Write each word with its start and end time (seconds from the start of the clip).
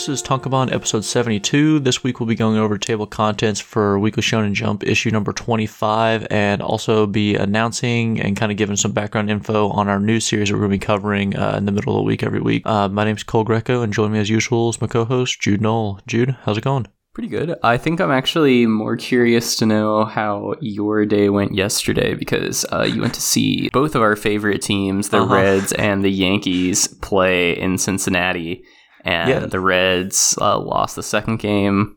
This 0.00 0.08
is 0.08 0.22
Tankobon 0.22 0.72
episode 0.72 1.04
72. 1.04 1.80
This 1.80 2.02
week 2.02 2.20
we'll 2.20 2.26
be 2.26 2.34
going 2.34 2.56
over 2.56 2.78
table 2.78 3.06
contents 3.06 3.60
for 3.60 3.98
Weekly 3.98 4.22
Shonen 4.22 4.54
Jump 4.54 4.82
issue 4.82 5.10
number 5.10 5.30
25 5.30 6.26
and 6.30 6.62
also 6.62 7.06
be 7.06 7.36
announcing 7.36 8.18
and 8.18 8.34
kind 8.34 8.50
of 8.50 8.56
giving 8.56 8.76
some 8.76 8.92
background 8.92 9.30
info 9.30 9.68
on 9.68 9.88
our 9.88 10.00
new 10.00 10.18
series 10.18 10.48
that 10.48 10.54
we're 10.54 10.60
going 10.60 10.70
to 10.70 10.78
be 10.78 10.86
covering 10.86 11.36
uh, 11.36 11.54
in 11.58 11.66
the 11.66 11.72
middle 11.72 11.94
of 11.94 11.98
the 11.98 12.06
week 12.06 12.22
every 12.22 12.40
week. 12.40 12.62
Uh, 12.64 12.88
my 12.88 13.06
is 13.10 13.22
Cole 13.22 13.44
Greco 13.44 13.82
and 13.82 13.92
join 13.92 14.12
me 14.12 14.18
as 14.18 14.30
usual 14.30 14.70
is 14.70 14.80
my 14.80 14.86
co 14.86 15.04
host, 15.04 15.38
Jude 15.38 15.60
Knoll. 15.60 16.00
Jude, 16.06 16.34
how's 16.44 16.56
it 16.56 16.64
going? 16.64 16.86
Pretty 17.12 17.28
good. 17.28 17.58
I 17.62 17.76
think 17.76 18.00
I'm 18.00 18.10
actually 18.10 18.64
more 18.64 18.96
curious 18.96 19.54
to 19.56 19.66
know 19.66 20.06
how 20.06 20.54
your 20.62 21.04
day 21.04 21.28
went 21.28 21.54
yesterday 21.54 22.14
because 22.14 22.64
uh, 22.72 22.84
you 22.84 23.02
went 23.02 23.12
to 23.14 23.20
see 23.20 23.68
both 23.70 23.94
of 23.94 24.00
our 24.00 24.16
favorite 24.16 24.62
teams, 24.62 25.10
the 25.10 25.18
uh-huh. 25.18 25.34
Reds 25.34 25.72
and 25.74 26.02
the 26.02 26.10
Yankees, 26.10 26.88
play 26.88 27.52
in 27.60 27.76
Cincinnati. 27.76 28.64
And 29.04 29.30
yeah. 29.30 29.46
the 29.46 29.60
Reds 29.60 30.36
uh, 30.40 30.58
lost 30.58 30.96
the 30.96 31.02
second 31.02 31.38
game 31.38 31.96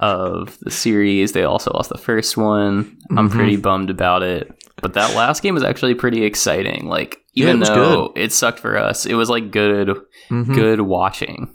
of 0.00 0.58
the 0.60 0.70
series. 0.70 1.32
They 1.32 1.44
also 1.44 1.70
lost 1.72 1.90
the 1.90 1.98
first 1.98 2.36
one. 2.36 2.84
Mm-hmm. 2.84 3.18
I'm 3.18 3.28
pretty 3.28 3.56
bummed 3.56 3.90
about 3.90 4.22
it. 4.22 4.50
But 4.80 4.94
that 4.94 5.14
last 5.14 5.42
game 5.42 5.54
was 5.54 5.62
actually 5.62 5.94
pretty 5.94 6.24
exciting. 6.24 6.86
Like, 6.86 7.18
even 7.34 7.58
yeah, 7.58 7.62
it 7.62 7.66
though 7.66 8.08
good. 8.08 8.22
it 8.22 8.32
sucked 8.32 8.58
for 8.58 8.78
us, 8.78 9.04
it 9.04 9.14
was 9.14 9.28
like 9.28 9.50
good, 9.50 9.88
mm-hmm. 10.30 10.54
good 10.54 10.80
watching. 10.80 11.54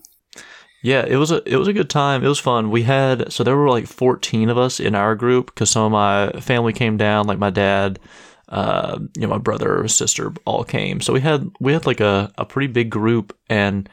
Yeah, 0.83 1.03
it 1.03 1.15
was 1.15 1.31
a 1.31 1.41
it 1.51 1.57
was 1.57 1.67
a 1.67 1.73
good 1.73 1.89
time. 1.89 2.23
It 2.23 2.27
was 2.27 2.37
fun. 2.37 2.69
We 2.69 2.83
had 2.83 3.33
so 3.33 3.43
there 3.43 3.57
were 3.57 3.71
like 3.71 3.87
14 3.87 4.49
of 4.49 4.59
us 4.59 4.79
in 4.79 4.93
our 4.93 5.15
group 5.15 5.47
because 5.47 5.71
some 5.71 5.85
of 5.85 5.91
my 5.91 6.39
family 6.41 6.73
came 6.73 6.95
down, 6.95 7.25
like 7.25 7.39
my 7.39 7.49
dad, 7.49 7.99
uh, 8.49 8.99
you 9.15 9.23
know, 9.23 9.29
my 9.29 9.39
brother, 9.39 9.87
sister, 9.87 10.31
all 10.45 10.63
came. 10.63 11.01
So 11.01 11.11
we 11.11 11.21
had 11.21 11.49
we 11.59 11.73
had 11.73 11.87
like 11.87 12.01
a, 12.01 12.31
a 12.37 12.45
pretty 12.45 12.67
big 12.67 12.91
group, 12.91 13.35
and 13.49 13.89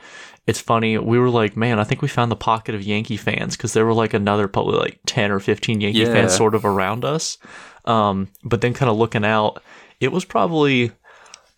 it's 0.46 0.60
funny. 0.60 0.98
We 0.98 1.18
were 1.18 1.30
like, 1.30 1.56
man, 1.56 1.78
I 1.78 1.84
think 1.84 2.02
we 2.02 2.08
found 2.08 2.30
the 2.30 2.36
pocket 2.36 2.74
of 2.74 2.82
Yankee 2.82 3.16
fans 3.16 3.56
because 3.56 3.72
there 3.72 3.86
were 3.86 3.94
like 3.94 4.12
another 4.14 4.48
probably 4.48 4.78
like 4.78 4.98
10 5.06 5.30
or 5.30 5.38
15 5.38 5.80
Yankee 5.80 6.00
yeah. 6.00 6.12
fans 6.12 6.34
sort 6.34 6.54
of 6.54 6.64
around 6.64 7.04
us. 7.04 7.38
Um, 7.84 8.28
but 8.42 8.60
then 8.60 8.74
kind 8.74 8.90
of 8.90 8.96
looking 8.96 9.24
out, 9.24 9.62
it 10.00 10.10
was 10.10 10.24
probably 10.24 10.90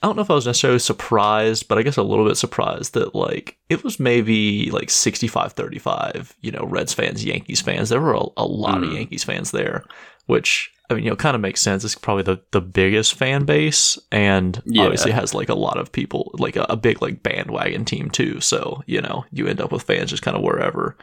I 0.03 0.07
don't 0.07 0.17
know 0.17 0.23
if 0.23 0.31
I 0.31 0.35
was 0.35 0.45
necessarily 0.45 0.81
surprised, 0.81 1.67
but 1.67 1.79
I 1.79 1.83
guess 1.83 1.97
a 1.97 2.03
little 2.03 2.27
bit 2.27 2.37
surprised 2.37 2.93
that 2.93 3.15
like 3.15 3.57
it 3.71 3.83
was 3.83 3.99
maybe 3.99 4.71
like 4.71 4.91
65 4.91 5.55
35, 5.55 6.37
you 6.43 6.51
know, 6.51 6.67
Reds 6.67 6.93
fans, 6.93 7.25
Yankees 7.25 7.63
fans. 7.63 7.89
There 7.89 8.03
were 8.03 8.13
a, 8.13 8.27
a 8.37 8.45
lot 8.45 8.79
mm. 8.79 8.89
of 8.89 8.93
Yankees 8.93 9.25
fans 9.25 9.51
there, 9.51 9.83
which 10.27 10.74
I 10.91 10.95
mean, 10.95 11.05
you 11.05 11.11
know, 11.11 11.17
kind 11.17 11.35
of 11.35 11.41
makes 11.41 11.63
sense. 11.63 11.83
It's 11.83 11.95
probably 11.95 12.25
the, 12.25 12.43
the 12.51 12.61
biggest 12.61 13.15
fan 13.15 13.45
base 13.45 13.99
and 14.13 14.63
yeah. 14.67 14.83
obviously 14.83 15.13
has 15.13 15.35
like 15.35 15.49
a 15.49 15.55
lot 15.55 15.79
of 15.79 15.91
people, 15.91 16.31
like 16.35 16.57
a, 16.57 16.67
a, 16.69 16.77
big 16.77 17.01
like 17.01 17.23
bandwagon 17.23 17.87
team 17.87 18.11
too. 18.11 18.41
So, 18.41 18.83
you 18.87 19.01
know, 19.01 19.25
you 19.33 19.47
end 19.47 19.63
up 19.63 19.73
with 19.73 19.83
fans 19.83 20.11
just 20.11 20.23
kind 20.23 20.37
of 20.37 20.43
wherever. 20.43 20.99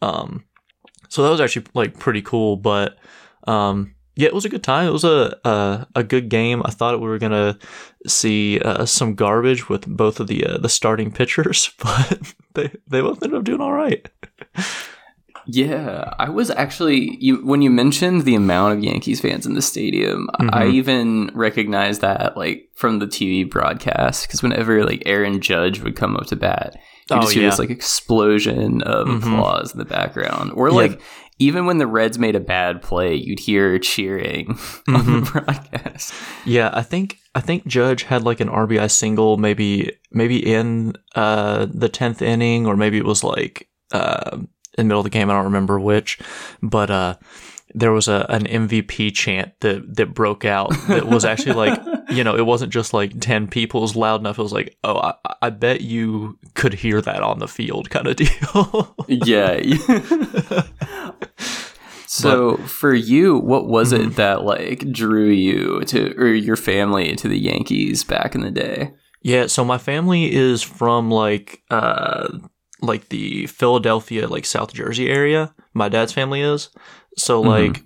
Um, 0.00 0.44
so 1.08 1.22
that 1.22 1.30
was 1.30 1.42
actually 1.42 1.66
like 1.74 1.98
pretty 1.98 2.22
cool, 2.22 2.56
but, 2.56 2.98
um, 3.46 3.94
yeah, 4.18 4.26
it 4.26 4.34
was 4.34 4.44
a 4.44 4.48
good 4.48 4.64
time. 4.64 4.88
It 4.88 4.92
was 4.92 5.04
a 5.04 5.38
a, 5.44 5.86
a 5.94 6.02
good 6.02 6.28
game. 6.28 6.60
I 6.64 6.72
thought 6.72 7.00
we 7.00 7.06
were 7.06 7.20
gonna 7.20 7.56
see 8.04 8.58
uh, 8.58 8.84
some 8.84 9.14
garbage 9.14 9.68
with 9.68 9.86
both 9.86 10.18
of 10.18 10.26
the 10.26 10.44
uh, 10.44 10.58
the 10.58 10.68
starting 10.68 11.12
pitchers, 11.12 11.70
but 11.78 12.34
they 12.54 12.72
they 12.88 13.00
both 13.00 13.22
ended 13.22 13.38
up 13.38 13.44
doing 13.44 13.60
all 13.60 13.72
right. 13.72 14.08
Yeah, 15.50 16.12
I 16.18 16.28
was 16.28 16.50
actually 16.50 17.16
you 17.20 17.44
when 17.44 17.62
you 17.62 17.70
mentioned 17.70 18.24
the 18.24 18.34
amount 18.34 18.76
of 18.76 18.84
Yankees 18.84 19.22
fans 19.22 19.46
in 19.46 19.54
the 19.54 19.62
stadium, 19.62 20.28
mm-hmm. 20.38 20.50
I 20.52 20.66
even 20.66 21.30
recognized 21.32 22.02
that 22.02 22.36
like 22.36 22.68
from 22.74 22.98
the 22.98 23.06
TV 23.06 23.48
broadcast 23.48 24.26
because 24.26 24.42
whenever 24.42 24.84
like 24.84 25.02
Aaron 25.06 25.40
Judge 25.40 25.80
would 25.80 25.96
come 25.96 26.16
up 26.16 26.26
to 26.26 26.36
bat, 26.36 26.74
you 27.10 27.16
oh, 27.16 27.20
just 27.22 27.32
hear 27.32 27.44
yeah. 27.44 27.48
this 27.48 27.58
like 27.58 27.70
explosion 27.70 28.82
of 28.82 29.08
mm-hmm. 29.08 29.26
applause 29.26 29.72
in 29.72 29.78
the 29.78 29.84
background, 29.84 30.52
or 30.52 30.70
like. 30.70 30.92
Yeah 30.92 30.98
even 31.40 31.66
when 31.66 31.78
the 31.78 31.86
Reds 31.86 32.18
made 32.18 32.34
a 32.34 32.40
bad 32.40 32.82
play, 32.82 33.14
you'd 33.14 33.38
hear 33.38 33.78
cheering 33.78 34.46
mm-hmm. 34.46 34.96
on 34.96 35.06
the 35.06 35.12
mm-hmm. 35.20 35.38
broadcast. 35.38 36.12
Yeah, 36.44 36.70
I 36.72 36.82
think 36.82 37.18
I 37.32 37.40
think 37.40 37.64
Judge 37.66 38.02
had 38.02 38.24
like 38.24 38.40
an 38.40 38.48
RBI 38.48 38.90
single, 38.90 39.36
maybe 39.36 39.92
maybe 40.10 40.38
in 40.38 40.94
uh, 41.14 41.68
the 41.72 41.88
tenth 41.88 42.22
inning, 42.22 42.66
or 42.66 42.76
maybe 42.76 42.98
it 42.98 43.04
was 43.04 43.22
like 43.22 43.68
uh, 43.92 44.38
in 44.78 44.86
the 44.86 44.88
middle 44.88 45.00
of 45.00 45.04
the 45.04 45.10
game. 45.10 45.30
I 45.30 45.34
don't 45.34 45.44
remember 45.44 45.78
which, 45.80 46.18
but 46.62 46.90
uh, 46.90 47.16
there 47.74 47.92
was 47.92 48.08
a 48.08 48.26
an 48.28 48.44
MVP 48.44 49.14
chant 49.14 49.52
that 49.60 49.96
that 49.96 50.14
broke 50.14 50.44
out 50.44 50.70
that 50.88 51.06
was 51.06 51.24
actually 51.24 51.54
like 51.54 51.80
you 52.10 52.24
know 52.24 52.36
it 52.36 52.46
wasn't 52.46 52.72
just 52.72 52.92
like 52.94 53.20
ten 53.20 53.46
people 53.46 53.80
it 53.80 53.82
was 53.82 53.96
loud 53.96 54.20
enough 54.20 54.38
it 54.38 54.42
was 54.42 54.52
like 54.52 54.76
oh 54.84 54.98
I, 54.98 55.14
I 55.42 55.50
bet 55.50 55.82
you 55.82 56.38
could 56.54 56.74
hear 56.74 57.00
that 57.02 57.22
on 57.22 57.38
the 57.38 57.48
field 57.48 57.90
kind 57.94 58.06
of 58.06 58.16
deal 58.16 58.96
yeah 59.06 59.60
so 62.06 62.56
but, 62.56 62.70
for 62.70 62.94
you 62.94 63.36
what 63.38 63.68
was 63.68 63.92
mm-hmm. 63.92 64.08
it 64.08 64.16
that 64.16 64.44
like 64.44 64.90
drew 64.90 65.28
you 65.28 65.84
to 65.84 66.14
or 66.16 66.28
your 66.28 66.56
family 66.56 67.14
to 67.16 67.28
the 67.28 67.38
Yankees 67.38 68.02
back 68.04 68.34
in 68.34 68.40
the 68.40 68.50
day 68.50 68.92
yeah 69.22 69.46
so 69.46 69.64
my 69.64 69.78
family 69.78 70.32
is 70.34 70.62
from 70.62 71.10
like 71.10 71.62
uh 71.70 72.28
like 72.80 73.08
the 73.08 73.46
Philadelphia 73.46 74.28
like 74.28 74.44
South 74.44 74.72
Jersey 74.72 75.08
area 75.08 75.54
my 75.74 75.88
dad's 75.88 76.12
family 76.12 76.42
is 76.42 76.70
so 77.18 77.40
mm-hmm. 77.40 77.48
like, 77.48 77.72
mm-hmm. 77.72 77.84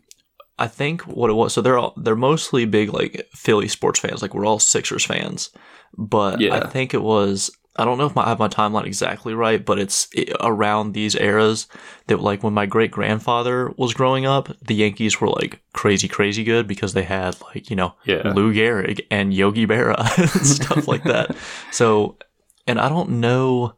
I 0.58 0.68
think 0.68 1.02
what 1.02 1.30
it 1.30 1.34
was. 1.34 1.52
So 1.52 1.60
they're 1.60 1.78
all 1.78 1.94
they're 1.96 2.14
mostly 2.14 2.64
big 2.64 2.92
like 2.92 3.28
Philly 3.32 3.68
sports 3.68 4.00
fans. 4.00 4.22
Like 4.22 4.34
we're 4.34 4.46
all 4.46 4.58
Sixers 4.58 5.04
fans, 5.04 5.50
but 5.96 6.40
yeah. 6.40 6.56
I 6.56 6.66
think 6.66 6.94
it 6.94 7.02
was. 7.02 7.50
I 7.74 7.86
don't 7.86 7.96
know 7.96 8.04
if 8.04 8.14
my, 8.14 8.26
I 8.26 8.28
have 8.28 8.38
my 8.38 8.48
timeline 8.48 8.84
exactly 8.84 9.32
right, 9.32 9.64
but 9.64 9.78
it's 9.78 10.06
around 10.40 10.92
these 10.92 11.16
eras 11.16 11.68
that 12.06 12.20
like 12.20 12.42
when 12.42 12.52
my 12.52 12.66
great 12.66 12.90
grandfather 12.90 13.72
was 13.78 13.94
growing 13.94 14.26
up, 14.26 14.50
the 14.60 14.74
Yankees 14.74 15.22
were 15.22 15.30
like 15.30 15.62
crazy, 15.72 16.06
crazy 16.06 16.44
good 16.44 16.68
because 16.68 16.92
they 16.92 17.04
had 17.04 17.40
like 17.40 17.70
you 17.70 17.76
know 17.76 17.94
yeah. 18.04 18.30
Lou 18.34 18.52
Gehrig 18.52 19.00
and 19.10 19.32
Yogi 19.32 19.66
Berra 19.66 19.96
and 20.36 20.46
stuff 20.46 20.86
like 20.86 21.04
that. 21.04 21.34
So, 21.70 22.18
and 22.66 22.78
I 22.78 22.90
don't 22.90 23.20
know, 23.20 23.76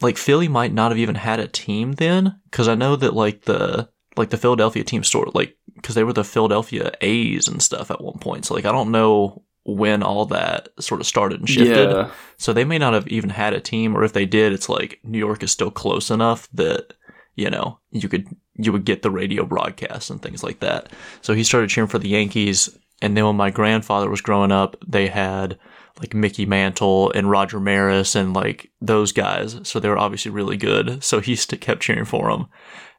like 0.00 0.16
Philly 0.16 0.48
might 0.48 0.72
not 0.72 0.90
have 0.90 0.98
even 0.98 1.14
had 1.14 1.40
a 1.40 1.48
team 1.48 1.92
then 1.92 2.40
because 2.50 2.68
I 2.68 2.74
know 2.74 2.96
that 2.96 3.14
like 3.14 3.42
the 3.42 3.88
like 4.16 4.30
the 4.30 4.36
Philadelphia 4.36 4.84
team 4.84 5.04
store, 5.04 5.26
like 5.34 5.56
because 5.74 5.94
they 5.94 6.04
were 6.04 6.12
the 6.12 6.24
Philadelphia 6.24 6.92
A's 7.00 7.48
and 7.48 7.62
stuff 7.62 7.90
at 7.90 8.02
one 8.02 8.18
point. 8.18 8.44
So 8.44 8.54
like 8.54 8.64
I 8.64 8.72
don't 8.72 8.90
know 8.90 9.44
when 9.64 10.02
all 10.02 10.26
that 10.26 10.68
sort 10.78 11.00
of 11.00 11.06
started 11.06 11.40
and 11.40 11.48
shifted. 11.48 11.90
Yeah. 11.90 12.10
So 12.36 12.52
they 12.52 12.64
may 12.64 12.78
not 12.78 12.94
have 12.94 13.08
even 13.08 13.30
had 13.30 13.54
a 13.54 13.60
team, 13.60 13.96
or 13.96 14.04
if 14.04 14.12
they 14.12 14.26
did, 14.26 14.52
it's 14.52 14.68
like 14.68 15.00
New 15.02 15.18
York 15.18 15.42
is 15.42 15.50
still 15.50 15.70
close 15.70 16.10
enough 16.10 16.48
that 16.52 16.94
you 17.34 17.50
know 17.50 17.78
you 17.90 18.08
could 18.08 18.28
you 18.56 18.72
would 18.72 18.84
get 18.84 19.02
the 19.02 19.10
radio 19.10 19.44
broadcasts 19.44 20.10
and 20.10 20.22
things 20.22 20.42
like 20.42 20.60
that. 20.60 20.90
So 21.22 21.34
he 21.34 21.44
started 21.44 21.70
cheering 21.70 21.88
for 21.88 21.98
the 21.98 22.08
Yankees, 22.08 22.76
and 23.00 23.16
then 23.16 23.26
when 23.26 23.36
my 23.36 23.50
grandfather 23.50 24.10
was 24.10 24.20
growing 24.20 24.52
up, 24.52 24.76
they 24.86 25.08
had 25.08 25.58
like 26.00 26.14
Mickey 26.14 26.44
Mantle 26.46 27.12
and 27.12 27.30
Roger 27.30 27.60
Maris 27.60 28.14
and 28.14 28.34
like 28.34 28.70
those 28.80 29.12
guys. 29.12 29.60
So 29.62 29.78
they 29.78 29.88
were 29.88 29.98
obviously 29.98 30.30
really 30.30 30.56
good. 30.56 31.02
So 31.04 31.20
he 31.20 31.36
st- 31.36 31.60
kept 31.60 31.82
cheering 31.82 32.04
for 32.04 32.30
them. 32.30 32.46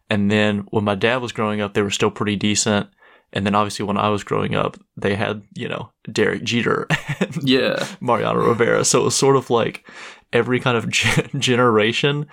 And 0.09 0.31
then 0.31 0.59
when 0.69 0.83
my 0.83 0.95
dad 0.95 1.17
was 1.17 1.31
growing 1.31 1.61
up, 1.61 1.73
they 1.73 1.81
were 1.81 1.89
still 1.89 2.11
pretty 2.11 2.35
decent. 2.35 2.87
And 3.33 3.45
then 3.45 3.55
obviously 3.55 3.85
when 3.85 3.97
I 3.97 4.09
was 4.09 4.23
growing 4.23 4.55
up, 4.55 4.77
they 4.95 5.15
had, 5.15 5.43
you 5.53 5.67
know, 5.67 5.91
Derek 6.09 6.43
Jeter 6.43 6.87
and 7.19 7.37
yeah. 7.43 7.85
Mariano 7.99 8.39
Rivera. 8.39 8.85
So 8.85 9.01
it 9.01 9.05
was 9.05 9.15
sort 9.15 9.35
of 9.35 9.49
like 9.49 9.85
every 10.31 10.59
kind 10.59 10.77
of 10.77 10.89
generation, 11.37 12.27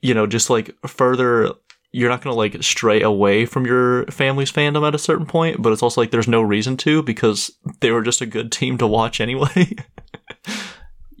you 0.00 0.14
know, 0.14 0.26
just 0.26 0.48
like 0.48 0.76
further, 0.86 1.50
you're 1.92 2.08
not 2.08 2.22
going 2.22 2.32
to 2.32 2.38
like 2.38 2.62
stray 2.62 3.02
away 3.02 3.46
from 3.46 3.66
your 3.66 4.06
family's 4.06 4.52
fandom 4.52 4.86
at 4.86 4.94
a 4.94 4.98
certain 4.98 5.26
point, 5.26 5.60
but 5.60 5.72
it's 5.72 5.82
also 5.82 6.00
like 6.00 6.10
there's 6.10 6.28
no 6.28 6.42
reason 6.42 6.76
to 6.78 7.02
because 7.02 7.50
they 7.80 7.90
were 7.90 8.02
just 8.02 8.20
a 8.20 8.26
good 8.26 8.52
team 8.52 8.78
to 8.78 8.86
watch 8.86 9.20
anyway. 9.20 9.74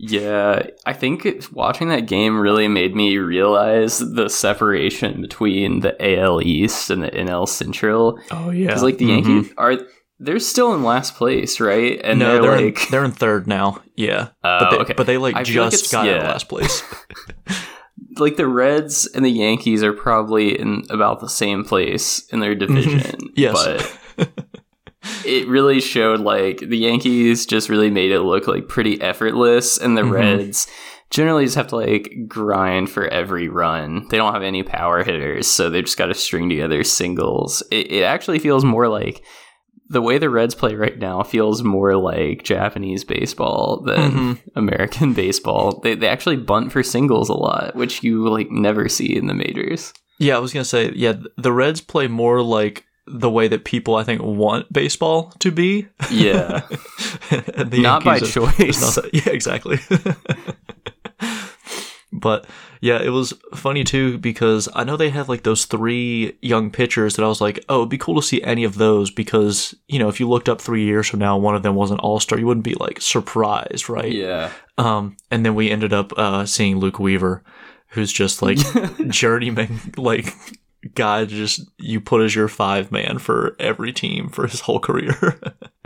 Yeah, 0.02 0.62
I 0.86 0.94
think 0.94 1.28
watching 1.52 1.88
that 1.88 2.06
game 2.06 2.40
really 2.40 2.68
made 2.68 2.96
me 2.96 3.18
realize 3.18 3.98
the 3.98 4.30
separation 4.30 5.20
between 5.20 5.80
the 5.80 5.94
AL 6.18 6.40
East 6.40 6.88
and 6.88 7.02
the 7.02 7.10
NL 7.10 7.46
Central. 7.46 8.18
Oh 8.30 8.48
yeah, 8.48 8.68
because 8.68 8.82
like 8.82 8.96
the 8.96 9.04
mm-hmm. 9.04 9.30
Yankees 9.30 9.52
are 9.58 9.76
they're 10.18 10.38
still 10.38 10.74
in 10.74 10.84
last 10.84 11.16
place, 11.16 11.60
right? 11.60 12.00
And 12.02 12.18
no, 12.18 12.32
they're, 12.32 12.42
they're 12.42 12.66
like 12.66 12.84
in, 12.84 12.90
they're 12.90 13.04
in 13.04 13.12
third 13.12 13.46
now. 13.46 13.82
Yeah, 13.94 14.28
uh, 14.42 14.60
but 14.60 14.70
they, 14.70 14.76
okay. 14.78 14.94
but 14.96 15.06
they 15.06 15.18
like 15.18 15.36
I 15.36 15.42
just 15.42 15.92
like 15.92 16.06
got 16.06 16.06
yeah. 16.06 16.30
last 16.30 16.48
place. 16.48 16.82
like 18.16 18.36
the 18.36 18.46
Reds 18.46 19.06
and 19.06 19.24
the 19.24 19.30
Yankees 19.30 19.82
are 19.82 19.92
probably 19.92 20.58
in 20.58 20.84
about 20.90 21.20
the 21.20 21.28
same 21.28 21.64
place 21.64 22.26
in 22.28 22.40
their 22.40 22.54
mm-hmm. 22.54 22.74
division. 22.74 23.20
yes, 23.36 23.96
but 24.16 24.30
it 25.24 25.48
really 25.48 25.80
showed 25.80 26.20
like 26.20 26.58
the 26.58 26.78
Yankees 26.78 27.46
just 27.46 27.68
really 27.68 27.90
made 27.90 28.10
it 28.10 28.20
look 28.20 28.46
like 28.46 28.68
pretty 28.68 29.00
effortless, 29.00 29.78
and 29.78 29.96
the 29.96 30.02
mm-hmm. 30.02 30.12
Reds 30.12 30.66
generally 31.10 31.44
just 31.44 31.56
have 31.56 31.68
to 31.68 31.76
like 31.76 32.12
grind 32.28 32.90
for 32.90 33.06
every 33.08 33.48
run. 33.48 34.06
They 34.08 34.16
don't 34.16 34.32
have 34.32 34.42
any 34.42 34.62
power 34.62 35.02
hitters, 35.02 35.46
so 35.46 35.68
they 35.68 35.82
just 35.82 35.98
got 35.98 36.06
to 36.06 36.14
string 36.14 36.48
together 36.48 36.84
singles. 36.84 37.62
It, 37.70 37.90
it 37.90 38.02
actually 38.02 38.38
feels 38.38 38.64
more 38.64 38.88
like 38.88 39.24
the 39.90 40.00
way 40.00 40.16
the 40.18 40.30
Reds 40.30 40.54
play 40.54 40.74
right 40.76 40.96
now 40.98 41.22
feels 41.22 41.62
more 41.62 41.96
like 41.96 42.44
Japanese 42.44 43.04
baseball 43.04 43.82
than 43.84 44.10
Mm-hmm. 44.12 44.32
American 44.58 45.12
baseball. 45.12 45.80
They 45.82 45.94
they 45.96 46.08
actually 46.08 46.36
bunt 46.36 46.72
for 46.72 46.82
singles 46.82 47.28
a 47.28 47.34
lot, 47.34 47.74
which 47.74 48.02
you 48.02 48.28
like 48.28 48.50
never 48.50 48.88
see 48.88 49.14
in 49.14 49.26
the 49.26 49.34
majors. 49.34 49.92
Yeah, 50.18 50.36
I 50.36 50.38
was 50.38 50.52
gonna 50.52 50.64
say, 50.64 50.92
yeah, 50.94 51.14
the 51.36 51.52
Reds 51.52 51.80
play 51.80 52.06
more 52.06 52.40
like 52.42 52.84
the 53.06 53.28
way 53.30 53.48
that 53.48 53.64
people 53.64 53.96
I 53.96 54.04
think 54.04 54.22
want 54.22 54.72
baseball 54.72 55.32
to 55.40 55.50
be. 55.50 55.88
Yeah. 56.10 56.60
Not 57.72 58.04
by 58.04 58.18
are- 58.18 58.20
choice. 58.26 58.96
not 58.96 59.12
yeah, 59.12 59.32
exactly. 59.32 59.78
But 62.20 62.46
yeah, 62.80 63.00
it 63.02 63.10
was 63.10 63.34
funny 63.54 63.84
too 63.84 64.18
because 64.18 64.68
I 64.74 64.84
know 64.84 64.96
they 64.96 65.10
have 65.10 65.28
like 65.28 65.42
those 65.42 65.64
three 65.64 66.36
young 66.40 66.70
pitchers 66.70 67.16
that 67.16 67.24
I 67.24 67.28
was 67.28 67.40
like, 67.40 67.64
oh, 67.68 67.78
it'd 67.78 67.88
be 67.88 67.98
cool 67.98 68.20
to 68.20 68.26
see 68.26 68.42
any 68.42 68.64
of 68.64 68.76
those 68.76 69.10
because 69.10 69.74
you 69.88 69.98
know 69.98 70.08
if 70.08 70.20
you 70.20 70.28
looked 70.28 70.48
up 70.48 70.60
three 70.60 70.84
years 70.84 71.08
from 71.08 71.20
now, 71.20 71.36
one 71.36 71.54
of 71.54 71.62
them 71.62 71.74
was 71.74 71.90
an 71.90 71.98
All 71.98 72.20
Star, 72.20 72.38
you 72.38 72.46
wouldn't 72.46 72.64
be 72.64 72.74
like 72.74 73.00
surprised, 73.00 73.88
right? 73.88 74.12
Yeah. 74.12 74.50
Um, 74.78 75.16
and 75.30 75.44
then 75.44 75.54
we 75.54 75.70
ended 75.70 75.92
up 75.92 76.12
uh, 76.18 76.46
seeing 76.46 76.78
Luke 76.78 76.98
Weaver, 76.98 77.42
who's 77.88 78.12
just 78.12 78.42
like 78.42 78.58
journeyman, 79.08 79.80
like 79.96 80.34
guy. 80.94 81.24
Just 81.24 81.68
you 81.78 82.00
put 82.00 82.22
as 82.22 82.34
your 82.34 82.48
five 82.48 82.90
man 82.90 83.18
for 83.18 83.56
every 83.58 83.92
team 83.92 84.28
for 84.28 84.46
his 84.46 84.60
whole 84.60 84.80
career. 84.80 85.40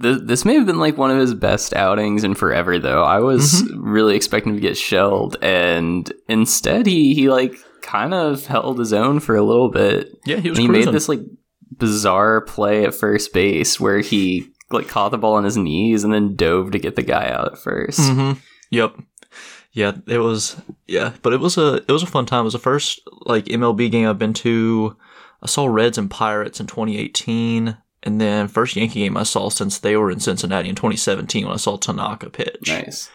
This, 0.00 0.18
this 0.22 0.44
may 0.44 0.54
have 0.54 0.66
been 0.66 0.78
like 0.78 0.96
one 0.96 1.10
of 1.10 1.18
his 1.18 1.34
best 1.34 1.74
outings 1.74 2.22
in 2.24 2.34
forever, 2.34 2.78
though. 2.78 3.02
I 3.02 3.18
was 3.18 3.62
Mm-hmm. 3.62 3.88
really 3.88 4.16
expecting 4.16 4.54
to 4.54 4.60
get 4.60 4.76
shelled, 4.76 5.36
and 5.42 6.10
instead 6.28 6.86
he 6.86 7.14
he 7.14 7.28
like 7.28 7.54
kind 7.82 8.14
of 8.14 8.46
held 8.46 8.78
his 8.78 8.92
own 8.92 9.18
for 9.20 9.34
a 9.36 9.42
little 9.42 9.68
bit. 9.70 10.18
yeah, 10.24 10.36
he 10.36 10.50
was 10.50 10.58
And 10.58 10.66
he 10.66 10.72
cruising. 10.72 10.92
made 10.92 10.94
this 10.94 11.08
like 11.08 11.20
bizarre 11.76 12.40
play 12.42 12.84
at 12.84 12.94
first 12.94 13.32
base 13.32 13.78
where 13.80 14.00
he 14.00 14.50
like 14.70 14.88
caught 14.88 15.10
the 15.10 15.18
ball 15.18 15.34
on 15.34 15.44
his 15.44 15.56
knees 15.56 16.04
and 16.04 16.12
then 16.12 16.34
dove 16.36 16.72
to 16.72 16.78
get 16.78 16.96
the 16.96 17.02
guy 17.02 17.28
out 17.30 17.46
at 17.52 17.58
1st 17.58 18.10
Mm-hmm. 18.10 18.38
Yep. 18.70 18.94
Yeah, 19.72 19.92
it 20.06 20.18
was. 20.18 20.56
Yeah, 20.86 21.12
but 21.22 21.32
it 21.32 21.40
was 21.40 21.56
a 21.56 21.76
it 21.76 21.88
was 21.90 22.02
a 22.02 22.06
fun 22.06 22.26
time. 22.26 22.40
It 22.40 22.44
was 22.44 22.52
the 22.54 22.58
first 22.58 23.00
like 23.26 23.44
MLB 23.46 23.90
game 23.90 24.08
I've 24.08 24.18
been 24.18 24.34
to. 24.34 24.96
I 25.42 25.46
saw 25.46 25.66
Reds 25.66 25.98
and 25.98 26.10
Pirates 26.10 26.58
in 26.58 26.66
2018, 26.66 27.76
and 28.02 28.20
then 28.20 28.48
first 28.48 28.76
Yankee 28.76 29.00
game 29.00 29.16
I 29.16 29.22
saw 29.24 29.48
since 29.48 29.78
they 29.78 29.96
were 29.96 30.10
in 30.10 30.20
Cincinnati 30.20 30.68
in 30.68 30.74
2017 30.74 31.44
when 31.44 31.54
I 31.54 31.58
saw 31.58 31.76
Tanaka 31.76 32.30
pitch. 32.30 32.68
Nice. 32.68 33.10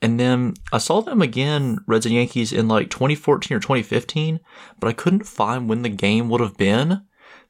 And 0.00 0.18
then 0.20 0.54
I 0.72 0.78
saw 0.78 1.00
them 1.02 1.20
again, 1.20 1.78
Reds 1.86 2.06
and 2.06 2.14
Yankees, 2.14 2.52
in 2.52 2.68
like 2.68 2.88
2014 2.88 3.56
or 3.56 3.60
2015, 3.60 4.38
but 4.78 4.86
I 4.88 4.92
couldn't 4.92 5.26
find 5.26 5.68
when 5.68 5.82
the 5.82 5.88
game 5.88 6.28
would 6.28 6.40
have 6.40 6.56
been 6.56 7.02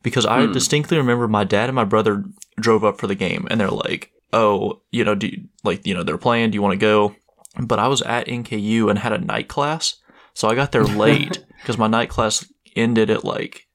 because 0.03 0.25
I 0.25 0.47
Hmm. 0.47 0.53
distinctly 0.53 0.97
remember 0.97 1.29
my 1.29 1.45
dad 1.45 1.69
and 1.69 1.77
my 1.77 1.85
brother 1.85 2.25
drove 2.59 2.85
up 2.85 2.99
for 2.99 3.07
the 3.07 3.15
game 3.15 3.47
and 3.51 3.61
they're 3.61 3.69
like, 3.71 4.13
oh, 4.33 4.81
you 4.91 5.05
know, 5.05 5.15
do 5.15 5.27
you, 5.27 5.45
like, 5.63 5.87
you 5.87 5.93
know, 5.93 6.03
they're 6.03 6.17
playing, 6.19 6.51
do 6.51 6.55
you 6.57 6.63
want 6.63 6.73
to 6.73 6.79
go? 6.79 7.15
But 7.61 7.79
I 7.79 7.89
was 7.89 8.01
at 8.03 8.27
NKU 8.29 8.89
and 8.89 8.99
had 8.99 9.13
a 9.13 9.19
night 9.19 9.49
class. 9.49 9.97
So 10.33 10.49
I 10.49 10.55
got 10.55 10.73
there 10.73 10.85
late 11.05 11.45
because 11.61 11.77
my 11.77 11.87
night 11.87 12.09
class 12.09 12.51
ended 12.75 13.11
at 13.11 13.25
like, 13.25 13.67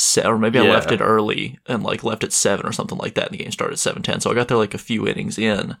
se- 0.00 0.24
or 0.24 0.38
maybe 0.38 0.58
I 0.58 0.64
Yeah. 0.64 0.72
left 0.72 0.92
it 0.92 1.00
early 1.00 1.58
and 1.66 1.82
like 1.82 2.02
left 2.04 2.24
at 2.24 2.32
seven 2.32 2.64
or 2.66 2.72
something 2.72 2.98
like 2.98 3.14
that. 3.14 3.26
And 3.26 3.32
the 3.38 3.42
game 3.42 3.52
started 3.52 3.74
at 3.74 3.78
seven 3.78 4.02
ten. 4.02 4.20
So 4.20 4.30
I 4.30 4.34
got 4.34 4.48
there 4.48 4.56
like 4.56 4.74
a 4.74 4.78
few 4.78 5.06
innings 5.06 5.38
in. 5.38 5.76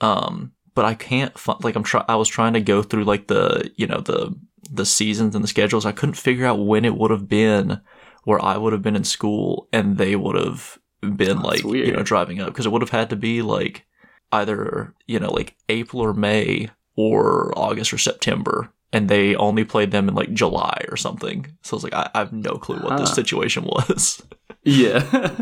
Um, 0.00 0.52
but 0.74 0.84
I 0.84 0.94
can't 0.94 1.38
find 1.38 1.62
like 1.64 1.76
I'm 1.76 1.82
try. 1.84 2.04
I 2.08 2.16
was 2.16 2.28
trying 2.28 2.52
to 2.54 2.60
go 2.60 2.82
through 2.82 3.04
like 3.04 3.28
the 3.28 3.70
you 3.76 3.86
know 3.86 4.00
the 4.00 4.34
the 4.70 4.84
seasons 4.86 5.34
and 5.34 5.44
the 5.44 5.48
schedules. 5.48 5.86
I 5.86 5.92
couldn't 5.92 6.14
figure 6.16 6.46
out 6.46 6.64
when 6.66 6.84
it 6.84 6.96
would 6.96 7.10
have 7.10 7.28
been 7.28 7.80
where 8.24 8.42
I 8.44 8.56
would 8.56 8.72
have 8.72 8.82
been 8.82 8.96
in 8.96 9.04
school 9.04 9.68
and 9.72 9.98
they 9.98 10.16
would 10.16 10.34
have 10.36 10.78
been 11.00 11.36
That's 11.42 11.44
like 11.44 11.64
you 11.64 11.92
know 11.92 12.02
driving 12.02 12.40
up 12.40 12.48
because 12.48 12.66
it 12.66 12.72
would 12.72 12.82
have 12.82 12.90
had 12.90 13.10
to 13.10 13.16
be 13.16 13.40
like 13.42 13.84
either 14.32 14.94
you 15.06 15.20
know 15.20 15.30
like 15.32 15.54
April 15.68 16.02
or 16.02 16.12
May 16.14 16.70
or 16.96 17.52
August 17.56 17.92
or 17.92 17.98
September. 17.98 18.70
And 18.94 19.08
they 19.08 19.34
only 19.36 19.64
played 19.64 19.90
them 19.90 20.08
in 20.08 20.14
like 20.14 20.32
July 20.32 20.84
or 20.88 20.96
something. 20.96 21.46
So 21.62 21.74
I 21.74 21.76
was 21.76 21.84
like, 21.84 21.94
I, 21.94 22.10
I 22.14 22.18
have 22.20 22.32
no 22.32 22.54
clue 22.56 22.76
what 22.76 22.98
this 22.98 23.08
Huh. 23.10 23.12
Ah. 23.12 23.14
situation 23.14 23.64
was. 23.66 24.22
Yeah. 24.64 25.30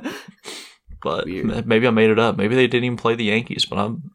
But 1.04 1.25
Weird. 1.26 1.66
maybe 1.66 1.88
I 1.88 1.90
made 1.90 2.10
it 2.10 2.19
up. 2.20 2.37
Maybe 2.37 2.54
they 2.54 2.69
didn't 2.69 2.84
even 2.84 2.96
play 2.96 3.16
the 3.16 3.25
Yankees, 3.25 3.64
but 3.64 3.76
I'm 3.76 4.12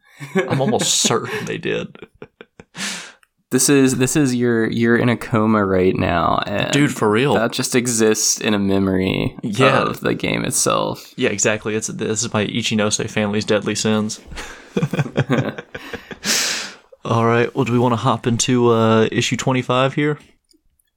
I'm 0.50 0.62
almost 0.62 1.02
certain 1.02 1.44
they 1.44 1.58
did. 1.58 1.98
this 3.52 3.68
is 3.68 3.98
this 3.98 4.16
is 4.16 4.34
your 4.34 4.72
you're 4.72 4.96
in 4.98 5.10
a 5.10 5.18
coma 5.18 5.66
right 5.66 5.94
now, 5.94 6.40
Dude, 6.72 6.94
for 6.96 7.12
real. 7.12 7.34
that 7.34 7.52
just 7.52 7.76
exists 7.76 8.40
in 8.40 8.54
a 8.54 8.60
memory 8.60 9.36
Yeah. 9.44 9.82
of 9.82 10.00
the 10.00 10.14
game 10.14 10.46
itself. 10.46 11.14
yeah, 11.18 11.28
exactly. 11.30 11.76
It's 11.76 11.88
this 11.88 12.24
is 12.24 12.32
my 12.34 12.46
Ichinose 12.48 13.10
family's 13.10 13.44
deadly 13.44 13.76
sins. 13.76 14.22
All 17.08 17.26
right. 17.26 17.54
Well, 17.56 17.66
do 17.66 17.72
we 17.74 17.80
want 17.80 17.94
to 17.94 17.98
hop 17.98 18.28
into 18.28 18.70
uh, 18.70 19.08
issue 19.12 19.38
25 19.38 19.94
here? 19.94 20.20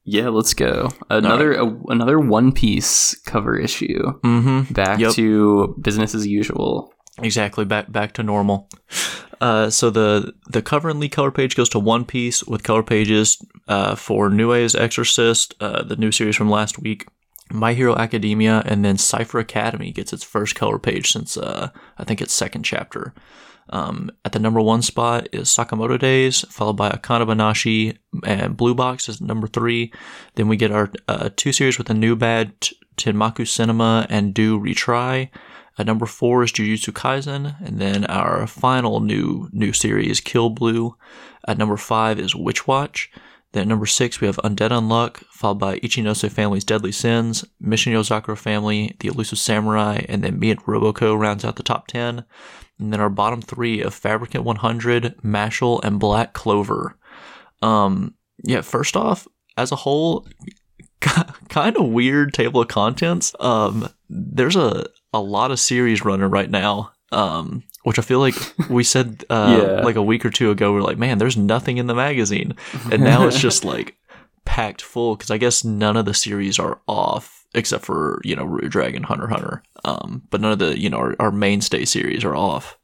Yeah, 0.05 0.29
let's 0.31 0.55
go. 0.55 0.89
Another 1.09 1.53
a, 1.53 1.67
another 1.89 2.19
One 2.19 2.53
Piece 2.53 3.15
cover 3.27 3.57
issue. 3.57 4.19
Mm-hmm. 4.25 4.73
Back 4.73 4.99
Yep. 4.99 5.13
to 5.15 5.77
business 5.81 6.15
as 6.15 6.27
usual. 6.27 6.93
Exactly. 7.23 7.65
Back 7.65 7.93
back 7.93 8.13
to 8.15 8.23
normal. 8.23 8.69
Uh, 9.41 9.71
so 9.71 9.89
the 9.91 10.33
the 10.49 10.63
cover 10.63 10.89
and 10.89 10.99
lead 11.01 11.13
color 11.13 11.31
page 11.31 11.55
goes 11.55 11.69
to 11.71 11.79
One 11.79 12.05
Piece 12.05 12.43
with 12.45 12.63
color 12.63 12.83
pages 12.83 13.39
uh, 13.69 13.95
for 13.95 14.29
Nue's 14.31 14.75
Exorcist, 14.75 15.55
uh, 15.61 15.83
the 15.85 15.97
new 15.97 16.11
series 16.11 16.35
from 16.37 16.51
last 16.51 16.79
week, 16.79 17.07
My 17.51 17.73
Hero 17.75 17.95
Academia, 17.97 18.63
and 18.67 18.85
then 18.85 18.99
Cipher 18.99 19.39
Academy 19.39 19.93
gets 19.93 20.13
its 20.13 20.25
first 20.25 20.55
color 20.57 20.79
page 20.79 21.13
since 21.13 21.37
uh, 21.37 21.71
I 21.99 22.05
think 22.05 22.21
its 22.21 22.35
second 22.35 22.65
chapter. 22.65 23.15
Um, 23.71 24.11
at 24.25 24.33
the 24.33 24.39
number 24.39 24.61
one 24.61 24.83
spot 24.83 25.29
is 25.33 25.49
Sakamoto 25.49 25.99
Days, 25.99 26.41
followed 26.51 26.77
by 26.77 26.91
Akane 26.91 27.27
Banashi, 27.27 27.97
and 28.25 28.57
Blue 28.57 28.75
Box 28.75 29.09
is 29.09 29.21
number 29.21 29.47
three. 29.47 29.93
Then 30.35 30.49
we 30.49 30.57
get 30.57 30.73
our 30.73 30.91
uh, 31.09 31.31
two 31.37 31.53
series 31.53 31.79
with 31.79 31.89
a 31.89 31.95
new 31.95 32.17
bad, 32.17 32.53
Tenmaku 32.97 33.47
Cinema 33.47 34.07
and 34.11 34.35
Do 34.35 34.59
Retry. 34.61 35.31
At 35.79 35.87
number 35.87 36.05
four 36.05 36.43
is 36.43 36.53
Jujutsu 36.53 36.93
Kaisen, 36.93 37.57
and 37.65 37.79
then 37.79 38.05
our 38.07 38.47
final 38.47 39.01
new 39.01 39.49
new 39.53 39.73
series, 39.73 40.21
Kill 40.21 40.51
Blue. 40.51 40.97
At 41.47 41.57
number 41.57 41.77
five 41.77 42.19
is 42.19 42.35
Witch 42.35 42.67
Watch. 42.67 43.11
Then 43.53 43.63
at 43.63 43.69
number 43.69 43.87
six 43.87 44.21
we 44.21 44.27
have 44.27 44.37
Undead 44.39 44.71
Unluck, 44.71 45.25
followed 45.31 45.59
by 45.59 45.79
Ichinose 45.81 46.31
Family's 46.31 46.65
Deadly 46.65 46.93
Sins, 46.93 47.45
Mission 47.61 47.93
Yozakura 47.93 48.39
Family, 48.39 48.97
The 49.01 49.09
Elusive 49.09 49.39
Samurai, 49.39 50.05
and 50.09 50.23
then 50.23 50.39
Me 50.39 50.51
and 50.51 50.61
Roboco 50.63 51.19
rounds 51.19 51.45
out 51.45 51.57
the 51.57 51.63
top 51.63 51.89
ten. 51.89 52.25
And 52.79 52.93
then 52.93 53.01
our 53.01 53.11
bottom 53.11 53.43
three 53.43 53.83
of 53.83 53.93
Fabricant 53.93 54.45
100, 54.45 55.17
Mashle, 55.23 55.85
and 55.85 56.01
Black 56.01 56.33
Clover. 56.33 56.97
Um, 57.61 58.15
yeah, 58.43 58.63
first 58.63 58.97
off, 58.97 59.29
as 59.57 59.71
a 59.71 59.77
whole, 59.77 60.27
kind 61.49 61.77
of 61.77 61.89
weird 61.89 62.33
table 62.33 62.63
of 62.63 62.69
contents. 62.69 63.35
Um, 63.41 63.89
there's 64.09 64.57
a 64.57 64.87
a 65.13 65.21
lot 65.21 65.51
of 65.51 65.59
series 65.59 66.05
running 66.05 66.31
right 66.31 66.51
now. 66.51 66.93
Um, 67.13 67.65
which 67.85 67.99
I 67.99 68.03
feel 68.03 68.19
like 68.21 68.35
we 68.71 68.85
said 68.85 69.25
uh, 69.31 69.57
Yeah. 69.61 69.85
like 69.85 69.97
a 69.97 70.03
week 70.03 70.25
or 70.25 70.31
two 70.31 70.51
ago. 70.51 70.73
We're 70.73 70.83
like, 70.83 70.99
man, 70.99 71.19
there's 71.19 71.37
nothing 71.37 71.79
in 71.79 71.87
the 71.87 71.95
magazine, 71.95 72.55
and 72.91 73.03
now 73.05 73.27
it's 73.27 73.41
just 73.41 73.65
like 73.65 73.97
packed 74.45 74.83
full 74.83 75.17
because 75.17 75.31
I 75.31 75.39
guess 75.39 75.65
none 75.65 75.97
of 75.97 76.05
the 76.07 76.15
series 76.15 76.59
are 76.59 76.81
off 76.89 77.47
except 77.55 77.85
for 77.85 78.21
you 78.25 78.37
know 78.37 78.45
Ruri 78.45 78.71
Dragon, 78.71 79.03
Hunter 79.03 79.29
Hunter. 79.29 79.63
Um, 79.85 80.23
but 80.31 80.41
none 80.41 80.53
of 80.53 80.59
the 80.59 80.79
you 80.79 80.89
know 80.91 80.99
our, 80.99 81.17
our 81.19 81.31
mainstay 81.33 81.85
series 81.85 82.25
are 82.25 82.37
off. 82.37 82.77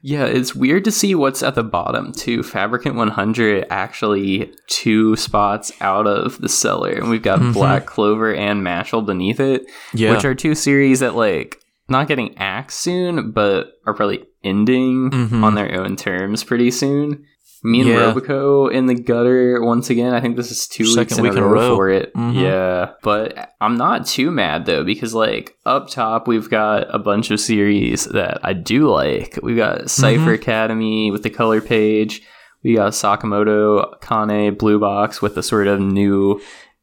Yeah, 0.00 0.26
it's 0.26 0.54
weird 0.54 0.84
to 0.84 0.92
see 0.92 1.16
what's 1.16 1.42
at 1.42 1.56
the 1.56 1.64
bottom 1.64 2.12
too. 2.12 2.44
Fabricant 2.44 2.94
100 2.94 3.66
actually 3.68 4.52
two 4.68 5.16
spots 5.16 5.72
out 5.80 6.06
of 6.06 6.40
the 6.40 6.48
cellar, 6.48 6.90
and 6.92 7.10
we've 7.10 7.22
got 7.22 7.40
Mhm. 7.40 7.52
Black 7.52 7.86
Clover 7.86 8.32
and 8.32 8.62
Mashle 8.64 9.04
beneath 9.04 9.40
it, 9.40 9.66
Yeah, 9.92 10.12
which 10.12 10.24
are 10.24 10.36
two 10.36 10.54
series 10.54 11.00
that 11.00 11.16
like 11.16 11.60
not 11.88 12.08
getting 12.08 12.36
axed 12.38 12.80
soon, 12.80 13.30
but 13.32 13.72
are 13.86 13.94
probably 13.94 14.24
ending 14.44 15.10
Mhm. 15.10 15.42
on 15.42 15.54
their 15.54 15.80
own 15.80 15.96
terms 15.96 16.44
pretty 16.44 16.70
soon. 16.70 17.24
Me 17.64 17.80
and 17.80 17.88
Yeah. 17.88 18.12
Roboco 18.12 18.70
in 18.70 18.86
the 18.86 18.94
gutter 18.94 19.60
once 19.60 19.90
again. 19.90 20.14
I 20.14 20.20
think 20.20 20.36
this 20.36 20.52
is 20.52 20.68
two 20.68 20.84
weeks 20.84 20.94
Second 20.94 21.18
in, 21.18 21.22
week 21.24 21.32
a 21.32 21.36
in 21.38 21.42
a 21.42 21.46
row, 21.46 21.70
row. 21.70 21.74
for 21.76 21.88
it. 21.90 22.14
Mhm. 22.14 22.34
Yeah, 22.40 22.90
but 23.02 23.48
I'm 23.60 23.76
not 23.76 24.06
too 24.06 24.30
mad 24.30 24.64
though 24.64 24.84
because 24.84 25.12
like 25.12 25.56
up 25.66 25.88
top 25.90 26.28
we've 26.28 26.48
got 26.48 26.86
a 26.94 27.00
bunch 27.00 27.32
of 27.32 27.40
series 27.40 28.04
that 28.06 28.38
I 28.44 28.52
do 28.52 28.88
like. 28.88 29.40
We've 29.42 29.56
got 29.56 29.90
Cipher 29.90 30.34
Academy 30.34 31.10
with 31.10 31.24
the 31.24 31.30
color 31.30 31.60
page. 31.60 32.22
We 32.62 32.74
got 32.74 32.92
Sakamoto, 32.92 34.00
Kane, 34.00 34.54
Blue 34.54 34.78
Box 34.78 35.20
with 35.20 35.34
the 35.34 35.42
sort 35.42 35.66
of 35.66 35.80
new 35.80 36.40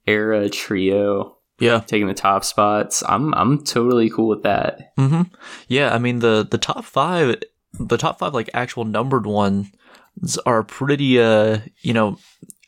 era 0.07 0.49
trio 0.49 1.34
yeah. 1.59 1.79
taking 1.79 2.07
the 2.07 2.13
top 2.13 2.43
spots. 2.43 3.03
I'm 3.07 3.33
I'm 3.33 3.63
totally 3.63 4.09
cool 4.09 4.27
with 4.27 4.43
that. 4.43 4.93
hmm 4.97 5.23
Yeah, 5.67 5.93
I 5.93 5.97
mean 5.97 6.19
the 6.19 6.47
the 6.49 6.57
top 6.57 6.85
five, 6.85 7.35
the 7.79 7.97
top 7.97 8.19
five 8.19 8.33
like 8.33 8.49
actual 8.53 8.85
numbered 8.85 9.25
ones 9.25 9.67
are 10.45 10.63
pretty. 10.63 11.19
Uh, 11.19 11.59
you 11.81 11.93
know, 11.93 12.17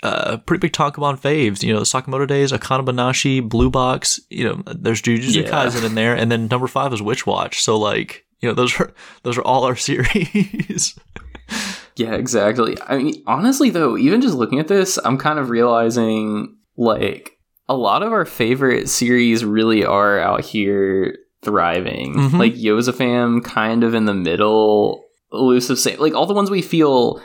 uh, 0.04 0.38
pretty 0.38 0.60
big 0.60 0.74
Tankobon 0.74 1.20
faves. 1.20 1.64
You 1.64 1.74
know, 1.74 1.82
Sakamoto 1.82 2.28
Days, 2.28 2.52
Akane 2.52 2.86
Banashi, 2.86 3.48
Blue 3.48 3.70
Box. 3.70 4.20
You 4.30 4.44
know, 4.46 4.64
there's 4.66 5.02
Jujutsu 5.02 5.44
Yeah. 5.44 5.50
Kaisen 5.50 5.86
in 5.86 5.96
there, 5.96 6.16
and 6.16 6.32
then 6.32 6.48
number 6.48 6.68
five 6.68 6.94
is 6.94 7.02
Witch 7.02 7.26
Watch. 7.26 7.62
So 7.62 7.78
like, 7.78 8.26
you 8.42 8.48
know, 8.50 8.54
those 8.56 8.80
are 8.80 8.94
those 9.24 9.38
are 9.38 9.44
all 9.44 9.64
our 9.64 9.76
series. 9.90 10.98
Yeah, 11.96 12.14
exactly. 12.14 12.78
I 12.88 12.98
mean, 12.98 13.24
honestly, 13.26 13.70
though, 13.72 13.98
even 13.98 14.22
just 14.22 14.36
looking 14.36 14.60
at 14.60 14.68
this, 14.68 15.00
I'm 15.04 15.18
kind 15.18 15.40
of 15.40 15.50
realizing 15.50 16.56
like 16.76 17.37
a 17.70 17.76
lot 17.76 18.04
of 18.04 18.12
our 18.14 18.26
favorite 18.26 18.90
series 18.90 19.44
really 19.46 19.84
are 19.86 20.20
out 20.20 20.42
here 20.46 21.18
thriving. 21.44 22.16
Mhm. 22.16 22.40
Like 22.40 22.54
Yosafam, 22.56 23.44
kind 23.44 23.84
of 23.84 23.94
in 23.94 24.06
the 24.06 24.14
middle, 24.14 25.04
elusive, 25.32 25.78
same. 25.80 26.00
Like 26.00 26.14
all 26.14 26.26
the 26.26 26.34
ones 26.34 26.50
we 26.50 26.62
feel 26.62 27.22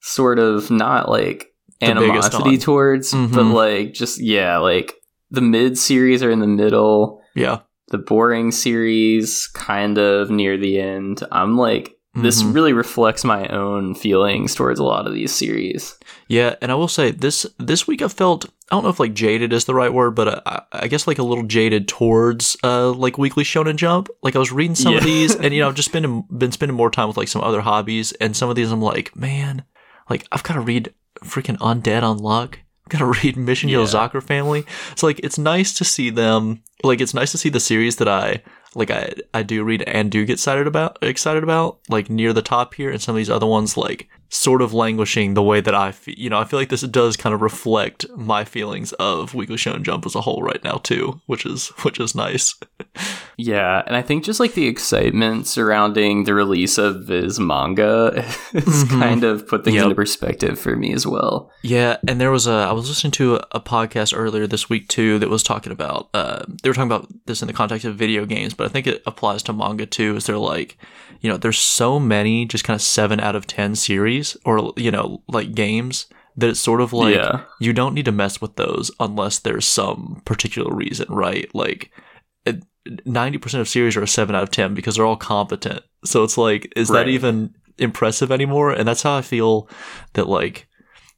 sort 0.00 0.38
of 0.38 0.70
not 0.70 1.08
like 1.08 1.48
The 1.80 1.86
animosity 1.86 2.56
towards, 2.58 3.12
but 3.12 3.18
Mhm. 3.30 3.52
like 3.52 3.94
just 3.94 4.20
yeah, 4.22 4.58
like 4.58 4.94
the 5.30 5.40
mid 5.40 5.76
series 5.78 6.22
are 6.22 6.30
in 6.30 6.40
the 6.40 6.46
middle. 6.46 7.20
yeah. 7.34 7.60
The 7.88 7.98
boring 7.98 8.50
series 8.50 9.46
kind 9.48 9.98
of 9.98 10.30
near 10.30 10.56
the 10.56 10.80
end. 10.80 11.22
I'm 11.30 11.56
like 11.58 11.96
this 12.14 12.42
Mhm. 12.42 12.54
really 12.54 12.72
reflects 12.72 13.24
my 13.24 13.46
own 13.48 13.94
feelings 13.94 14.54
towards 14.54 14.78
a 14.78 14.84
lot 14.84 15.06
of 15.06 15.14
these 15.14 15.32
series. 15.32 15.96
Yeah, 16.28 16.54
and 16.62 16.70
I 16.70 16.74
will 16.74 16.88
say 16.88 17.10
this 17.10 17.46
this 17.58 17.86
week 17.86 18.02
I 18.02 18.08
felt 18.08 18.46
I 18.70 18.76
don't 18.76 18.84
know 18.84 18.88
if 18.90 19.00
like 19.00 19.14
jaded 19.14 19.52
is 19.52 19.66
the 19.66 19.74
right 19.74 19.92
word, 19.92 20.14
but 20.14 20.42
I, 20.46 20.62
I 20.72 20.88
guess 20.88 21.06
like 21.06 21.18
a 21.18 21.22
little 21.22 21.44
jaded 21.44 21.86
towards 21.88 22.56
uh 22.64 22.90
like 22.92 23.18
Weekly 23.18 23.44
Shonen 23.44 23.76
Jump. 23.76 24.08
Like 24.22 24.36
I 24.36 24.38
was 24.38 24.52
reading 24.52 24.74
some 24.74 24.94
of 24.96 25.04
these, 25.04 25.34
and 25.34 25.52
you 25.52 25.60
know 25.60 25.68
I've 25.68 25.74
just 25.74 25.92
been 25.96 26.24
been 26.36 26.52
spending 26.52 26.76
more 26.76 26.90
time 26.90 27.08
with 27.08 27.16
like 27.16 27.28
some 27.28 27.42
other 27.42 27.60
hobbies, 27.60 28.12
and 28.20 28.36
some 28.36 28.48
of 28.48 28.56
these 28.56 28.70
I'm 28.72 28.80
like, 28.82 29.14
man, 29.16 29.64
like 30.08 30.26
I've 30.32 30.42
got 30.42 30.54
to 30.54 30.60
read 30.60 30.94
freaking 31.24 31.58
Undead 31.58 32.02
Unluck. 32.02 32.56
I've 32.86 32.90
got 32.90 32.98
to 32.98 33.06
read 33.22 33.36
Mission 33.36 33.68
Yeah. 33.70 33.78
Yozakura 33.78 34.22
Family. 34.22 34.64
So 34.96 35.06
like 35.06 35.20
it's 35.22 35.38
nice 35.38 35.72
to 35.74 35.84
see 35.84 36.10
them. 36.10 36.62
Like 36.82 37.00
it's 37.00 37.14
nice 37.14 37.32
to 37.32 37.38
see 37.38 37.48
the 37.50 37.60
series 37.60 37.96
that 37.96 38.08
I 38.08 38.42
like 38.74 38.90
I 38.90 39.12
I 39.32 39.42
do 39.42 39.64
read 39.64 39.82
and 39.82 40.10
do 40.10 40.24
get 40.24 40.34
excited 40.34 40.66
about 40.66 40.98
excited 41.02 41.42
about 41.42 41.78
like 41.88 42.10
near 42.10 42.32
the 42.32 42.42
top 42.42 42.74
here, 42.74 42.90
and 42.90 43.00
some 43.00 43.14
of 43.14 43.18
these 43.18 43.30
other 43.30 43.46
ones 43.46 43.76
like 43.76 44.08
sort 44.36 44.60
of 44.60 44.74
languishing 44.74 45.34
the 45.34 45.42
way 45.44 45.60
that 45.60 45.76
I 45.76 45.92
feel. 45.92 46.16
You 46.18 46.28
know, 46.28 46.40
I 46.40 46.44
feel 46.44 46.58
like 46.58 46.68
this 46.68 46.80
does 46.82 47.16
kind 47.16 47.32
of 47.32 47.40
reflect 47.40 48.04
my 48.16 48.44
feelings 48.44 48.92
of 48.94 49.32
Weekly 49.32 49.54
Shonen 49.54 49.82
Jump 49.82 50.04
as 50.06 50.16
a 50.16 50.20
whole 50.22 50.42
right 50.42 50.62
now 50.64 50.78
too, 50.82 51.20
which 51.26 51.46
is 51.46 51.68
which 51.82 52.00
is 52.00 52.14
nice. 52.14 52.54
Yeah, 53.36 53.82
and 53.88 53.96
I 53.96 54.02
think 54.02 54.22
just 54.22 54.38
like 54.38 54.54
the 54.54 54.68
excitement 54.68 55.48
surrounding 55.48 56.22
the 56.22 56.34
release 56.34 56.78
of 56.78 57.08
his 57.08 57.40
manga 57.40 58.22
has 58.52 58.84
Mhm. 58.84 58.88
kind 59.00 59.24
of 59.24 59.48
put 59.48 59.64
things 59.64 59.74
Yep. 59.74 59.82
into 59.84 59.94
perspective 59.96 60.56
for 60.56 60.76
me 60.76 60.92
as 60.92 61.04
well. 61.04 61.50
Yeah, 61.64 61.96
and 62.06 62.20
there 62.20 62.30
was 62.30 62.46
a 62.46 62.52
I 62.52 62.72
was 62.72 62.88
listening 62.88 63.10
to 63.12 63.36
a, 63.36 63.46
a 63.52 63.60
podcast 63.60 64.16
earlier 64.16 64.46
this 64.46 64.68
week 64.70 64.86
too 64.86 65.18
that 65.18 65.30
was 65.30 65.42
talking 65.42 65.72
about 65.72 66.10
uh 66.14 66.44
they 66.62 66.70
were 66.70 66.74
talking 66.74 66.92
about 66.92 67.08
this 67.26 67.42
in 67.42 67.48
the 67.48 67.52
context 67.54 67.84
of 67.84 67.96
video 67.96 68.24
games, 68.24 68.54
but 68.54 68.66
I 68.66 68.68
think 68.68 68.86
it 68.86 69.02
applies 69.04 69.42
to 69.44 69.52
manga 69.52 69.84
too. 69.86 70.14
Is 70.14 70.26
they're 70.26 70.38
like, 70.38 70.78
you 71.24 71.30
know, 71.30 71.38
there's 71.38 71.58
so 71.58 71.98
many 71.98 72.44
just 72.44 72.64
kind 72.64 72.74
of 72.76 72.82
seven 72.82 73.18
out 73.18 73.34
of 73.34 73.46
ten 73.46 73.74
series 73.74 74.36
or 74.44 74.72
you 74.76 74.90
know 74.90 75.22
like 75.26 75.54
games 75.54 76.06
that 76.36 76.50
it's 76.50 76.60
sort 76.60 76.80
of 76.82 76.92
like 76.92 77.14
yeah, 77.14 77.44
you 77.60 77.72
don't 77.72 77.94
need 77.94 78.04
to 78.04 78.12
mess 78.12 78.40
with 78.42 78.56
those 78.56 78.90
unless 79.00 79.38
there's 79.38 79.64
some 79.66 80.20
particular 80.26 80.74
reason, 80.74 81.06
right? 81.08 81.48
Like 81.54 81.90
ninety 83.06 83.38
percent 83.38 83.60
of 83.62 83.68
series 83.68 83.96
are 83.96 84.02
a 84.02 84.08
seven 84.08 84.34
out 84.34 84.42
of 84.42 84.50
ten 84.50 84.74
because 84.74 84.96
they're 84.96 85.06
all 85.06 85.16
competent. 85.16 85.82
So 86.04 86.22
it's 86.24 86.36
like, 86.36 86.70
is 86.76 86.90
Right. 86.90 87.04
that 87.04 87.08
even 87.10 87.54
impressive 87.78 88.30
anymore? 88.30 88.70
And 88.72 88.86
that's 88.86 89.02
how 89.02 89.16
I 89.16 89.22
feel 89.22 89.68
that 90.12 90.28
like, 90.28 90.68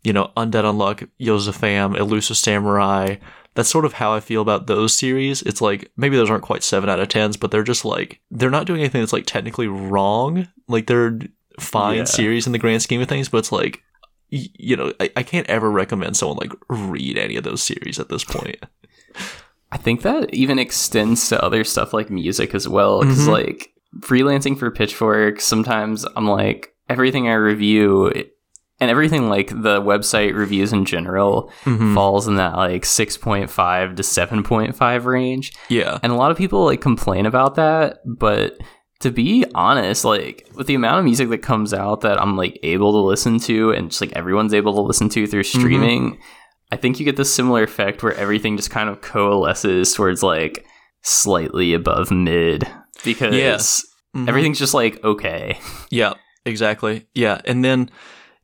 you 0.07 0.13
know, 0.13 0.31
Undead 0.37 0.65
Unluck, 0.71 1.09
Yosafam, 1.21 1.97
Elusive 1.99 2.37
Samurai. 2.37 3.17
That's 3.55 3.69
sort 3.71 3.85
of 3.87 3.95
how 3.95 4.13
I 4.13 4.21
feel 4.21 4.43
about 4.43 4.67
those 4.67 4.93
series. 4.95 5.43
It's 5.43 5.61
like 5.63 5.91
maybe 5.97 6.17
those 6.17 6.31
aren't 6.31 6.45
quite 6.45 6.63
seven 6.63 6.89
out 6.91 7.01
of 7.01 7.09
tens, 7.09 7.37
but 7.37 7.51
they're 7.51 7.63
just 7.73 7.85
like 7.85 8.21
they're 8.31 8.51
not 8.51 8.67
doing 8.67 8.81
anything 8.81 9.01
that's 9.03 9.13
like 9.15 9.27
technically 9.27 9.67
wrong. 9.67 10.47
Like 10.69 10.87
they're 10.87 11.19
fine 11.59 11.97
Yeah. 11.99 12.05
series 12.05 12.47
in 12.47 12.53
the 12.53 12.59
grand 12.59 12.83
scheme 12.83 13.01
of 13.01 13.09
things, 13.09 13.29
but 13.31 13.39
it's 13.39 13.53
like 13.53 13.83
you 14.31 14.77
know, 14.77 14.93
I, 15.01 15.11
I 15.17 15.23
can't 15.23 15.49
ever 15.49 15.71
recommend 15.71 16.17
someone 16.17 16.37
like 16.39 16.53
read 16.69 17.17
any 17.17 17.37
of 17.37 17.45
those 17.45 17.63
series 17.63 17.99
at 17.99 18.09
this 18.09 18.25
point. 18.25 18.59
I 19.73 19.77
think 19.79 20.03
that 20.03 20.33
even 20.35 20.59
extends 20.59 21.29
to 21.31 21.43
other 21.43 21.65
stuff 21.65 21.93
like 21.95 22.11
music 22.11 22.55
as 22.55 22.69
well. 22.69 23.01
Because 23.01 23.27
Mhm. 23.27 23.33
like 23.33 23.73
freelancing 24.01 24.59
for 24.59 24.71
Pitchfork, 24.71 25.41
sometimes 25.41 26.05
I'm 26.17 26.27
like 26.29 26.75
everything 26.89 27.29
I 27.29 27.35
review 27.35 28.13
and 28.81 28.91
everything 28.91 29.29
like 29.29 29.49
the 29.49 29.81
website 29.81 30.35
reviews 30.35 30.73
in 30.73 30.85
general 30.85 31.51
Mhm. 31.65 31.95
falls 31.95 32.29
in 32.29 32.37
that 32.37 32.57
like 32.57 32.85
6.5 32.85 33.95
to 33.97 34.03
7.5 34.03 35.07
range. 35.07 35.53
Yeah. 35.69 35.99
And 36.03 36.13
a 36.13 36.17
lot 36.17 36.31
of 36.31 36.37
people 36.37 36.65
like 36.65 36.81
complain 36.81 37.27
about 37.27 37.55
that, 37.55 37.99
but 38.05 38.59
to 39.01 39.11
be 39.11 39.45
honest, 39.55 40.05
like 40.05 40.49
with 40.55 40.67
the 40.67 40.75
amount 40.75 40.99
of 40.99 41.05
music 41.05 41.29
that 41.31 41.39
comes 41.43 41.73
out 41.75 42.01
that 42.03 42.21
I'm 42.21 42.37
like 42.37 42.59
able 42.63 42.93
to 42.93 42.99
listen 43.07 43.39
to 43.41 43.71
and 43.73 43.91
just 43.91 44.01
like 44.01 44.13
everyone's 44.13 44.55
able 44.55 44.75
to 44.75 44.81
listen 44.83 45.09
to 45.11 45.27
through 45.27 45.43
streaming, 45.45 46.19
I 46.73 46.77
think 46.77 46.99
you 46.99 47.05
get 47.05 47.17
this 47.17 47.33
similar 47.33 47.63
effect 47.63 48.03
where 48.03 48.15
everything 48.15 48.57
just 48.57 48.71
kind 48.71 48.89
of 48.89 49.01
coalesces 49.01 49.95
towards 49.95 50.23
like 50.23 50.67
slightly 51.03 51.73
above 51.75 52.11
mid 52.11 52.67
because 53.05 53.35
Yes. 53.35 53.85
Mhm. 54.17 54.29
everything's 54.29 54.59
just 54.59 54.75
like 54.75 55.03
okay. 55.05 55.59
Yeah, 55.91 56.15
exactly. 56.45 57.07
Yeah, 57.15 57.41
and 57.45 57.65
then 57.65 57.91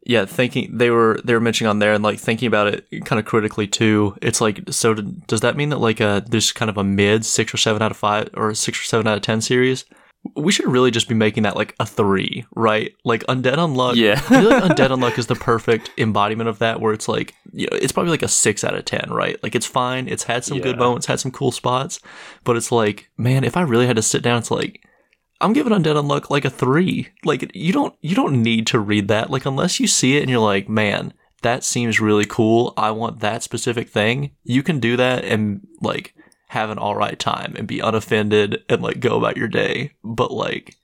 yeah, 0.04 0.24
thinking 0.24 0.76
they 0.76 0.90
were 0.90 1.20
they 1.24 1.34
were 1.34 1.40
mentioning 1.40 1.68
on 1.68 1.78
there 1.78 1.92
and 1.92 2.02
like 2.02 2.18
thinking 2.18 2.48
about 2.48 2.66
it 2.66 2.86
kind 3.04 3.20
of 3.20 3.24
critically 3.24 3.66
too. 3.66 4.16
It's 4.20 4.40
like 4.40 4.62
so 4.70 4.94
does 4.94 5.40
that 5.42 5.56
mean 5.56 5.68
that 5.68 5.78
like 5.78 6.00
uh 6.00 6.20
there's 6.26 6.50
kind 6.50 6.68
of 6.68 6.76
a 6.76 6.84
mid 6.84 7.24
six 7.24 7.54
or 7.54 7.56
seven 7.56 7.82
out 7.82 7.92
of 7.92 7.96
five 7.96 8.28
or 8.34 8.52
six 8.54 8.80
or 8.80 8.84
seven 8.84 9.06
out 9.06 9.16
of 9.16 9.22
ten 9.22 9.40
series? 9.40 9.84
We 10.36 10.52
should 10.52 10.66
really 10.66 10.92
just 10.92 11.08
be 11.08 11.16
making 11.16 11.42
that 11.44 11.56
like 11.56 11.74
a 11.80 11.86
three, 11.86 12.44
right? 12.54 12.94
Like 13.04 13.24
Undead 13.24 13.56
Unluck. 13.56 13.96
Yeah. 13.96 14.12
I 14.12 14.16
feel 14.16 14.50
like 14.50 14.62
Undead 14.76 14.90
Unluck 14.90 15.18
is 15.18 15.26
the 15.26 15.34
perfect 15.34 15.90
embodiment 15.98 16.48
of 16.48 16.60
that, 16.60 16.80
where 16.80 16.92
it's 16.92 17.08
like 17.08 17.34
you 17.52 17.68
know 17.70 17.76
it's 17.76 17.92
probably 17.92 18.10
like 18.10 18.22
a 18.22 18.28
six 18.28 18.64
out 18.64 18.74
of 18.74 18.84
ten, 18.84 19.08
right? 19.10 19.40
Like 19.42 19.54
it's 19.54 19.66
fine. 19.66 20.08
It's 20.08 20.24
had 20.24 20.44
some 20.44 20.58
good 20.58 20.78
moments, 20.78 21.06
had 21.06 21.20
some 21.20 21.32
cool 21.32 21.52
spots, 21.52 22.00
but 22.44 22.56
it's 22.56 22.72
like 22.72 23.08
man, 23.16 23.44
if 23.44 23.56
I 23.56 23.62
really 23.62 23.86
had 23.86 23.96
to 23.96 24.02
sit 24.02 24.22
down, 24.22 24.38
it's 24.38 24.50
like 24.50 24.84
I'm 25.42 25.52
giving 25.52 25.72
Undead 25.72 25.96
Unluck 25.96 26.30
like 26.30 26.44
a 26.44 26.50
three. 26.50 27.08
Like 27.24 27.50
you 27.54 27.72
don't 27.72 27.94
you 28.00 28.14
don't 28.14 28.42
need 28.42 28.66
to 28.68 28.78
read 28.78 29.08
that. 29.08 29.28
Like 29.28 29.44
unless 29.44 29.80
you 29.80 29.86
see 29.86 30.16
it 30.16 30.22
and 30.22 30.30
you're 30.30 30.38
like, 30.38 30.68
man, 30.68 31.12
that 31.42 31.64
seems 31.64 32.00
really 32.00 32.24
cool. 32.24 32.72
I 32.76 32.92
want 32.92 33.20
that 33.20 33.42
specific 33.42 33.90
thing. 33.90 34.30
You 34.44 34.62
can 34.62 34.78
do 34.78 34.96
that 34.96 35.24
and 35.24 35.66
like 35.80 36.14
have 36.48 36.70
an 36.70 36.78
all 36.78 36.94
right 36.94 37.18
time 37.18 37.54
and 37.56 37.66
be 37.66 37.80
unoffended 37.80 38.62
and 38.68 38.82
like 38.82 39.00
go 39.00 39.18
about 39.18 39.36
your 39.36 39.48
day. 39.48 39.94
But 40.04 40.30
like 40.30 40.76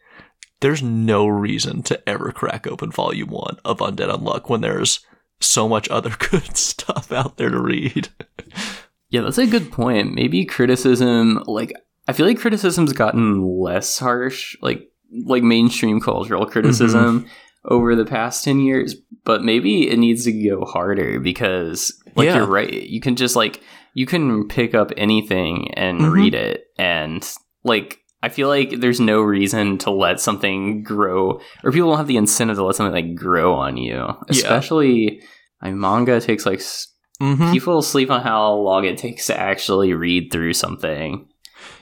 there's 0.61 0.83
no 0.83 1.29
reason 1.29 1.83
to 1.85 2.09
ever 2.09 2.33
crack 2.33 2.67
open 2.67 2.91
volume 2.91 3.31
one 3.31 3.59
of 3.65 3.79
Undead 3.79 4.13
Unluck 4.13 4.51
when 4.51 4.61
there's 4.61 5.01
so 5.41 5.69
much 5.69 5.89
other 5.91 6.15
good 6.19 6.57
stuff 6.57 7.13
out 7.13 7.37
there 7.37 7.51
to 7.51 7.61
read. 7.61 8.09
Yeah, 9.11 9.23
that's 9.23 9.39
a 9.39 9.47
good 9.47 9.73
point. 9.73 10.15
Maybe 10.15 10.45
criticism, 10.45 11.43
like 11.47 11.73
I 12.09 12.13
feel 12.13 12.27
like 12.27 12.39
criticism's 12.41 12.93
gotten 12.93 13.43
less 13.43 13.99
harsh, 13.99 14.57
like 14.63 14.89
like 15.25 15.43
mainstream 15.43 16.01
cultural 16.01 16.45
criticism 16.47 17.27
over 17.65 17.95
the 17.95 18.05
past 18.05 18.43
ten 18.45 18.61
years. 18.61 18.97
But 19.25 19.43
maybe 19.45 19.89
it 19.91 19.99
needs 19.99 20.25
to 20.25 20.33
go 20.49 20.65
harder 20.65 21.21
because, 21.21 21.93
like 22.17 22.27
Yeah. 22.27 22.37
you're 22.39 22.47
right, 22.47 22.73
you 22.73 23.01
can 23.01 23.15
just 23.15 23.37
like 23.37 23.61
you 23.95 24.07
can 24.07 24.49
pick 24.49 24.75
up 24.75 24.91
anything 24.97 25.73
and 25.75 26.01
Mhm. 26.01 26.13
read 26.13 26.35
it, 26.35 26.65
and 26.79 27.29
like 27.65 27.99
I 28.23 28.29
feel 28.31 28.49
like 28.49 28.81
there's 28.81 29.01
no 29.01 29.21
reason 29.21 29.79
to 29.79 29.91
let 29.91 30.19
something 30.21 30.83
grow, 30.83 31.41
or 31.63 31.71
people 31.73 31.91
don't 31.91 31.99
have 31.99 32.07
the 32.09 32.17
incentive 32.17 32.57
to 32.57 32.65
let 32.65 32.75
something 32.75 32.93
like 32.95 33.15
grow 33.15 33.55
on 33.55 33.77
you, 33.77 34.07
especially. 34.29 35.21
I 35.61 35.71
mean, 35.71 35.81
manga 35.81 36.21
takes 36.21 36.47
like 36.47 36.61
Mm-hmm. 37.21 37.51
people 37.53 37.83
sleep 37.83 38.11
on 38.13 38.21
how 38.23 38.53
long 38.55 38.85
it 38.85 38.97
takes 38.97 39.27
to 39.27 39.37
actually 39.39 39.93
read 39.93 40.31
through 40.31 40.53
something. 40.53 41.27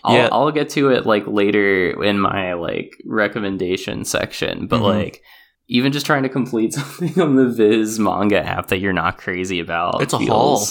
I'll, 0.07 0.15
Yeah. 0.17 0.29
I'll 0.33 0.51
get 0.53 0.71
to 0.71 0.91
it 0.91 1.05
like 1.05 1.27
later 1.27 2.03
in 2.03 2.19
my 2.21 2.55
like 2.55 2.93
recommendation 3.05 4.05
section, 4.05 4.67
but 4.67 4.81
Mhm. 4.81 4.85
like 4.85 5.23
even 5.69 5.93
just 5.93 6.07
trying 6.07 6.23
to 6.23 6.29
complete 6.29 6.73
something 6.79 7.21
on 7.21 7.37
the 7.37 7.49
Viz 7.49 7.99
manga 7.99 8.39
app 8.45 8.69
that 8.69 8.79
you're 8.79 8.93
not 8.93 9.19
crazy 9.19 9.61
about, 9.61 10.01
It's 10.03 10.15
a 10.15 10.19
haul. 10.19 10.65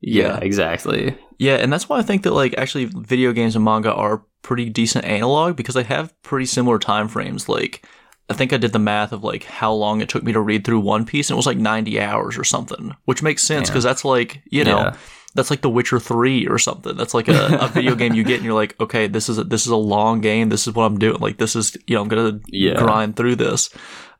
Yeah, 0.00 0.24
Yeah. 0.24 0.38
exactly. 0.42 1.16
Yeah, 1.38 1.54
and 1.56 1.72
that's 1.72 1.88
why 1.88 1.98
I 1.98 2.02
think 2.02 2.22
that 2.22 2.32
like 2.32 2.54
actually 2.58 2.84
video 2.84 3.32
games 3.32 3.56
and 3.56 3.64
manga 3.64 3.92
are 3.92 4.22
pretty 4.42 4.68
decent 4.68 5.04
analog 5.06 5.56
because 5.56 5.74
they 5.74 5.82
have 5.82 6.12
pretty 6.22 6.44
similar 6.46 6.78
time 6.78 7.08
frames. 7.08 7.48
Like 7.48 7.86
I 8.28 8.34
think 8.34 8.52
I 8.52 8.56
did 8.58 8.72
the 8.72 8.78
math 8.78 9.12
of 9.12 9.24
like 9.24 9.44
how 9.44 9.72
long 9.72 10.00
it 10.00 10.08
took 10.08 10.22
me 10.22 10.32
to 10.32 10.40
read 10.40 10.64
through 10.64 10.80
One 10.80 11.04
Piece 11.06 11.28
and 11.30 11.34
it 11.34 11.38
was 11.38 11.46
like 11.46 11.58
90 11.58 12.00
hours 12.00 12.38
or 12.38 12.44
something, 12.44 12.94
which 13.06 13.22
makes 13.22 13.42
sense 13.42 13.68
Yeah. 13.68 13.72
because 13.72 13.84
that's 13.84 14.04
like, 14.04 14.42
you 14.50 14.64
know, 14.64 14.78
Yeah. 14.78 14.94
That's 15.34 15.50
like 15.50 15.62
The 15.62 15.70
Witcher 15.70 15.98
3 15.98 16.46
or 16.46 16.58
something. 16.58 16.96
That's 16.96 17.14
like 17.14 17.28
a, 17.28 17.58
a 17.60 17.68
video 17.68 17.94
game 18.00 18.14
you 18.14 18.24
get 18.24 18.36
and 18.36 18.44
you're 18.44 18.54
like, 18.54 18.78
okay, 18.80 19.06
this 19.08 19.28
is 19.28 19.38
a, 19.38 19.44
this 19.44 19.66
is 19.66 19.72
a 19.72 19.76
long 19.76 20.20
game. 20.20 20.48
This 20.48 20.66
is 20.66 20.74
what 20.74 20.84
I'm 20.84 20.98
doing. 20.98 21.18
Like 21.20 21.38
this 21.38 21.56
is, 21.56 21.76
you 21.86 21.94
know, 21.96 22.02
I'm 22.02 22.08
going 22.08 22.40
to 22.40 22.46
Yeah. 22.48 22.74
grind 22.78 23.16
through 23.16 23.36
this. 23.36 23.70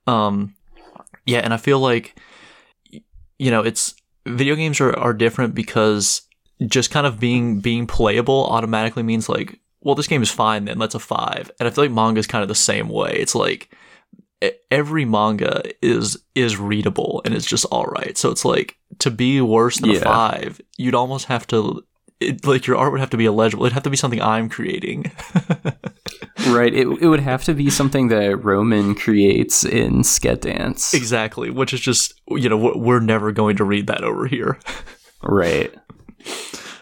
Um 0.06 0.54
yeah, 1.26 1.38
and 1.38 1.54
I 1.54 1.56
feel 1.56 1.78
like 1.80 2.14
you 3.38 3.50
know, 3.50 3.62
it's 3.62 3.94
video 4.26 4.54
games 4.54 4.80
are, 4.80 4.97
are 4.99 5.12
different 5.12 5.54
because 5.54 6.23
just 6.66 6.90
kind 6.90 7.06
of 7.06 7.18
being 7.18 7.61
being 7.61 7.87
playable 7.87 8.47
automatically 8.47 9.02
means 9.02 9.28
like, 9.28 9.59
well, 9.80 9.94
this 9.94 10.06
game 10.06 10.23
is 10.23 10.30
fine 10.30 10.64
then, 10.66 10.78
that's 10.78 10.94
a 10.94 10.99
five. 11.00 11.50
And 11.59 11.66
I 11.66 11.71
feel 11.71 11.85
like 11.85 11.90
manga 11.92 12.18
is 12.21 12.26
kind 12.26 12.42
of 12.42 12.49
the 12.49 12.54
same 12.54 12.88
way. 12.88 13.12
It's 13.18 13.35
like 13.35 13.71
every 14.71 15.05
manga 15.05 15.62
is 15.83 16.23
is 16.35 16.59
readable 16.59 17.23
and 17.25 17.35
it's 17.35 17.47
just 17.47 17.64
all 17.67 17.87
right. 17.87 18.17
So 18.17 18.31
it's 18.31 18.45
like 18.45 18.76
to 18.99 19.11
be 19.11 19.41
worse 19.41 19.79
than 19.79 19.91
yeah. 19.91 19.99
a 19.99 20.03
five, 20.03 20.61
you'd 20.76 20.95
almost 20.95 21.26
have 21.26 21.47
to 21.49 21.85
it, 22.21 22.47
like 22.47 22.67
your 22.67 22.76
art 22.76 22.93
would 22.93 23.00
have 23.00 23.11
to 23.11 23.17
be 23.17 23.26
illegible. 23.26 23.64
It'd 23.64 23.75
have 23.75 23.83
to 23.85 23.91
be 23.91 23.97
something 23.97 24.21
I'm 24.21 24.49
creating. 24.49 25.11
right. 26.49 26.73
It, 26.73 26.87
it 27.00 27.09
would 27.09 27.21
have 27.21 27.45
to 27.45 27.55
be 27.55 27.71
something 27.71 28.09
that 28.09 28.43
Roman 28.43 28.95
creates 28.95 29.64
in 29.64 30.03
Sket 30.03 30.41
Dance. 30.41 30.95
Exactly. 30.95 31.50
Which 31.50 31.73
is 31.73 31.81
just, 31.81 32.14
you 32.29 32.49
know, 32.49 32.73
we're 32.76 33.00
never 33.00 33.33
going 33.33 33.57
to 33.57 33.64
read 33.64 33.87
that 33.88 34.05
over 34.05 34.26
here. 34.26 34.59
right. 35.23 35.75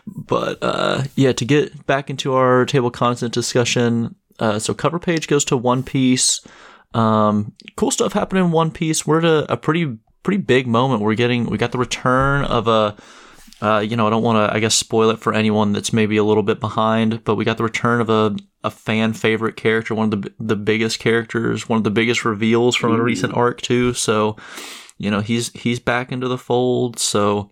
But 0.06 0.58
uh, 0.62 1.04
yeah, 1.16 1.32
to 1.32 1.44
get 1.44 1.86
back 1.86 2.10
into 2.10 2.34
our 2.34 2.66
table 2.66 2.90
content 2.90 3.32
discussion, 3.32 4.16
uh, 4.38 4.58
so 4.58 4.74
cover 4.74 4.98
page 4.98 5.28
goes 5.28 5.44
to 5.46 5.56
One 5.56 5.82
Piece. 5.82 6.40
Um, 6.94 7.52
cool 7.76 7.90
stuff 7.90 8.12
happened 8.12 8.40
in 8.40 8.52
One 8.52 8.70
Piece. 8.70 9.06
We're 9.06 9.18
at 9.18 9.24
a, 9.24 9.52
a 9.52 9.56
pretty 9.56 9.98
pretty 10.22 10.42
big 10.42 10.66
moment. 10.66 11.02
We're 11.02 11.14
getting 11.14 11.46
we 11.46 11.58
got 11.58 11.72
the 11.72 11.78
return 11.78 12.44
of 12.44 12.68
a 12.68 12.96
uh, 13.62 13.78
you 13.78 13.96
know, 13.96 14.08
I 14.08 14.10
don't 14.10 14.24
want 14.24 14.38
to, 14.38 14.54
I 14.54 14.58
guess, 14.58 14.74
spoil 14.74 15.10
it 15.10 15.20
for 15.20 15.32
anyone 15.32 15.72
that's 15.72 15.92
maybe 15.92 16.16
a 16.16 16.24
little 16.24 16.42
bit 16.42 16.58
behind, 16.58 17.22
but 17.22 17.36
we 17.36 17.44
got 17.44 17.58
the 17.58 17.62
return 17.62 18.00
of 18.00 18.10
a, 18.10 18.34
a 18.64 18.72
fan 18.72 19.12
favorite 19.12 19.54
character, 19.54 19.94
one 19.94 20.12
of 20.12 20.22
the 20.22 20.32
the 20.40 20.56
biggest 20.56 20.98
characters, 20.98 21.68
one 21.68 21.76
of 21.76 21.84
the 21.84 21.90
biggest 21.90 22.24
reveals 22.24 22.74
from 22.74 22.92
a 22.92 23.00
recent 23.00 23.36
arc 23.36 23.62
too. 23.62 23.94
So, 23.94 24.36
you 24.98 25.12
know, 25.12 25.20
he's 25.20 25.52
he's 25.52 25.78
back 25.78 26.10
into 26.10 26.26
the 26.26 26.36
fold. 26.36 26.98
So 26.98 27.50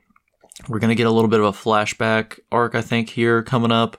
we're 0.69 0.81
gonna 0.81 0.97
get 0.97 1.07
a 1.07 1.13
little 1.13 1.31
bit 1.31 1.39
of 1.39 1.47
a 1.47 1.53
flashback 1.53 2.41
arc, 2.51 2.75
I 2.75 2.83
think, 2.83 3.11
here 3.11 3.45
coming 3.45 3.71
up, 3.71 3.97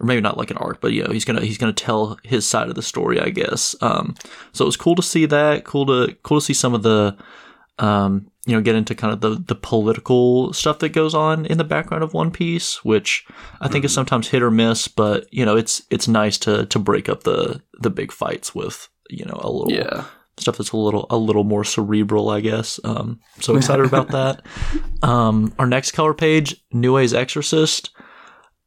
or 0.00 0.06
maybe 0.06 0.20
not 0.20 0.36
like 0.36 0.50
an 0.50 0.58
arc, 0.58 0.80
but 0.80 0.92
you 0.92 1.02
know, 1.02 1.12
he's 1.12 1.24
gonna 1.24 1.42
he's 1.42 1.58
gonna 1.58 1.72
tell 1.72 2.18
his 2.22 2.46
side 2.46 2.68
of 2.68 2.74
the 2.74 2.82
story, 2.82 3.20
I 3.20 3.30
guess. 3.30 3.74
Um, 3.80 4.14
so 4.52 4.64
it 4.64 4.66
was 4.66 4.76
cool 4.76 4.94
to 4.94 5.02
see 5.02 5.26
that. 5.26 5.64
Cool 5.64 5.86
to 5.86 6.16
cool 6.22 6.40
to 6.40 6.44
see 6.44 6.54
some 6.54 6.74
of 6.74 6.82
the 6.82 7.16
um, 7.78 8.30
you 8.46 8.54
know, 8.54 8.62
get 8.62 8.76
into 8.76 8.94
kind 8.94 9.12
of 9.12 9.20
the, 9.20 9.30
the 9.30 9.54
political 9.54 10.52
stuff 10.52 10.78
that 10.78 10.90
goes 10.90 11.14
on 11.14 11.44
in 11.46 11.58
the 11.58 11.64
background 11.64 12.02
of 12.02 12.14
One 12.14 12.30
Piece, 12.30 12.84
which 12.84 13.26
I 13.60 13.68
think 13.68 13.80
mm-hmm. 13.80 13.86
is 13.86 13.94
sometimes 13.94 14.28
hit 14.28 14.42
or 14.42 14.50
miss, 14.50 14.88
but 14.88 15.26
you 15.32 15.44
know, 15.44 15.56
it's 15.56 15.82
it's 15.90 16.08
nice 16.08 16.38
to 16.38 16.66
to 16.66 16.78
break 16.78 17.08
up 17.08 17.24
the 17.24 17.60
the 17.80 17.90
big 17.90 18.12
fights 18.12 18.54
with, 18.54 18.88
you 19.10 19.24
know, 19.24 19.38
a 19.42 19.50
little 19.50 19.72
yeah. 19.72 20.04
stuff 20.38 20.58
that's 20.58 20.72
a 20.72 20.76
little 20.76 21.06
a 21.10 21.16
little 21.16 21.44
more 21.44 21.64
cerebral, 21.64 22.30
I 22.30 22.40
guess. 22.40 22.80
Um, 22.84 23.20
so 23.40 23.56
excited 23.56 23.84
about 23.84 24.08
that. 24.12 24.42
Um, 25.02 25.52
our 25.58 25.66
next 25.66 25.92
color 25.92 26.14
page, 26.14 26.56
Nue's 26.72 27.12
Exorcist. 27.12 27.90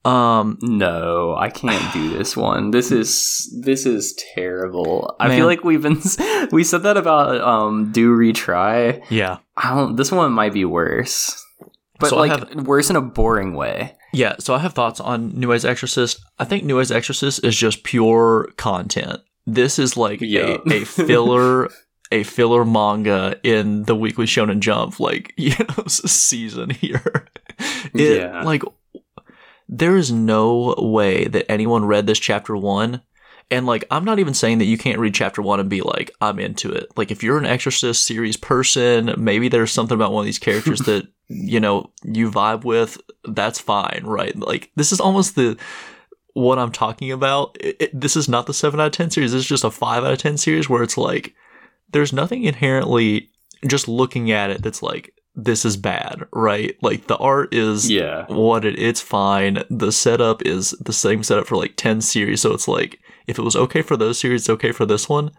Um, 0.05 0.57
no, 0.61 1.35
I 1.37 1.49
can't 1.49 1.93
do 1.93 2.09
this 2.17 2.37
one. 2.37 2.71
This 2.71 2.91
is 2.91 3.53
this 3.61 3.85
is 3.85 4.17
terrible. 4.33 5.15
Man. 5.19 5.31
I 5.31 5.35
feel 5.35 5.45
like 5.45 5.63
we've 5.63 5.81
been 5.81 5.99
we 6.51 6.63
said 6.63 6.83
that 6.83 6.97
about 6.97 7.41
um 7.41 7.91
do 7.91 8.15
retry. 8.15 9.03
Yeah, 9.09 9.39
I 9.57 9.75
don't. 9.75 9.95
This 9.95 10.11
one 10.11 10.31
might 10.31 10.53
be 10.53 10.65
worse, 10.65 11.43
but 11.99 12.09
so 12.09 12.17
like 12.17 12.31
have, 12.31 12.67
worse 12.67 12.89
in 12.89 12.95
a 12.95 13.01
boring 13.01 13.55
way. 13.55 13.95
Yeah. 14.13 14.35
So 14.39 14.55
I 14.55 14.59
have 14.59 14.73
thoughts 14.73 14.99
on 14.99 15.37
Nue's 15.39 15.65
Exorcist. 15.65 16.19
I 16.39 16.45
think 16.45 16.63
Nue's 16.63 16.91
Exorcist 16.91 17.43
is 17.43 17.55
just 17.55 17.83
pure 17.83 18.49
content. 18.57 19.21
This 19.45 19.79
is 19.79 19.97
like 19.97 20.21
a, 20.21 20.61
a 20.71 20.85
filler. 20.85 21.69
a 22.11 22.23
filler 22.23 22.65
manga 22.65 23.39
in 23.43 23.83
the 23.83 23.95
Weekly 23.95 24.25
Shonen 24.25 24.59
Jump, 24.59 24.99
like 24.99 25.33
you 25.37 25.53
know, 25.59 25.83
season 25.87 26.69
here. 26.69 27.27
It, 27.93 28.21
yeah, 28.21 28.43
like 28.43 28.63
there 29.69 29.95
is 29.95 30.11
no 30.11 30.73
way 30.79 31.25
that 31.25 31.49
anyone 31.49 31.85
read 31.85 32.07
this 32.07 32.19
chapter 32.19 32.57
one. 32.57 33.01
And 33.51 33.67
like, 33.67 33.85
I'm 33.91 34.03
not 34.03 34.19
even 34.19 34.33
saying 34.33 34.57
that 34.57 34.65
you 34.65 34.77
can't 34.77 34.99
read 34.99 35.13
chapter 35.13 35.41
one 35.43 35.59
and 35.59 35.69
be 35.69 35.81
like, 35.81 36.11
I'm 36.19 36.39
into 36.39 36.71
it. 36.71 36.87
Like, 36.97 37.11
if 37.11 37.23
you're 37.23 37.37
an 37.37 37.45
Exorcist 37.45 38.03
series 38.03 38.35
person, 38.35 39.13
maybe 39.17 39.47
there's 39.47 39.71
something 39.71 39.95
about 39.95 40.11
one 40.11 40.23
of 40.23 40.25
these 40.25 40.39
characters 40.39 40.79
that, 40.85 41.07
you 41.27 41.59
know, 41.59 41.91
you 42.03 42.31
vibe 42.31 42.63
with. 42.63 42.99
That's 43.23 43.59
fine, 43.59 44.03
right? 44.05 44.35
Like, 44.35 44.71
this 44.75 44.91
is 44.91 44.99
almost 44.99 45.35
the, 45.35 45.55
what 46.33 46.59
I'm 46.59 46.71
talking 46.71 47.11
about. 47.11 47.55
It, 47.59 47.77
it, 47.79 47.99
this 47.99 48.15
is 48.15 48.27
not 48.27 48.47
the 48.47 48.53
7 48.53 48.79
out 48.79 48.87
of 48.87 48.91
10 48.91 49.11
series. 49.11 49.31
This 49.31 49.41
is 49.41 49.47
just 49.47 49.63
a 49.63 49.71
5 49.71 50.03
out 50.03 50.13
of 50.13 50.19
10 50.19 50.37
series 50.37 50.67
where 50.67 50.83
it's 50.83 50.97
like, 50.97 51.35
there's 51.91 52.13
nothing 52.13 52.43
inherently 52.43 53.29
just 53.67 53.87
looking 53.87 54.31
at 54.31 54.49
it 54.49 54.63
that's 54.63 54.81
like, 54.81 55.13
this 55.35 55.65
is 55.65 55.77
bad, 55.77 56.25
right? 56.33 56.75
Like 56.81 57.07
the 57.07 57.17
art 57.17 57.53
is 57.53 57.89
yeah. 57.89 58.25
what 58.27 58.65
it 58.65 58.79
it's 58.79 59.01
fine. 59.01 59.63
The 59.69 59.91
setup 59.91 60.45
is 60.45 60.71
the 60.79 60.93
same 60.93 61.23
setup 61.23 61.47
for 61.47 61.55
like 61.55 61.75
10 61.75 62.01
series, 62.01 62.41
so 62.41 62.53
it's 62.53 62.67
like 62.67 62.99
if 63.27 63.37
it 63.37 63.43
was 63.43 63.55
okay 63.55 63.81
for 63.81 63.95
those 63.95 64.19
series, 64.19 64.41
it's 64.41 64.49
okay 64.49 64.71
for 64.71 64.85
this 64.85 65.07
one. 65.07 65.31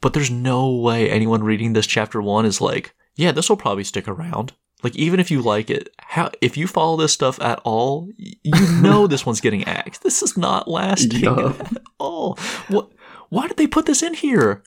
But 0.00 0.14
there's 0.14 0.30
no 0.30 0.74
way 0.74 1.10
anyone 1.10 1.42
reading 1.42 1.74
this 1.74 1.86
chapter 1.86 2.22
1 2.22 2.46
is 2.46 2.60
like, 2.60 2.94
yeah, 3.16 3.32
this 3.32 3.50
will 3.50 3.56
probably 3.56 3.84
stick 3.84 4.08
around. 4.08 4.54
Like 4.82 4.96
even 4.96 5.20
if 5.20 5.30
you 5.30 5.42
like 5.42 5.68
it, 5.68 5.90
how 5.98 6.30
if 6.40 6.56
you 6.56 6.66
follow 6.66 6.96
this 6.96 7.12
stuff 7.12 7.40
at 7.40 7.60
all, 7.64 8.08
you 8.16 8.80
know 8.80 9.06
this 9.06 9.26
one's 9.26 9.40
getting 9.40 9.64
axed. 9.64 10.02
This 10.02 10.22
is 10.22 10.36
not 10.36 10.68
lasting 10.68 11.20
yeah. 11.20 11.54
at 11.60 11.82
all. 11.98 12.36
What 12.68 12.90
why 13.28 13.46
did 13.46 13.58
they 13.58 13.66
put 13.66 13.86
this 13.86 14.02
in 14.02 14.14
here? 14.14 14.62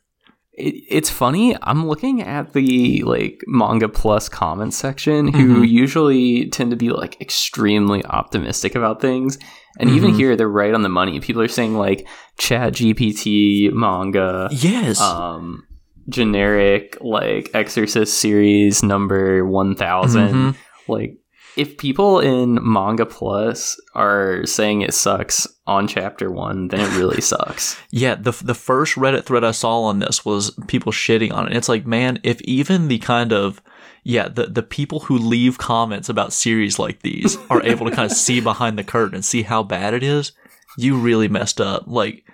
It, 0.56 0.84
it's 0.88 1.10
funny. 1.10 1.56
I'm 1.64 1.88
looking 1.88 2.22
at 2.22 2.54
the 2.54 3.04
like 3.04 3.42
manga 3.48 3.90
plus 3.90 4.30
comment 4.30 4.74
section, 4.74 5.34
who 5.34 5.56
mm-hmm. 5.56 5.64
usually 5.64 6.50
tend 6.50 6.72
to 6.72 6.78
be 6.78 6.90
like 6.90 7.20
extremely 7.20 8.06
optimistic 8.06 8.76
about 8.76 9.02
things, 9.02 9.38
and 9.80 9.90
mm-hmm. 9.90 9.98
even 9.98 10.14
here 10.14 10.36
they're 10.36 10.48
right 10.48 10.74
on 10.74 10.84
the 10.84 10.90
money. 10.90 11.20
People 11.20 11.42
are 11.42 11.48
saying 11.48 11.76
like 11.76 12.08
Chat 12.38 12.74
GPT 12.74 13.74
manga, 13.74 14.48
yes, 14.52 15.02
um, 15.02 15.68
generic 16.10 16.98
like 17.02 17.50
Exorcist 17.54 18.20
series 18.20 18.84
number 18.84 19.46
one 19.46 19.76
thousand, 19.76 20.30
mm-hmm. 20.30 20.92
like 20.92 21.18
if 21.56 21.78
people 21.78 22.20
in 22.20 22.60
manga 22.62 23.06
plus 23.06 23.80
are 23.94 24.46
saying 24.46 24.82
it 24.82 24.94
sucks 24.94 25.48
on 25.68 25.88
chapter 25.88 26.32
one 26.32 26.68
then 26.70 26.80
it 26.80 26.98
really 26.98 27.22
sucks. 27.34 27.78
Yeah 27.92 28.16
the, 28.16 28.32
the 28.32 28.56
first 28.56 28.96
reddit 28.96 29.26
thread 29.26 29.44
i 29.44 29.52
saw 29.52 29.84
on 29.84 30.00
this 30.00 30.26
was 30.26 30.52
people 30.68 30.92
shitting 30.92 31.34
on 31.34 31.48
it. 31.48 31.56
It's 31.56 31.70
like 31.70 31.86
man 31.86 32.20
if 32.24 32.42
even 32.42 32.88
the 32.88 33.00
kind 33.00 33.32
of 33.32 33.62
yeah 34.04 34.28
the, 34.28 34.48
the 34.48 34.64
people 34.64 35.02
who 35.02 35.18
leave 35.18 35.58
comments 35.58 36.10
about 36.10 36.34
series 36.34 36.80
like 36.80 37.02
these 37.02 37.38
are 37.50 37.64
able 37.64 37.90
to 37.90 37.96
kind 37.96 38.10
of 38.12 38.18
see 38.18 38.40
behind 38.52 38.78
the 38.78 38.84
curtain 38.84 39.16
and 39.16 39.26
see 39.26 39.44
how 39.44 39.64
bad 39.64 39.94
it 39.94 40.04
is 40.04 40.32
you 40.78 40.98
really 40.98 41.28
messed 41.28 41.62
up. 41.62 41.84
Like 41.88 42.26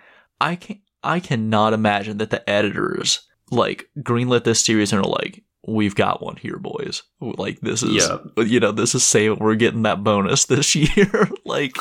i 0.41 0.55
can 0.55 0.81
i 1.03 1.19
cannot 1.19 1.73
imagine 1.73 2.17
that 2.17 2.29
the 2.29 2.47
editors 2.49 3.27
like 3.51 3.89
greenlit 3.99 4.43
this 4.43 4.63
series 4.63 4.93
and 4.93 5.03
are 5.03 5.09
like 5.09 5.43
we've 5.69 5.95
got 5.95 6.21
one 6.21 6.35
here, 6.35 6.57
boys. 6.57 7.03
Like 7.19 7.61
this 7.61 7.83
is, 7.83 8.07
yeah. 8.07 8.17
you 8.43 8.59
know, 8.59 8.71
this 8.71 8.95
is 8.95 9.03
saying 9.03 9.37
we're 9.39 9.55
getting 9.55 9.83
that 9.83 10.03
bonus 10.03 10.45
this 10.45 10.75
year. 10.75 11.29
like, 11.45 11.75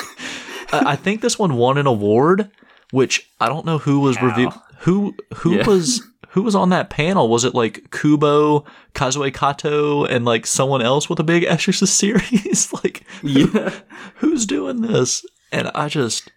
I 0.72 0.96
think 0.96 1.20
this 1.20 1.38
one 1.38 1.54
won 1.54 1.78
an 1.78 1.86
award, 1.86 2.50
which 2.90 3.30
I 3.40 3.48
don't 3.48 3.66
know 3.66 3.78
who 3.78 4.00
was 4.00 4.20
reviewed. 4.20 4.52
Who 4.80 5.14
who 5.34 5.56
yeah. 5.56 5.66
was 5.66 6.02
who 6.30 6.42
was 6.42 6.54
on 6.54 6.68
that 6.70 6.90
panel? 6.90 7.28
Was 7.28 7.44
it 7.44 7.54
like 7.54 7.90
Kubo, 7.90 8.64
Kazue 8.94 9.32
Kato, 9.32 10.04
and 10.04 10.24
like 10.24 10.46
someone 10.46 10.82
else 10.82 11.08
with 11.08 11.18
a 11.18 11.24
big 11.24 11.44
Exorcist 11.48 11.96
series? 11.96 12.72
like, 12.72 13.04
yeah, 13.22 13.74
who's 14.16 14.46
doing 14.46 14.82
this? 14.82 15.24
And 15.50 15.70
I 15.74 15.88
just, 15.88 16.30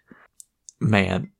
man, 0.80 1.30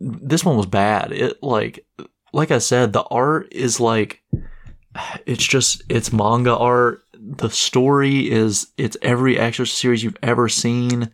this 0.00 0.44
one 0.44 0.56
was 0.56 0.66
bad. 0.66 1.12
It 1.12 1.42
like, 1.42 1.86
like 2.32 2.50
I 2.50 2.58
said, 2.58 2.92
the 2.92 3.04
art 3.04 3.48
is 3.52 3.78
like 3.78 4.22
it's 5.26 5.44
just 5.44 5.82
it's 5.88 6.12
manga 6.12 6.56
art. 6.56 7.02
The 7.18 7.50
story 7.50 8.30
is 8.30 8.68
it's 8.76 8.96
every 9.02 9.38
Exorcist 9.38 9.78
series 9.78 10.02
you've 10.02 10.18
ever 10.22 10.48
seen. 10.48 11.10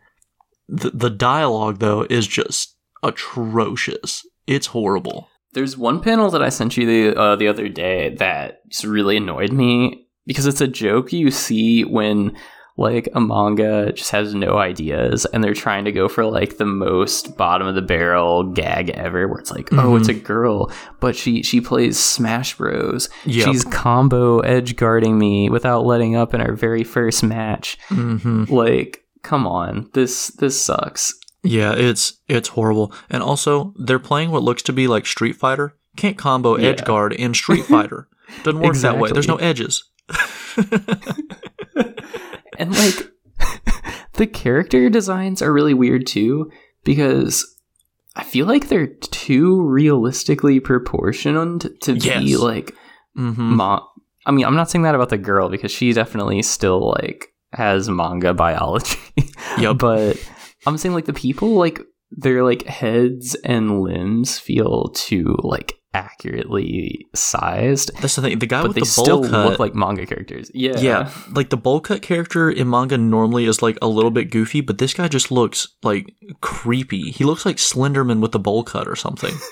The 0.69 0.91
the 0.91 1.11
dialogue 1.11 1.79
though 1.79 2.07
is 2.09 2.27
just 2.27 2.77
atrocious. 3.03 4.27
It's 4.47 4.69
horrible. 4.69 5.29
There's 5.53 5.77
one 5.77 6.01
panel 6.01 6.31
that 6.31 6.43
I 6.43 6.49
sent 6.49 6.77
you 6.77 6.87
the 6.87 7.19
uh, 7.19 7.37
the 7.37 7.49
other 7.49 7.69
day 7.69 8.15
that 8.17 8.69
just 8.69 8.85
really 8.85 9.19
annoyed 9.19 9.53
me 9.53 10.07
because 10.27 10.47
it's 10.47 10.61
a 10.61 10.69
joke 10.69 11.13
you 11.13 11.31
see 11.31 11.85
when 11.85 12.37
like 12.77 13.09
a 13.15 13.21
manga 13.21 13.93
just 13.93 14.11
has 14.11 14.35
no 14.35 14.57
ideas 14.59 15.27
and 15.27 15.45
they're 15.45 15.55
trying 15.55 15.85
to 15.85 15.93
go 15.93 16.09
for 16.09 16.25
like 16.25 16.57
the 16.57 16.67
most 16.67 17.37
bottom 17.37 17.67
of 17.67 17.75
the 17.75 17.83
barrel 17.83 18.45
gag 18.45 18.91
ever 18.91 19.29
where 19.29 19.39
it's 19.39 19.51
like 19.51 19.67
mm-hmm. 19.67 19.79
oh 19.79 19.97
it's 19.97 20.09
a 20.09 20.15
girl 20.15 20.71
but 21.01 21.15
she 21.15 21.43
she 21.43 21.61
plays 21.61 21.99
smash 21.99 22.57
bros 22.57 23.09
yep. 23.25 23.47
she's 23.47 23.65
combo 23.65 24.41
edge 24.41 24.77
guarding 24.77 25.19
me 25.19 25.51
without 25.51 25.85
letting 25.85 26.17
up 26.17 26.33
in 26.33 26.41
our 26.41 26.55
very 26.55 26.85
first 26.85 27.23
match 27.23 27.79
mm-hmm. 27.89 28.45
like 28.53 29.05
come 29.23 29.47
on 29.47 29.89
this 29.93 30.29
this 30.29 30.61
sucks 30.61 31.15
yeah 31.43 31.75
it's 31.75 32.15
it's 32.29 32.49
horrible 32.49 32.93
and 33.11 33.23
also 33.23 33.75
they're 33.77 33.99
playing 33.99 34.31
what 34.31 34.43
looks 34.43 34.63
to 34.63 34.73
be 34.73 34.89
like 34.89 35.05
street 35.05 35.37
fighter 35.37 35.77
can't 35.97 36.17
combo 36.17 36.57
yeah. 36.57 36.69
edge 36.69 36.85
guard 36.85 37.13
in 37.13 37.35
street 37.35 37.67
fighter 37.67 38.09
doesn't 38.45 38.61
work 38.61 38.71
exactly. 38.71 38.99
that 38.99 39.03
way 39.03 39.13
there's 39.13 39.29
no 39.29 39.37
edges 39.37 39.85
And 42.63 42.77
like 42.77 43.11
the 44.15 44.27
character 44.27 44.89
designs 44.89 45.43
are 45.43 45.53
really 45.53 45.75
weird 45.75 46.07
too 46.07 46.51
because 46.85 47.47
I 48.17 48.25
feel 48.25 48.47
like 48.47 48.69
they're 48.69 48.87
too 48.87 49.63
realistically 49.63 50.61
proportioned 50.61 51.69
to 51.83 51.95
Yes. 51.95 52.23
be 52.23 52.37
like 52.37 52.75
Mm-hmm. 53.19 53.57
ma- 53.57 53.83
I 54.25 54.31
mean, 54.31 54.47
I'm 54.47 54.55
not 54.55 54.71
saying 54.71 54.85
that 54.85 54.95
about 54.95 55.09
the 55.11 55.19
girl 55.19 55.49
because 55.51 55.71
she 55.71 55.93
definitely 55.93 56.41
still 56.43 56.91
like 56.99 57.29
has 57.53 57.89
manga 57.91 58.33
biology. 58.33 58.97
yeah, 59.59 59.73
but 59.75 60.17
I'm 60.67 60.79
saying 60.79 60.95
like 60.95 61.05
the 61.07 61.13
people 61.13 61.51
like 61.57 61.81
their 62.11 62.43
like 62.45 62.63
heads 62.67 63.35
and 63.45 63.83
limbs 63.83 64.39
feel 64.39 64.91
too 64.95 65.37
like 65.43 65.75
accurately 65.95 67.07
sized, 67.15 67.91
That's 68.01 68.17
the 68.17 68.23
thing. 68.23 68.39
The 68.39 68.47
guy 68.47 68.63
with 68.63 68.75
the 68.77 68.85
still 68.87 69.23
bowl 69.23 69.31
cut, 69.31 69.51
look 69.51 69.59
like 69.59 69.75
manga 69.75 70.07
characters. 70.07 70.51
Yeah. 70.55 70.79
yeah, 70.79 71.13
like 71.33 71.51
the 71.51 71.57
bowl 71.57 71.81
cut 71.81 72.03
character 72.03 72.51
in 72.51 72.71
manga 72.71 72.97
normally 72.97 73.45
is 73.45 73.63
like 73.63 73.79
a 73.83 73.89
little 73.89 74.11
bit 74.11 74.31
goofy, 74.31 74.61
but 74.61 74.79
this 74.79 74.95
guy 74.95 75.09
just 75.09 75.31
looks 75.31 75.69
like 75.83 76.15
creepy. 76.41 77.11
He 77.11 77.25
looks 77.25 77.45
like 77.45 77.57
Slenderman 77.57 78.21
with 78.21 78.33
the 78.33 78.39
bowl 78.39 78.65
cut 78.65 78.89
or 78.89 78.97
something. 78.97 79.35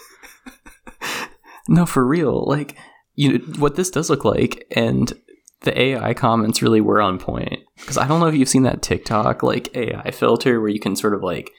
No, 1.70 1.86
for 1.86 2.04
real. 2.04 2.44
Like, 2.46 2.76
you 3.14 3.38
know, 3.38 3.44
what 3.58 3.76
this 3.76 3.90
does 3.90 4.10
look 4.10 4.24
like, 4.24 4.66
and 4.72 5.12
the 5.60 5.80
AI 5.80 6.14
comments 6.14 6.62
really 6.62 6.80
were 6.80 7.00
on 7.00 7.18
point. 7.18 7.60
Because 7.76 7.96
I 7.96 8.08
don't 8.08 8.18
know 8.18 8.26
if 8.26 8.34
you've 8.34 8.48
seen 8.48 8.64
that 8.64 8.82
TikTok, 8.82 9.44
like, 9.44 9.74
AI 9.76 10.10
filter 10.10 10.60
where 10.60 10.68
you 10.68 10.80
can 10.80 10.96
sort 10.96 11.14
of 11.14 11.22
like 11.22 11.50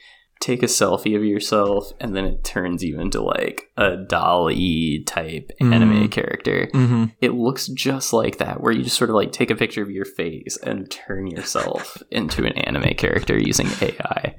take 0.42 0.62
a 0.62 0.66
selfie 0.66 1.16
of 1.16 1.24
yourself 1.24 1.92
and 2.00 2.16
then 2.16 2.24
it 2.24 2.42
turns 2.42 2.82
you 2.82 3.00
into 3.00 3.22
like 3.22 3.70
a 3.76 3.96
dolly 3.96 5.04
type 5.06 5.50
anime 5.60 6.08
Mm. 6.08 6.10
character. 6.10 6.68
mm-hmm. 6.74 7.04
It 7.20 7.32
looks 7.34 7.68
just 7.68 8.12
like 8.12 8.38
that, 8.38 8.60
where 8.60 8.72
you 8.72 8.82
just 8.82 8.96
sort 8.98 9.08
of 9.10 9.14
like 9.16 9.30
take 9.30 9.50
a 9.50 9.54
picture 9.56 9.82
of 9.82 9.90
your 9.90 10.04
face 10.04 10.56
and 10.62 10.90
turn 10.90 11.28
yourself 11.28 12.02
into 12.10 12.44
an 12.44 12.52
anime 12.54 12.94
character 12.94 13.38
using 13.38 13.68
AI. 13.80 14.34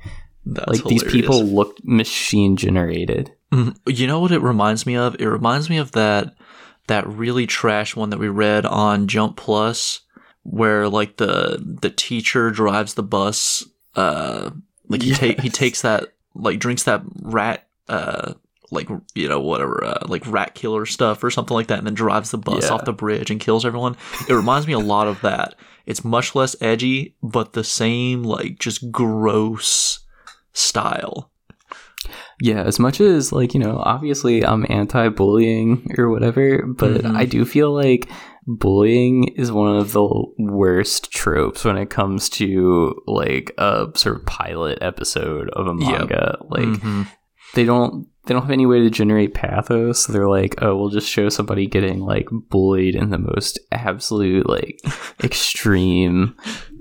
That's 0.45 0.83
like, 0.83 0.83
these 0.89 1.03
people 1.05 1.41
look 1.41 1.77
machine 1.85 2.57
generated. 2.57 3.31
Mhm. 3.53 3.77
You 3.87 4.05
know 4.07 4.19
what 4.19 4.33
it 4.33 4.41
reminds 4.41 4.85
me 4.85 4.97
of? 4.97 5.15
It 5.19 5.27
reminds 5.27 5.69
me 5.69 5.77
of 5.77 5.93
that 5.93 6.35
that 6.87 7.07
really 7.07 7.47
trash 7.47 7.95
one 7.95 8.09
that 8.09 8.19
we 8.19 8.27
read 8.27 8.65
on 8.65 9.07
Jump 9.07 9.37
Plus, 9.37 10.01
where 10.43 10.89
like 10.89 11.15
the 11.15 11.63
the 11.81 11.89
teacher 11.89 12.51
drives 12.51 12.95
the 12.95 13.03
bus. 13.03 13.63
Uh, 13.95 14.49
like 14.87 15.01
he 15.01 15.13
take 15.13 15.39
he 15.41 15.49
takes 15.49 15.81
that 15.81 16.13
like 16.35 16.59
drinks 16.59 16.83
that 16.83 17.01
rat. 17.21 17.67
Uh, 17.89 18.33
like 18.71 18.89
you 19.13 19.27
know 19.27 19.39
whatever 19.39 19.83
uh, 19.83 19.99
like 20.07 20.25
rat 20.25 20.55
killer 20.55 20.85
stuff 20.87 21.23
or 21.23 21.29
something 21.29 21.53
like 21.53 21.67
that, 21.67 21.77
and 21.77 21.85
then 21.85 21.93
drives 21.93 22.31
the 22.31 22.39
bus 22.39 22.63
Yeah. 22.63 22.69
off 22.71 22.85
the 22.85 22.93
bridge 22.93 23.29
and 23.29 23.39
kills 23.39 23.65
everyone. 23.65 23.95
It 24.27 24.33
reminds 24.33 24.65
me 24.65 24.73
a 24.73 24.79
lot 24.79 25.07
of 25.07 25.21
that. 25.21 25.53
It's 25.85 26.03
much 26.03 26.33
less 26.33 26.55
edgy, 26.59 27.13
but 27.21 27.53
the 27.53 27.63
same 27.63 28.23
like 28.23 28.57
just 28.57 28.89
gross 28.91 29.99
style. 30.53 31.29
Yeah, 32.41 32.63
as 32.63 32.79
much 32.79 32.99
as 32.99 33.31
like, 33.31 33.53
you 33.53 33.59
know, 33.59 33.77
obviously 33.77 34.43
I'm 34.45 34.65
anti-bullying 34.69 35.93
or 35.97 36.09
whatever, 36.09 36.65
but 36.65 37.01
Mhm. 37.03 37.15
I 37.15 37.25
do 37.25 37.45
feel 37.45 37.71
like 37.71 38.09
bullying 38.45 39.29
is 39.35 39.51
one 39.51 39.75
of 39.75 39.91
the 39.93 40.07
worst 40.37 41.11
tropes 41.11 41.63
when 41.65 41.77
it 41.77 41.89
comes 41.89 42.29
to 42.29 42.93
like 43.07 43.51
a 43.57 43.87
sort 43.95 44.17
of 44.17 44.25
pilot 44.25 44.77
episode 44.81 45.49
of 45.51 45.67
a 45.67 45.75
Yep. 45.79 45.79
manga. 45.99 46.37
Like 46.49 46.65
Mhm. 46.65 47.07
they 47.55 47.63
don't 47.65 48.07
they 48.25 48.33
don't 48.33 48.43
have 48.43 48.51
any 48.51 48.65
way 48.65 48.79
to 48.79 48.89
generate 48.89 49.33
pathos. 49.33 50.05
So 50.05 50.13
They're 50.13 50.29
like, 50.29 50.55
"Oh, 50.61 50.77
we'll 50.77 50.87
just 50.89 51.09
show 51.09 51.27
somebody 51.27 51.67
getting 51.67 51.99
like 51.99 52.29
bullied 52.49 52.95
in 52.95 53.09
the 53.09 53.17
most 53.17 53.59
absolute 53.73 54.47
like 54.47 54.79
extreme 55.23 56.33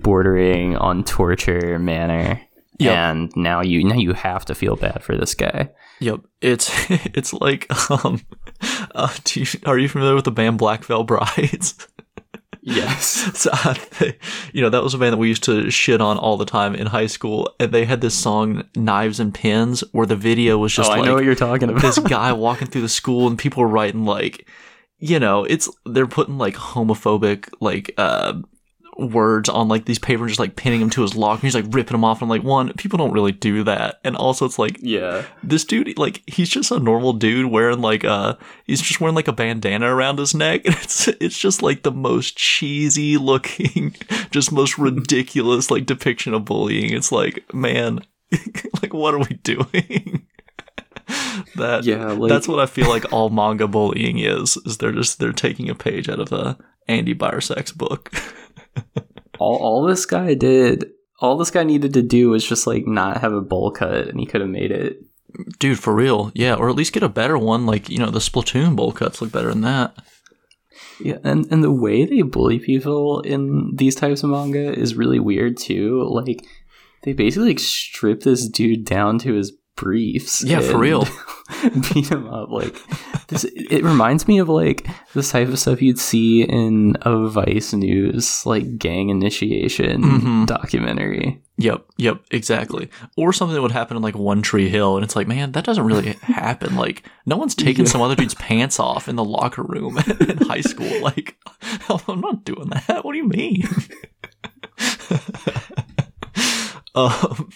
bordering 0.02 0.76
on 0.76 1.02
torture 1.04 1.78
manner." 1.78 2.40
Yep. 2.78 2.96
And 2.96 3.32
now 3.36 3.60
you 3.60 3.84
now 3.84 3.96
you 3.96 4.12
have 4.12 4.44
to 4.46 4.54
feel 4.54 4.76
bad 4.76 5.02
for 5.02 5.16
this 5.16 5.34
guy. 5.34 5.68
Yep, 6.02 6.20
it's 6.40 6.70
it's 6.90 7.32
like 7.32 7.70
um, 7.90 8.22
uh, 8.94 9.14
do 9.22 9.40
you, 9.40 9.46
are 9.66 9.78
you 9.78 9.88
familiar 9.88 10.16
with 10.16 10.24
the 10.24 10.32
band 10.32 10.58
Black 10.58 10.84
Veil 10.84 11.04
Brides? 11.04 11.88
Yes. 12.64 13.36
so, 13.36 13.50
uh, 13.52 13.74
they, 13.98 14.16
you 14.52 14.62
know 14.62 14.70
that 14.70 14.84
was 14.84 14.94
a 14.94 14.98
band 14.98 15.14
that 15.14 15.16
we 15.16 15.26
used 15.26 15.42
to 15.44 15.68
shit 15.68 16.00
on 16.00 16.16
all 16.16 16.36
the 16.36 16.44
time 16.44 16.76
in 16.76 16.86
high 16.86 17.08
school, 17.08 17.52
and 17.58 17.72
they 17.72 17.84
had 17.84 18.00
this 18.00 18.14
song 18.14 18.62
"Knives 18.76 19.18
and 19.18 19.34
Pins," 19.34 19.82
where 19.90 20.06
the 20.06 20.14
video 20.14 20.58
was 20.58 20.72
just 20.72 20.88
oh, 20.88 20.94
I 20.94 21.00
know 21.00 21.14
what 21.14 21.24
you're 21.24 21.34
talking 21.34 21.68
about. 21.68 21.82
this 21.82 21.98
guy 21.98 22.32
walking 22.32 22.68
through 22.68 22.82
the 22.82 22.88
school, 22.88 23.26
and 23.26 23.36
people 23.36 23.64
were 23.64 23.68
writing 23.68 24.04
like, 24.04 24.46
you 25.00 25.18
know, 25.18 25.42
it's 25.42 25.68
they're 25.86 26.06
putting 26.06 26.38
like 26.38 26.54
homophobic 26.54 27.48
like 27.60 27.92
uh 27.98 28.34
words 28.96 29.48
on 29.48 29.68
like 29.68 29.84
these 29.84 29.98
papers, 29.98 30.32
just 30.32 30.40
like 30.40 30.56
pinning 30.56 30.80
him 30.80 30.90
to 30.90 31.02
his 31.02 31.14
locker. 31.14 31.42
He's 31.42 31.54
like 31.54 31.66
ripping 31.68 31.94
them 31.94 32.04
off. 32.04 32.20
And 32.20 32.24
I'm 32.24 32.36
like, 32.36 32.42
one, 32.42 32.72
people 32.74 32.98
don't 32.98 33.12
really 33.12 33.32
do 33.32 33.64
that, 33.64 34.00
and 34.04 34.16
also 34.16 34.44
it's 34.44 34.58
like 34.58 34.78
yeah. 34.80 35.24
this 35.42 35.64
dude 35.64 35.98
like 35.98 36.22
he's 36.26 36.48
just 36.48 36.70
a 36.70 36.78
normal 36.78 37.12
dude 37.12 37.46
wearing 37.46 37.80
like 37.80 38.04
uh 38.04 38.34
he's 38.66 38.80
just 38.80 39.00
wearing 39.00 39.14
like 39.14 39.28
a 39.28 39.32
bandana 39.32 39.94
around 39.94 40.18
his 40.18 40.34
neck 40.34 40.62
and 40.66 40.74
it's 40.76 41.08
it's 41.08 41.38
just 41.38 41.62
like 41.62 41.82
the 41.82 41.92
most 41.92 42.36
cheesy 42.36 43.16
looking 43.16 43.94
just 44.30 44.52
most 44.52 44.78
ridiculous 44.78 45.70
like 45.70 45.86
depiction 45.86 46.34
of 46.34 46.44
bullying 46.44 46.92
it's 46.92 47.12
like 47.12 47.44
man 47.54 48.00
like 48.82 48.92
what 48.92 49.14
are 49.14 49.18
we 49.18 49.38
doing 49.42 50.26
that 51.56 51.84
Yeah, 51.84 52.12
like 52.12 52.28
that's 52.28 52.48
what 52.48 52.60
i 52.60 52.66
feel 52.66 52.88
like 52.88 53.12
all 53.12 53.30
manga 53.30 53.68
bullying 53.68 54.18
is 54.18 54.56
is 54.58 54.78
they're 54.78 54.92
just 54.92 55.18
they're 55.18 55.32
taking 55.32 55.68
a 55.68 55.74
page 55.74 56.08
out 56.08 56.20
of 56.20 56.32
a 56.32 56.56
andy 56.88 57.14
Biersack's 57.14 57.72
book 57.72 58.10
all, 59.38 59.56
all 59.56 59.84
this 59.84 60.06
guy 60.06 60.34
did 60.34 60.90
all 61.20 61.36
this 61.36 61.50
guy 61.50 61.62
needed 61.62 61.94
to 61.94 62.02
do 62.02 62.30
was 62.30 62.46
just 62.46 62.66
like 62.66 62.86
not 62.86 63.20
have 63.20 63.32
a 63.32 63.40
bowl 63.40 63.70
cut 63.70 64.08
and 64.08 64.18
he 64.18 64.26
could 64.26 64.40
have 64.40 64.50
made 64.50 64.70
it. 64.72 64.98
dude 65.58 65.78
for 65.78 65.94
real 65.94 66.32
yeah 66.34 66.54
or 66.54 66.68
at 66.68 66.76
least 66.76 66.92
get 66.92 67.02
a 67.02 67.08
better 67.08 67.38
one 67.38 67.64
like 67.64 67.88
you 67.88 67.98
know 67.98 68.10
the 68.10 68.18
splatoon 68.18 68.74
bowl 68.76 68.92
cuts 68.92 69.22
look 69.22 69.32
better 69.32 69.48
than 69.48 69.62
that 69.62 69.96
Yeah, 71.00 71.18
and 71.24 71.46
and 71.50 71.64
the 71.64 71.72
way 71.72 72.04
they 72.04 72.22
bully 72.22 72.58
people 72.58 73.20
in 73.20 73.72
these 73.74 73.94
types 73.94 74.22
of 74.22 74.30
manga 74.30 74.72
is 74.72 74.94
really 74.94 75.18
weird 75.18 75.56
too. 75.56 76.04
Like 76.08 76.46
they 77.02 77.12
basically 77.12 77.48
like, 77.48 77.58
strip 77.58 78.20
this 78.20 78.48
dude 78.48 78.84
down 78.84 79.18
to 79.20 79.34
his 79.34 79.52
briefs. 79.76 80.44
Yeah, 80.44 80.60
for 80.60 80.78
real. 80.78 81.06
beat 81.92 82.10
him 82.10 82.28
up. 82.28 82.50
Like 82.50 82.76
this, 83.32 83.44
it 83.44 83.82
reminds 83.82 84.28
me 84.28 84.38
of 84.38 84.48
like 84.48 84.86
this 85.14 85.30
type 85.30 85.48
of 85.48 85.58
stuff 85.58 85.82
you'd 85.82 85.98
see 85.98 86.42
in 86.42 86.96
a 87.02 87.28
Vice 87.28 87.72
News 87.72 88.46
like 88.46 88.78
gang 88.78 89.08
initiation 89.08 90.02
Mhm. 90.02 90.46
documentary. 90.46 91.40
Yep, 91.58 91.84
yep, 91.98 92.22
exactly. 92.30 92.88
Or 93.16 93.32
something 93.32 93.54
that 93.54 93.62
would 93.62 93.72
happen 93.72 93.96
in 93.96 94.02
like 94.02 94.16
One 94.16 94.42
Tree 94.42 94.68
Hill, 94.68 94.96
and 94.96 95.04
it's 95.04 95.14
like, 95.14 95.26
man, 95.28 95.52
that 95.52 95.64
doesn't 95.64 95.84
really 95.84 96.12
happen. 96.22 96.76
Like, 96.76 97.04
no 97.26 97.36
one's 97.36 97.54
taking 97.54 97.86
some 97.86 98.00
other 98.00 98.16
dude's 98.16 98.34
pants 98.34 98.80
off 98.80 99.08
in 99.08 99.16
the 99.16 99.24
locker 99.24 99.62
room 99.62 99.98
in 100.20 100.38
high 100.38 100.60
school. 100.62 100.90
Like, 101.02 101.36
I'm 102.08 102.20
not 102.20 102.44
doing 102.44 102.68
that. 102.70 103.04
What 103.04 103.12
do 103.12 103.18
you 103.18 103.28
mean? 103.28 103.62
um, 106.94 107.50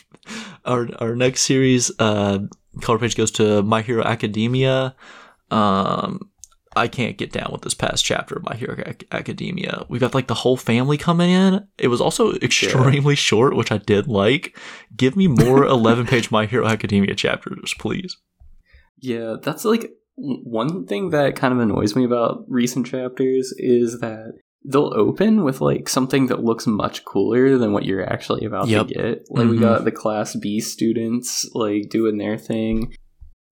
our 0.65 0.89
our 0.99 1.17
next 1.17 1.43
series, 1.43 1.91
uh, 1.99 2.39
color 2.81 2.99
page 2.99 3.17
goes 3.17 3.31
to 3.33 3.63
My 3.63 3.83
Hero 3.83 4.03
Academia. 4.05 4.95
Um, 5.51 6.31
I 6.75 6.89
can't 6.89 7.17
get 7.17 7.33
down 7.33 7.51
with 7.53 7.63
this 7.63 7.73
past 7.75 8.05
chapter 8.05 8.37
of 8.37 8.43
My 8.45 8.55
Hero 8.55 8.77
Ac- 8.85 9.07
Academia. 9.11 9.87
We 9.89 9.99
got 9.99 10.15
like 10.15 10.27
the 10.27 10.35
whole 10.35 10.59
family 10.59 10.99
coming 10.99 11.31
in. 11.31 11.67
It 11.79 11.89
was 11.89 12.01
also 12.03 12.35
extremely 12.35 13.15
short, 13.15 13.57
which 13.57 13.73
I 13.73 13.79
did 13.79 14.07
like. 14.09 14.59
Give 14.95 15.17
me 15.17 15.27
more 15.27 15.65
11 15.67 16.07
page 16.07 16.31
My 16.31 16.45
Hero 16.47 16.67
Academia 16.67 17.15
chapters, 17.15 17.75
please. 17.79 18.17
Yeah, 19.01 19.37
that's 19.43 19.65
like 19.65 19.91
one 20.17 20.87
thing 20.87 21.11
that 21.11 21.37
kind 21.37 21.53
of 21.55 21.61
annoys 21.61 21.97
me 21.97 22.05
about 22.05 22.45
recent 22.49 22.87
chapters 22.87 23.53
is 23.59 24.01
that 24.01 24.33
they'll 24.65 24.93
open 24.95 25.45
with 25.45 25.61
like 25.61 25.89
something 25.89 26.27
that 26.27 26.43
looks 26.45 26.67
much 26.67 27.05
cooler 27.05 27.57
than 27.57 27.73
what 27.73 27.85
you're 27.85 28.07
actually 28.11 28.45
about 28.45 28.69
Yep. 28.69 28.89
to 28.89 28.95
get. 28.95 29.25
Like 29.31 29.49
we 29.49 29.57
Mhm. 29.57 29.61
got 29.61 29.85
the 29.85 29.93
class 29.93 30.35
B 30.35 30.61
students 30.61 31.49
like 31.55 31.89
doing 31.89 32.19
their 32.19 32.37
thing. 32.37 32.95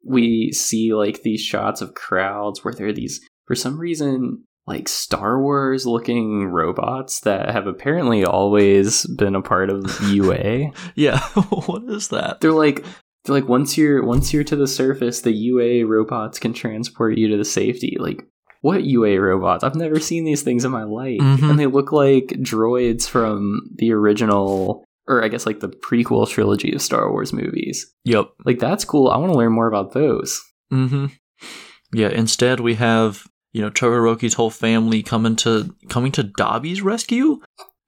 We 0.07 0.53
see 0.53 0.95
like 0.95 1.23
these 1.23 1.41
shots 1.41 1.81
of 1.81 1.95
crowds 1.95 2.65
where 2.65 2.75
there 2.75 2.89
are 2.89 2.93
these 2.93 3.21
for 3.47 3.55
some 3.55 3.79
reason 3.79 4.45
like 4.67 4.89
Star 4.89 5.41
Wars 5.43 5.87
looking 5.87 6.47
robots 6.47 7.21
that 7.21 7.51
have 7.51 7.67
apparently 7.67 8.25
always 8.25 9.07
been 9.07 9.35
a 9.35 9.43
part 9.43 9.69
of 9.71 9.85
UA. 10.11 10.71
Yeah, 10.95 11.21
what 11.67 11.85
is 11.85 12.09
that? 12.09 12.41
They're 12.41 12.53
like 12.53 12.85
they're 13.25 13.35
like 13.35 13.49
once 13.49 13.77
you're 13.79 14.05
once 14.05 14.33
you're 14.33 14.45
to 14.45 14.57
the 14.57 14.67
surface, 14.67 15.21
the 15.23 15.33
UA 15.33 15.87
robots 15.87 16.39
can 16.39 16.53
transport 16.53 17.17
you 17.19 17.29
to 17.29 17.37
the 17.37 17.45
safety. 17.45 17.97
Like 17.99 18.27
what 18.61 18.85
UA 18.85 19.21
robots? 19.21 19.63
I've 19.65 19.75
never 19.75 20.01
seen 20.01 20.25
these 20.25 20.41
things 20.43 20.65
in 20.65 20.71
my 20.71 20.85
life, 20.85 21.21
Mhm. 21.21 21.51
and 21.51 21.59
they 21.59 21.67
look 21.67 21.93
like 21.93 22.29
droids 22.39 23.07
from 23.07 23.61
the 23.75 23.93
original, 23.93 24.84
or 25.07 25.23
I 25.25 25.29
guess 25.29 25.47
like 25.47 25.61
the 25.61 25.69
prequel 25.69 26.29
trilogy 26.29 26.75
of 26.75 26.83
Star 26.83 27.11
Wars 27.11 27.33
movies. 27.33 27.93
Yep. 28.05 28.31
Like 28.45 28.59
that's 28.59 28.85
cool. 28.85 29.09
I 29.09 29.17
want 29.19 29.33
to 29.33 29.39
learn 29.39 29.53
more 29.53 29.69
about 29.69 29.93
those. 29.93 30.41
Mm-hmm. 30.73 31.07
Yeah, 31.93 32.09
instead 32.09 32.61
we 32.61 32.75
have, 32.75 33.27
you 33.53 33.63
know, 33.63 33.71
Todoroki's 33.71 34.35
whole 34.35 34.51
family 34.51 35.03
coming 35.03 35.37
to 35.37 35.75
coming 35.89 36.13
to 36.13 36.25
Dabi's 36.25 36.83
rescue. 36.83 37.41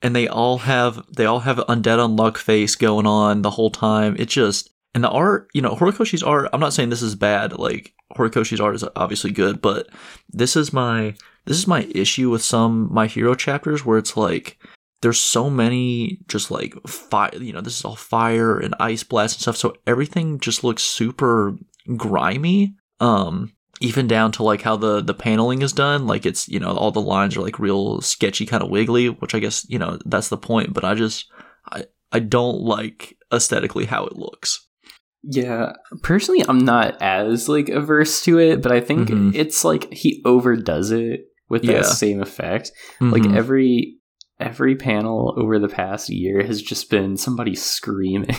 and 0.03 0.15
they 0.15 0.29
all 0.29 0.59
have 0.59 1.05
they 1.15 1.25
all 1.25 1.41
have 1.41 1.57
undead 1.57 1.99
unluck 1.99 2.37
face 2.37 2.75
going 2.77 3.07
on 3.07 3.43
the 3.43 3.51
whole 3.51 3.71
time. 3.71 4.17
It 4.19 4.29
just 4.29 4.71
and 4.95 5.03
the 5.05 5.11
art, 5.11 5.49
you 5.53 5.61
know, 5.61 5.75
Horikoshi's 5.75 6.23
art. 6.23 6.49
I'm 6.53 6.61
not 6.61 6.73
saying 6.73 6.91
this 6.91 7.03
is 7.03 7.15
bad. 7.15 7.59
Like 7.59 7.93
Horikoshi's 8.17 8.61
art 8.61 8.75
is 8.75 8.85
obviously 8.95 9.31
good, 9.31 9.61
but 9.61 9.89
this 10.31 10.57
is 10.57 10.73
my 10.73 11.15
this 11.47 11.59
is 11.59 11.67
my 11.67 11.83
issue 11.95 12.31
with 12.31 12.43
some 12.43 12.93
my 12.93 13.07
hero 13.07 13.35
chapters 13.35 13.85
where 13.85 13.99
it's 13.99 14.17
like 14.17 14.59
there's 15.07 15.21
so 15.21 15.49
many 15.49 16.19
just 16.27 16.51
like 16.51 16.75
fire. 16.89 17.31
You 17.37 17.53
know, 17.53 17.61
this 17.61 17.79
is 17.79 17.85
all 17.85 17.95
fire 17.95 18.59
and 18.59 18.75
ice 18.81 19.05
blast 19.05 19.37
and 19.37 19.43
stuff. 19.43 19.57
So 19.57 19.77
everything 19.87 20.41
just 20.41 20.65
looks 20.65 20.83
super 20.83 21.57
grimy. 21.97 22.75
Um, 22.99 23.53
even 23.81 24.09
down 24.09 24.33
to 24.33 24.43
like 24.43 24.63
how 24.63 24.75
the 24.75 25.01
the 25.01 25.15
paneling 25.15 25.63
is 25.63 25.73
done 25.73 26.07
like 26.07 26.25
it's 26.25 26.49
you 26.49 26.59
know 26.59 26.73
all 26.73 26.91
the 26.91 27.01
lines 27.01 27.37
are 27.37 27.43
like 27.43 27.59
real 27.59 28.01
sketchy 28.01 28.47
kind 28.47 28.63
of 28.63 28.71
wiggly 28.71 29.11
which 29.11 29.35
i 29.35 29.39
guess 29.39 29.69
you 29.69 29.79
know 29.79 29.99
that's 30.07 30.31
the 30.31 30.37
point 30.39 30.73
but 30.73 30.83
i 30.83 30.95
just 30.95 31.31
i 31.73 31.85
i 32.11 32.19
don't 32.19 32.59
like 32.59 33.19
aesthetically 33.31 33.85
how 33.85 34.07
it 34.07 34.17
looks 34.17 34.67
yeah 35.25 35.73
personally 36.03 36.43
i'm 36.49 36.65
not 36.65 36.97
as 37.03 37.51
like 37.51 37.69
averse 37.69 38.25
to 38.25 38.39
it 38.39 38.63
but 38.63 38.73
i 38.73 38.81
think 38.81 39.11
mm-hmm. 39.11 39.31
it's 39.35 39.63
like 39.63 39.93
he 39.93 40.23
overdoes 40.25 40.91
it 40.91 41.27
with 41.51 41.61
that 41.61 41.73
yeah. 41.73 41.83
same 41.83 42.23
effect 42.23 42.73
mm-hmm. 42.99 43.11
like 43.11 43.27
every 43.37 43.99
every 44.39 44.77
panel 44.77 45.35
over 45.37 45.59
the 45.59 45.69
past 45.69 46.09
year 46.09 46.45
has 46.45 46.61
just 46.61 46.91
been 46.91 47.17
somebody 47.17 47.55
screaming. 47.55 48.37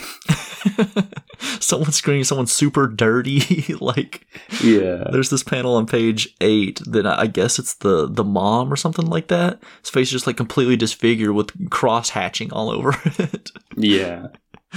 someone 1.59 1.91
screaming, 1.91 2.23
someone 2.23 2.47
super 2.47 2.87
dirty. 2.87 3.73
like, 3.81 4.25
yeah. 4.63 5.05
There's 5.11 5.29
this 5.29 5.43
panel 5.43 5.75
on 5.75 5.85
page 5.85 6.35
eight 6.41 6.81
that 6.85 7.05
I 7.05 7.27
guess 7.27 7.59
it's 7.59 7.75
the 7.75 8.07
the 8.07 8.23
mom 8.23 8.71
or 8.71 8.75
something 8.75 9.07
like 9.07 9.27
that. 9.27 9.61
His 9.81 9.89
face 9.89 10.07
is 10.07 10.13
just 10.13 10.27
like 10.27 10.37
completely 10.37 10.75
disfigured 10.75 11.31
with 11.31 11.69
cross 11.69 12.09
hatching 12.09 12.51
all 12.51 12.69
over 12.69 12.95
it. 13.19 13.51
yeah, 13.75 14.27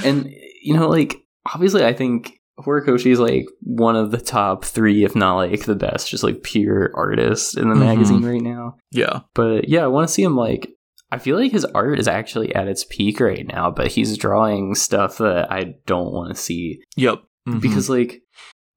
and 0.05 0.33
you 0.63 0.75
know, 0.75 0.89
like 0.89 1.17
obviously, 1.53 1.85
I 1.85 1.93
think 1.93 2.41
Horikoshi 2.61 3.13
is 3.13 3.21
like 3.21 3.47
one 3.61 3.97
of 3.97 4.11
the 4.11 4.21
top 4.21 4.65
three, 4.65 5.05
if 5.05 5.15
not 5.15 5.37
like 5.37 5.65
the 5.65 5.75
best, 5.75 6.11
just 6.11 6.25
like 6.25 6.43
pure 6.43 6.91
artist 6.95 7.57
in 7.57 7.69
the 7.69 7.75
mm-hmm. 7.75 7.85
magazine 7.85 8.25
right 8.25 8.43
now. 8.43 8.77
Yeah. 8.91 9.21
But 9.35 9.69
yeah, 9.69 9.85
I 9.85 9.89
want 9.89 10.09
to 10.09 10.13
see 10.13 10.23
him 10.23 10.37
like 10.37 10.71
I 11.13 11.19
feel 11.19 11.37
like 11.37 11.53
his 11.53 11.65
art 11.65 11.99
is 11.99 12.09
actually 12.09 12.55
at 12.55 12.69
its 12.69 12.85
peak 12.85 13.21
right 13.21 13.47
now, 13.47 13.71
but 13.71 13.89
he's 13.89 14.17
drawing 14.17 14.75
stuff 14.75 15.19
that 15.19 15.51
I 15.51 15.75
don't 15.87 16.13
want 16.13 16.35
to 16.35 16.41
see. 16.41 16.83
Yep. 16.97 17.23
Mm-hmm. 17.49 17.59
Because 17.59 17.91
like 17.91 18.23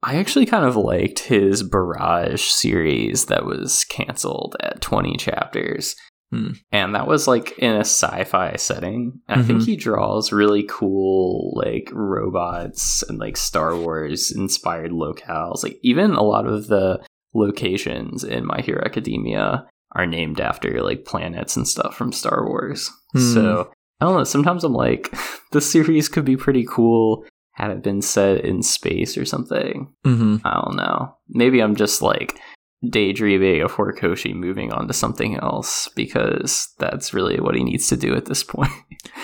I 0.02 0.16
actually 0.16 0.46
kind 0.46 0.66
of 0.66 0.76
liked 0.76 1.20
his 1.20 1.62
Barrage 1.62 2.42
series 2.42 3.26
that 3.26 3.46
was 3.46 3.84
canceled 3.84 4.56
at 4.60 4.80
20 4.80 5.16
chapters. 5.16 5.96
Hmm. 6.30 6.52
And 6.72 6.94
that 6.94 7.06
was 7.06 7.28
like 7.28 7.56
in 7.58 7.74
a 7.76 7.80
sci-fi 7.80 8.56
setting. 8.56 9.12
Mm-hmm. 9.12 9.40
I 9.40 9.42
think 9.42 9.60
mm-hmm. 9.60 9.70
he 9.70 9.76
draws 9.76 10.32
really 10.32 10.64
cool 10.68 11.52
like 11.56 11.88
robots 11.92 13.02
and 13.04 13.18
like 13.18 13.36
Star 13.36 13.76
Wars 13.76 14.30
inspired 14.30 14.90
locales. 14.90 15.62
Like 15.62 15.78
even 15.82 16.10
a 16.12 16.22
lot 16.22 16.46
of 16.46 16.66
the 16.66 17.00
locations 17.32 18.24
in 18.24 18.44
My 18.44 18.60
Hero 18.60 18.82
Academia 18.84 19.66
are 19.94 20.06
named 20.06 20.40
after 20.40 20.82
like 20.82 21.04
planets 21.04 21.56
and 21.56 21.66
stuff 21.66 21.96
from 21.96 22.12
Star 22.12 22.46
Wars. 22.46 22.90
Mm. 23.14 23.34
So 23.34 23.70
I 24.00 24.06
don't 24.06 24.16
know. 24.16 24.24
Sometimes 24.24 24.64
I'm 24.64 24.74
like, 24.74 25.14
the 25.52 25.60
series 25.60 26.08
could 26.08 26.24
be 26.24 26.36
pretty 26.36 26.66
cool 26.68 27.24
had 27.52 27.70
it 27.70 27.82
been 27.82 28.02
set 28.02 28.44
in 28.44 28.62
space 28.62 29.16
or 29.16 29.24
something. 29.24 29.92
Mm-hmm. 30.04 30.44
I 30.44 30.60
don't 30.64 30.76
know. 30.76 31.16
Maybe 31.28 31.60
I'm 31.60 31.76
just 31.76 32.02
like 32.02 32.38
daydreaming 32.90 33.62
of 33.62 33.72
Horikoshi 33.72 34.34
moving 34.34 34.72
on 34.72 34.88
to 34.88 34.92
something 34.92 35.36
else 35.36 35.88
because 35.94 36.68
that's 36.78 37.14
really 37.14 37.40
what 37.40 37.54
he 37.54 37.62
needs 37.62 37.88
to 37.88 37.96
do 37.96 38.14
at 38.14 38.26
this 38.26 38.42
point. 38.44 38.72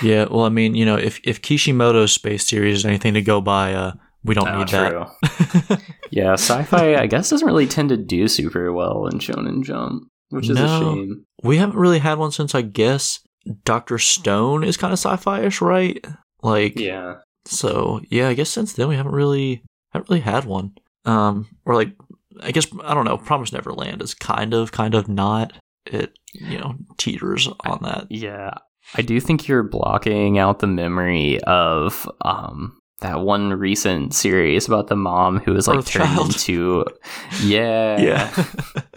yeah, 0.02 0.26
well, 0.30 0.44
I 0.44 0.48
mean, 0.48 0.74
you 0.74 0.85
know, 0.85 0.96
if 0.96 1.20
if 1.24 1.42
Kishimoto's 1.42 2.12
space 2.12 2.46
series 2.46 2.78
is 2.78 2.87
anything 2.87 3.14
to 3.14 3.22
go 3.22 3.40
by, 3.40 3.74
uh, 3.74 3.92
we 4.22 4.35
don't 4.35 4.48
oh, 4.48 4.59
need 4.59 4.68
true. 4.68 5.06
that. 5.22 5.83
yeah, 6.11 6.35
sci-fi, 6.35 6.96
I 6.96 7.06
guess, 7.06 7.30
doesn't 7.30 7.46
really 7.46 7.66
tend 7.66 7.88
to 7.88 7.96
do 7.96 8.28
super 8.28 8.72
well 8.72 9.06
in 9.06 9.18
Shonen 9.18 9.64
Jump 9.64 10.11
which 10.30 10.48
is 10.48 10.56
no, 10.56 10.64
a 10.64 10.94
shame. 10.94 11.26
We 11.42 11.58
haven't 11.58 11.78
really 11.78 11.98
had 11.98 12.18
one 12.18 12.32
since 12.32 12.54
I 12.54 12.62
guess 12.62 13.20
Doctor 13.64 13.98
Stone 13.98 14.64
is 14.64 14.76
kind 14.76 14.92
of 14.92 14.98
sci-fi-ish, 14.98 15.60
right? 15.60 16.04
Like 16.42 16.78
yeah. 16.78 17.18
So 17.44 18.00
yeah, 18.10 18.28
I 18.28 18.34
guess 18.34 18.50
since 18.50 18.72
then 18.72 18.88
we 18.88 18.96
haven't 18.96 19.12
really 19.12 19.62
haven't 19.92 20.08
really 20.08 20.20
had 20.20 20.44
one. 20.44 20.74
Um, 21.04 21.48
or 21.64 21.74
like 21.74 21.92
I 22.40 22.52
guess 22.52 22.66
I 22.82 22.94
don't 22.94 23.04
know. 23.04 23.18
Promise 23.18 23.52
Neverland 23.52 24.02
is 24.02 24.14
kind 24.14 24.54
of 24.54 24.72
kind 24.72 24.94
of 24.94 25.08
not. 25.08 25.52
It 25.86 26.18
you 26.32 26.58
know 26.58 26.76
teeters 26.98 27.48
on 27.66 27.80
that. 27.82 28.06
Yeah, 28.10 28.54
I 28.94 29.02
do 29.02 29.20
think 29.20 29.48
you're 29.48 29.62
blocking 29.62 30.38
out 30.38 30.58
the 30.58 30.66
memory 30.66 31.40
of 31.42 32.08
um 32.22 32.80
that 33.00 33.20
one 33.20 33.54
recent 33.54 34.14
series 34.14 34.66
about 34.66 34.88
the 34.88 34.96
mom 34.96 35.38
who 35.38 35.54
was 35.54 35.66
like 35.66 35.78
Earth 35.78 35.90
turned 35.90 36.10
Child. 36.10 36.26
into 36.28 36.84
yeah 37.42 37.98
yeah 37.98 38.44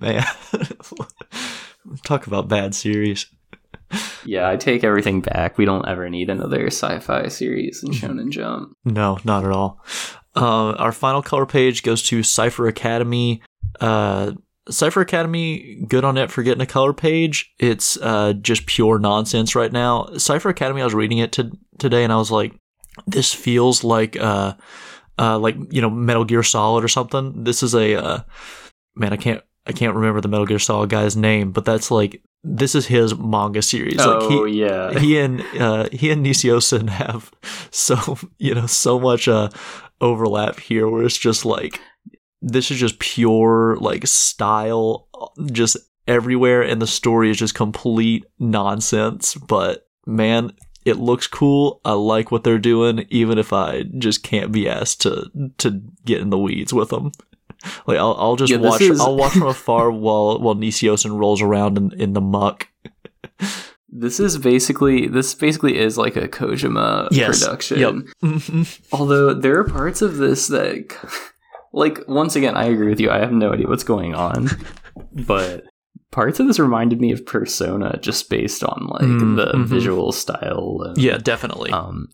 man. 0.00 0.24
Talk 2.04 2.26
about 2.26 2.48
bad 2.48 2.74
series. 2.74 3.26
Yeah, 4.24 4.48
I 4.48 4.56
take 4.56 4.82
everything 4.82 5.20
back. 5.20 5.58
We 5.58 5.64
don't 5.64 5.86
ever 5.86 6.08
need 6.08 6.30
another 6.30 6.66
sci-fi 6.66 7.28
series 7.28 7.82
in 7.82 7.90
Shonen 7.90 8.30
Jump. 8.30 8.76
No, 8.84 9.18
not 9.24 9.44
at 9.44 9.52
all. 9.52 9.84
Uh, 10.34 10.72
our 10.72 10.92
final 10.92 11.22
color 11.22 11.46
page 11.46 11.82
goes 11.82 12.02
to 12.04 12.22
Cipher 12.22 12.66
Academy. 12.66 13.42
Uh, 13.80 14.32
Cipher 14.70 15.02
Academy, 15.02 15.84
good 15.86 16.04
on 16.04 16.16
it 16.16 16.30
for 16.30 16.42
getting 16.42 16.62
a 16.62 16.66
color 16.66 16.94
page. 16.94 17.52
It's 17.58 17.98
uh, 17.98 18.32
just 18.32 18.66
pure 18.66 18.98
nonsense 18.98 19.54
right 19.54 19.70
now. 19.70 20.06
Cipher 20.16 20.48
Academy, 20.48 20.80
I 20.80 20.84
was 20.84 20.94
reading 20.94 21.18
it 21.18 21.32
to, 21.32 21.52
today 21.78 22.02
and 22.02 22.12
I 22.12 22.16
was 22.16 22.30
like, 22.30 22.54
this 23.06 23.32
feels 23.32 23.84
like, 23.84 24.16
uh, 24.16 24.54
uh, 25.18 25.38
like 25.38 25.56
you 25.70 25.82
know, 25.82 25.90
Metal 25.90 26.24
Gear 26.24 26.42
Solid 26.42 26.82
or 26.82 26.88
something. 26.88 27.44
This 27.44 27.62
is 27.62 27.74
a 27.74 28.02
uh, 28.02 28.20
man. 28.96 29.12
I 29.12 29.16
can't 29.16 29.42
I 29.66 29.72
can't 29.72 29.94
remember 29.94 30.20
the 30.20 30.28
Metal 30.28 30.46
Gear 30.46 30.58
Solid 30.58 30.90
guy's 30.90 31.16
name, 31.16 31.52
but 31.52 31.64
that's 31.64 31.90
like 31.90 32.22
this 32.42 32.74
is 32.74 32.86
his 32.86 33.16
manga 33.16 33.62
series. 33.62 34.00
Oh 34.00 34.18
like 34.18 34.48
he, 34.48 34.60
yeah, 34.60 34.98
he 34.98 35.18
and 35.18 35.40
uh, 35.58 35.88
he 35.90 36.10
and 36.10 36.24
NisiOisiN 36.24 36.90
have 36.90 37.32
so 37.70 38.18
you 38.38 38.54
know 38.54 38.66
so 38.66 39.00
much 39.00 39.26
uh, 39.26 39.48
overlap 40.00 40.60
here, 40.60 40.88
where 40.88 41.04
it's 41.04 41.16
just 41.16 41.44
like 41.44 41.80
this 42.42 42.70
is 42.70 42.78
just 42.78 42.98
pure 42.98 43.76
like 43.76 44.06
style, 44.06 45.08
just 45.50 45.78
everywhere, 46.06 46.62
and 46.62 46.80
the 46.82 46.86
story 46.86 47.30
is 47.30 47.38
just 47.38 47.54
complete 47.54 48.26
nonsense. 48.38 49.34
But 49.34 49.88
man, 50.06 50.52
it 50.84 50.98
looks 50.98 51.26
cool. 51.26 51.80
I 51.86 51.92
like 51.92 52.30
what 52.30 52.44
they're 52.44 52.58
doing, 52.58 53.06
even 53.08 53.38
if 53.38 53.54
I 53.54 53.84
just 53.96 54.22
can't 54.22 54.52
be 54.52 54.68
asked 54.68 55.00
to 55.02 55.30
to 55.58 55.80
get 56.04 56.20
in 56.20 56.28
the 56.28 56.38
weeds 56.38 56.74
with 56.74 56.90
them. 56.90 57.12
Like 57.86 57.98
I'll 57.98 58.16
I'll 58.18 58.36
just 58.36 58.50
yeah, 58.50 58.58
watch 58.58 58.80
is... 58.80 59.00
I'll 59.00 59.16
watch 59.16 59.32
from 59.32 59.46
afar 59.46 59.90
while 59.90 60.38
while 60.38 60.54
NisiOisiN 60.54 61.18
rolls 61.18 61.42
around 61.42 61.76
in, 61.78 62.00
in 62.00 62.12
the 62.12 62.20
muck. 62.20 62.68
This 63.96 64.18
is 64.18 64.38
basically 64.38 65.06
this 65.06 65.34
basically 65.34 65.78
is 65.78 65.96
like 65.96 66.16
a 66.16 66.26
Kojima 66.26 67.08
yes. 67.12 67.40
production. 67.40 67.78
Yep. 67.78 67.94
Mm-hmm. 68.22 68.62
Although 68.92 69.34
there 69.34 69.58
are 69.58 69.64
parts 69.64 70.02
of 70.02 70.16
this 70.16 70.48
that 70.48 70.96
like 71.72 72.00
once 72.08 72.34
again 72.34 72.56
I 72.56 72.64
agree 72.64 72.88
with 72.88 73.00
you. 73.00 73.10
I 73.10 73.18
have 73.18 73.32
no 73.32 73.52
idea 73.52 73.68
what's 73.68 73.84
going 73.84 74.14
on. 74.14 74.48
but 75.12 75.66
parts 76.10 76.40
of 76.40 76.48
this 76.48 76.58
reminded 76.58 77.00
me 77.00 77.12
of 77.12 77.24
Persona 77.24 77.98
just 78.00 78.28
based 78.28 78.64
on 78.64 78.88
like 78.88 79.02
mm, 79.02 79.36
the 79.36 79.46
mm-hmm. 79.46 79.64
visual 79.64 80.10
style. 80.10 80.82
And, 80.86 80.98
yeah, 80.98 81.18
definitely. 81.18 81.70
Um 81.70 82.08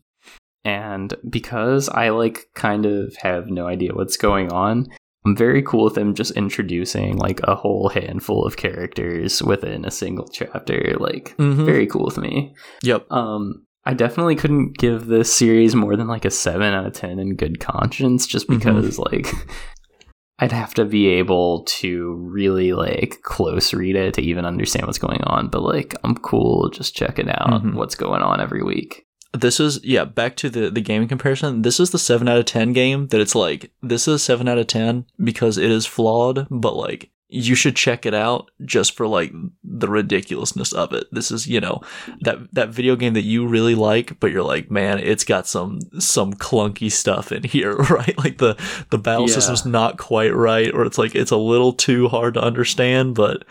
and 0.63 1.13
because 1.27 1.89
I 1.89 2.09
like 2.09 2.47
kind 2.53 2.85
of 2.85 3.15
have 3.17 3.47
no 3.47 3.65
idea 3.65 3.95
what's 3.95 4.17
going 4.17 4.51
on, 4.51 4.87
I'm 5.25 5.35
very 5.35 5.61
cool 5.61 5.85
with 5.85 5.95
them 5.95 6.15
just 6.15 6.31
introducing 6.31 7.17
like 7.17 7.41
a 7.43 7.55
whole 7.55 7.89
handful 7.89 8.45
of 8.45 8.57
characters 8.57 9.41
within 9.41 9.85
a 9.85 9.91
single 9.91 10.27
chapter. 10.27 10.95
Like 10.99 11.35
mm-hmm. 11.37 11.65
very 11.65 11.85
cool 11.87 12.05
with 12.05 12.17
me. 12.17 12.55
Yep. 12.83 13.11
Um 13.11 13.65
I 13.83 13.93
definitely 13.93 14.35
couldn't 14.35 14.77
give 14.77 15.07
this 15.07 15.33
series 15.33 15.75
more 15.75 15.95
than 15.95 16.07
like 16.07 16.25
a 16.25 16.31
7 16.31 16.61
out 16.73 16.85
of 16.85 16.93
10 16.93 17.17
in 17.19 17.35
good 17.35 17.59
conscience 17.59 18.27
just 18.27 18.47
mm-hmm. 18.47 18.57
because 18.57 18.97
mm-hmm. 18.97 19.15
like 19.15 19.33
I'd 20.39 20.51
have 20.51 20.73
to 20.75 20.85
be 20.85 21.07
able 21.07 21.65
to 21.65 22.15
really 22.15 22.73
like 22.73 23.19
close 23.21 23.75
read 23.75 23.95
it 23.95 24.15
to 24.15 24.21
even 24.23 24.43
understand 24.43 24.87
what's 24.87 24.97
going 24.97 25.21
on, 25.21 25.49
but 25.49 25.61
like 25.61 25.93
I'm 26.03 26.15
cool 26.15 26.71
just 26.71 26.95
checking 26.95 27.29
out 27.29 27.49
mm-hmm. 27.49 27.75
what's 27.75 27.93
going 27.93 28.23
on 28.23 28.41
every 28.41 28.63
week 28.63 29.05
this 29.33 29.59
is 29.59 29.83
yeah 29.83 30.05
back 30.05 30.35
to 30.37 30.49
the 30.49 30.69
the 30.69 30.81
gaming 30.81 31.07
comparison. 31.07 31.61
This 31.61 31.79
is 31.79 31.91
the 31.91 31.99
7 31.99 32.27
out 32.27 32.37
of 32.37 32.45
10 32.45 32.73
game 32.73 33.07
that 33.07 33.21
it's 33.21 33.35
like 33.35 33.71
this 33.81 34.07
is 34.07 34.23
7 34.23 34.47
out 34.47 34.57
of 34.57 34.67
10 34.67 35.05
because 35.23 35.57
it 35.57 35.71
is 35.71 35.85
flawed 35.85 36.47
but 36.49 36.75
like 36.75 37.11
you 37.33 37.55
should 37.55 37.77
check 37.77 38.05
it 38.05 38.13
out 38.13 38.51
just 38.65 38.93
for 38.93 39.07
like 39.07 39.31
the 39.63 39.87
ridiculousness 39.87 40.73
of 40.73 40.91
it. 40.91 41.05
This 41.13 41.31
is 41.31 41.47
you 41.47 41.61
know 41.61 41.81
that 42.21 42.39
that 42.53 42.69
video 42.69 42.97
game 42.97 43.13
that 43.13 43.21
you 43.21 43.47
really 43.47 43.75
like 43.75 44.19
but 44.19 44.31
you're 44.31 44.43
like 44.43 44.69
man 44.69 44.99
it's 44.99 45.23
got 45.23 45.47
some 45.47 45.79
some 45.97 46.33
clunky 46.33 46.91
stuff 46.91 47.31
in 47.31 47.43
here 47.43 47.75
right? 47.89 48.17
Like 48.17 48.37
the 48.37 48.61
the 48.89 48.97
battle 48.97 49.29
yeah. 49.29 49.35
system's 49.35 49.65
not 49.65 49.97
quite 49.97 50.35
right 50.35 50.73
or 50.73 50.85
it's 50.85 50.97
like 50.97 51.15
it's 51.15 51.31
a 51.31 51.37
little 51.37 51.71
too 51.71 52.09
hard 52.09 52.33
to 52.33 52.43
understand 52.43 53.15
but 53.15 53.45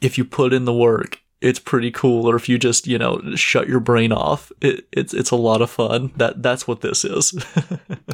if 0.00 0.16
you 0.16 0.24
put 0.24 0.54
in 0.54 0.64
the 0.64 0.72
work 0.72 1.21
it's 1.42 1.58
pretty 1.58 1.90
cool, 1.90 2.28
or 2.30 2.36
if 2.36 2.48
you 2.48 2.56
just 2.56 2.86
you 2.86 2.98
know 2.98 3.20
shut 3.34 3.68
your 3.68 3.80
brain 3.80 4.12
off, 4.12 4.52
it, 4.60 4.86
it's 4.92 5.12
it's 5.12 5.30
a 5.30 5.36
lot 5.36 5.60
of 5.60 5.70
fun. 5.70 6.12
That 6.16 6.42
that's 6.42 6.66
what 6.66 6.80
this 6.80 7.04
is. 7.04 7.34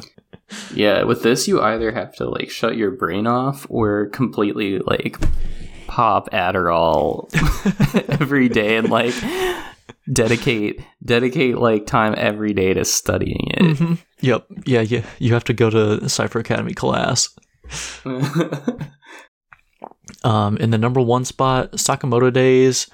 yeah, 0.73 1.03
with 1.03 1.23
this, 1.23 1.47
you 1.47 1.61
either 1.61 1.91
have 1.91 2.15
to 2.15 2.27
like 2.27 2.49
shut 2.49 2.75
your 2.75 2.91
brain 2.91 3.27
off 3.27 3.65
or 3.69 4.07
completely 4.07 4.79
like 4.79 5.17
pop 5.87 6.29
Adderall 6.31 7.29
every 8.21 8.49
day 8.49 8.77
and 8.77 8.89
like 8.89 9.13
dedicate 10.11 10.81
dedicate 11.03 11.57
like 11.57 11.85
time 11.85 12.15
every 12.17 12.53
day 12.53 12.73
to 12.73 12.83
studying 12.83 13.47
it. 13.51 13.61
Mm-hmm. 13.61 13.93
Yep. 14.21 14.45
Yeah. 14.65 14.81
Yeah. 14.81 15.05
You 15.19 15.33
have 15.33 15.43
to 15.45 15.53
go 15.53 15.69
to 15.69 16.09
Cipher 16.09 16.39
Academy 16.39 16.73
class. 16.73 17.29
um, 20.23 20.57
in 20.57 20.71
the 20.71 20.77
number 20.77 21.01
one 21.01 21.25
spot, 21.25 21.73
Sakamoto 21.73 22.33
Days. 22.33 22.87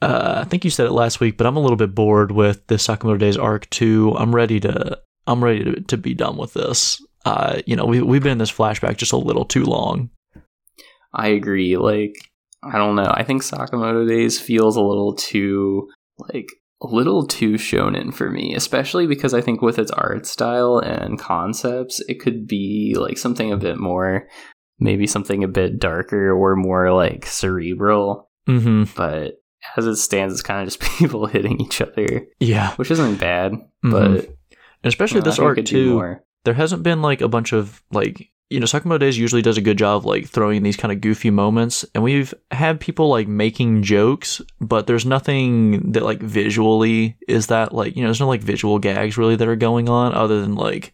Uh, 0.00 0.42
I 0.42 0.44
think 0.44 0.64
you 0.64 0.70
said 0.70 0.86
it 0.86 0.92
last 0.92 1.20
week, 1.20 1.36
but 1.36 1.46
I'm 1.46 1.56
a 1.56 1.60
little 1.60 1.76
bit 1.76 1.94
bored 1.94 2.30
with 2.30 2.66
the 2.68 2.76
Sakamoto 2.76 3.18
Days 3.18 3.36
arc 3.36 3.68
too. 3.70 4.14
I'm 4.16 4.34
ready 4.34 4.60
to 4.60 5.00
I'm 5.26 5.42
ready 5.42 5.64
to, 5.64 5.80
to 5.80 5.96
be 5.96 6.14
done 6.14 6.36
with 6.36 6.54
this. 6.54 7.02
Uh, 7.24 7.60
you 7.66 7.74
know, 7.76 7.84
we 7.84 8.00
we've 8.00 8.22
been 8.22 8.32
in 8.32 8.38
this 8.38 8.52
flashback 8.52 8.96
just 8.96 9.12
a 9.12 9.16
little 9.16 9.44
too 9.44 9.64
long. 9.64 10.10
I 11.12 11.28
agree. 11.28 11.76
Like, 11.76 12.14
I 12.62 12.78
don't 12.78 12.96
know. 12.96 13.10
I 13.12 13.24
think 13.24 13.42
Sakamoto 13.42 14.06
Days 14.08 14.40
feels 14.40 14.76
a 14.76 14.82
little 14.82 15.14
too 15.14 15.88
like 16.18 16.48
a 16.80 16.86
little 16.86 17.26
too 17.26 17.54
shonen 17.54 18.14
for 18.14 18.30
me, 18.30 18.54
especially 18.54 19.06
because 19.06 19.34
I 19.34 19.40
think 19.40 19.62
with 19.62 19.78
its 19.78 19.90
art 19.90 20.26
style 20.26 20.78
and 20.78 21.18
concepts, 21.18 22.00
it 22.08 22.20
could 22.20 22.46
be 22.46 22.94
like 22.96 23.18
something 23.18 23.50
a 23.50 23.56
bit 23.56 23.78
more, 23.78 24.28
maybe 24.78 25.06
something 25.06 25.42
a 25.42 25.48
bit 25.48 25.80
darker 25.80 26.32
or 26.32 26.54
more 26.54 26.92
like 26.92 27.26
cerebral. 27.26 28.30
Mm-hmm. 28.48 28.84
But 28.96 29.40
as 29.76 29.86
it 29.86 29.96
stands, 29.96 30.34
it's 30.34 30.42
kind 30.42 30.60
of 30.60 30.66
just 30.66 30.80
people 30.98 31.26
hitting 31.26 31.60
each 31.60 31.80
other. 31.80 32.26
Yeah, 32.40 32.74
which 32.76 32.90
isn't 32.90 33.20
bad, 33.20 33.52
mm-hmm. 33.52 33.90
but 33.90 34.36
especially 34.84 35.20
this 35.20 35.38
arc 35.38 35.64
too. 35.64 36.16
There 36.44 36.54
hasn't 36.54 36.82
been 36.82 37.02
like 37.02 37.20
a 37.20 37.28
bunch 37.28 37.52
of 37.52 37.82
like 37.90 38.30
you 38.50 38.60
know 38.60 38.66
Sakamoto 38.66 39.00
Days 39.00 39.18
usually 39.18 39.42
does 39.42 39.58
a 39.58 39.62
good 39.62 39.76
job 39.76 39.98
of 39.98 40.04
like 40.04 40.26
throwing 40.26 40.62
these 40.62 40.76
kind 40.76 40.92
of 40.92 41.00
goofy 41.00 41.30
moments, 41.30 41.84
and 41.94 42.02
we've 42.02 42.32
had 42.50 42.80
people 42.80 43.08
like 43.08 43.28
making 43.28 43.82
jokes, 43.82 44.40
but 44.60 44.86
there's 44.86 45.04
nothing 45.04 45.92
that 45.92 46.02
like 46.02 46.20
visually 46.20 47.16
is 47.26 47.48
that 47.48 47.74
like 47.74 47.96
you 47.96 48.02
know 48.02 48.08
there's 48.08 48.20
no 48.20 48.28
like 48.28 48.42
visual 48.42 48.78
gags 48.78 49.18
really 49.18 49.36
that 49.36 49.48
are 49.48 49.56
going 49.56 49.88
on 49.88 50.14
other 50.14 50.40
than 50.40 50.54
like 50.54 50.92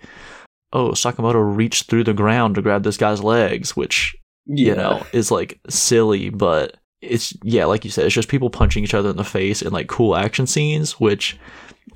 oh 0.73 0.91
Sakamoto 0.91 1.57
reached 1.57 1.89
through 1.89 2.05
the 2.05 2.15
ground 2.15 2.57
to 2.57 2.63
grab 2.63 2.83
this 2.83 2.97
guy's 2.97 3.23
legs, 3.23 3.77
which 3.77 4.17
yeah. 4.47 4.71
you 4.71 4.75
know 4.75 5.07
is 5.13 5.31
like 5.31 5.61
silly, 5.69 6.31
but 6.31 6.77
it's 7.05 7.35
yeah, 7.43 7.65
like 7.65 7.85
you 7.85 7.91
said, 7.91 8.07
it's 8.07 8.15
just 8.15 8.29
people 8.29 8.51
punching 8.51 8.85
each 8.85 8.95
other 8.95 9.11
in 9.11 9.17
the 9.17 9.25
face 9.25 9.63
in 9.63 9.73
like 9.73 9.89
cool 9.89 10.17
action 10.17 10.47
scenes, 10.47 10.99
which 11.01 11.39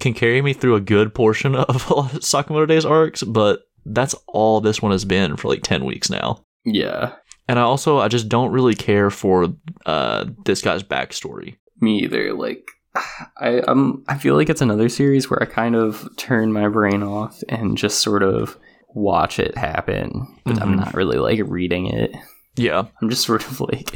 can 0.01 0.15
carry 0.15 0.43
me 0.43 0.53
through 0.53 0.77
a 0.77 0.81
good 0.81 1.15
portion 1.15 1.55
of 1.57 1.91
of 1.91 2.13
Sakamoto 2.21 2.69
Days 2.69 2.85
arcs, 2.85 3.23
but 3.23 3.63
that's 3.87 4.15
all 4.27 4.61
this 4.61 4.83
one 4.83 4.93
has 4.93 5.05
been 5.05 5.37
for 5.37 5.49
like 5.49 5.63
10 5.63 5.85
weeks 5.85 6.11
now. 6.11 6.45
Yeah. 6.65 7.15
And 7.49 7.59
I 7.59 7.63
also 7.63 7.99
I 7.99 8.09
just 8.09 8.29
don't 8.29 8.53
really 8.53 8.75
care 8.75 9.11
for 9.11 9.49
uh 9.87 10.27
this 10.45 10.63
guy's 10.63 10.83
backstory. 10.83 11.57
Me 11.81 12.01
either. 12.03 12.35
Like 12.35 12.69
I 13.39 13.61
um 13.61 14.05
I 14.09 14.19
feel 14.19 14.35
like 14.35 14.51
it's 14.51 14.61
another 14.61 14.89
series 14.89 15.31
where 15.31 15.43
I 15.43 15.47
kind 15.47 15.75
of 15.75 16.09
turn 16.17 16.53
my 16.53 16.69
brain 16.69 17.03
off 17.03 17.43
and 17.49 17.79
just 17.79 18.03
sort 18.03 18.23
of 18.23 18.59
watch 18.95 19.39
it 19.39 19.57
happen, 19.57 20.27
but 20.45 20.55
mm-hmm. 20.55 20.63
I'm 20.63 20.77
not 20.77 20.95
really 20.95 21.19
like 21.19 21.41
reading 21.45 21.87
it. 21.87 22.15
Yeah. 22.57 22.87
I'm 23.01 23.09
just 23.09 23.25
sort 23.25 23.47
of 23.47 23.61
like 23.73 23.95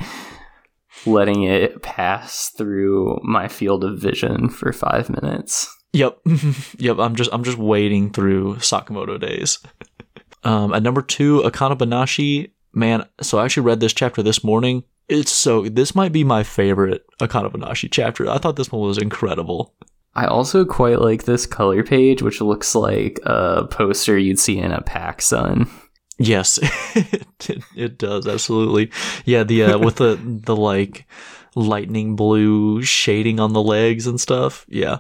letting 1.07 1.43
it 1.45 1.83
pass 1.83 2.51
through 2.51 3.21
my 3.23 3.49
field 3.49 3.85
of 3.85 3.99
vision 3.99 4.49
for 4.49 4.73
five 4.73 5.11
minutes. 5.11 5.75
Yep, 5.93 6.19
yep. 6.79 6.99
I'm 6.99 7.15
just 7.15 7.31
I'm 7.33 7.45
just 7.45 7.59
wading 7.59 8.13
through 8.13 8.57
Sakamoto 8.57 9.21
days. 9.21 9.59
um, 10.45 10.73
at 10.73 10.83
number 10.83 11.03
two, 11.03 11.41
Akane 11.41 11.77
Banashi. 11.77 12.51
Man, 12.75 13.07
so 13.21 13.39
I 13.39 13.45
actually 13.45 13.65
read 13.65 13.81
this 13.81 13.93
chapter 13.93 14.23
this 14.23 14.43
morning. 14.43 14.85
It's 15.09 15.31
so 15.31 15.69
this 15.69 15.95
might 15.95 16.13
be 16.13 16.25
my 16.25 16.43
favorite 16.43 17.05
Akane 17.21 17.53
Banashi 17.53 17.89
chapter. 17.91 18.29
I 18.29 18.39
thought 18.39 18.57
this 18.57 18.73
one 18.73 18.83
was 18.83 18.99
incredible. 18.99 19.75
I 20.15 20.27
also 20.27 20.65
quite 20.65 21.01
like 21.01 21.25
this 21.25 21.47
color 21.47 21.83
page, 21.83 22.23
which 22.23 22.41
looks 22.41 22.75
like 22.75 23.19
a 23.25 23.67
poster 23.67 24.19
you'd 24.19 24.39
see 24.39 24.59
in 24.59 24.73
a 24.73 24.83
PacSun. 24.83 25.69
Yes, 26.19 26.59
it, 26.95 27.63
it, 27.77 27.99
does 27.99 28.27
absolutely. 28.27 28.91
Yeah, 29.25 29.45
the 29.45 29.65
uh, 29.65 29.79
with 29.79 29.97
the 29.97 30.19
the 30.45 30.57
like 30.57 31.07
lightning 31.55 32.17
blue 32.17 32.83
shading 32.83 33.41
on 33.41 33.53
the 33.53 33.63
legs 33.63 34.07
and 34.07 34.21
stuff. 34.21 34.67
Yeah, 34.69 34.99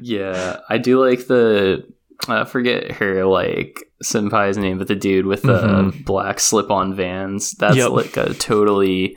yeah. 0.00 0.60
I 0.68 0.78
do 0.78 1.04
like 1.04 1.26
the 1.26 1.86
I 2.28 2.44
forget 2.44 2.92
her 2.92 3.24
like 3.24 3.84
senpai's 4.02 4.58
name, 4.58 4.78
but 4.78 4.88
the 4.88 4.96
dude 4.96 5.26
with 5.26 5.42
the 5.42 5.60
mm-hmm. 5.60 6.02
black 6.02 6.40
slip-on 6.40 6.94
Vans. 6.94 7.52
That's 7.52 7.76
yep. 7.76 7.90
like 7.90 8.16
a 8.16 8.34
totally 8.34 9.16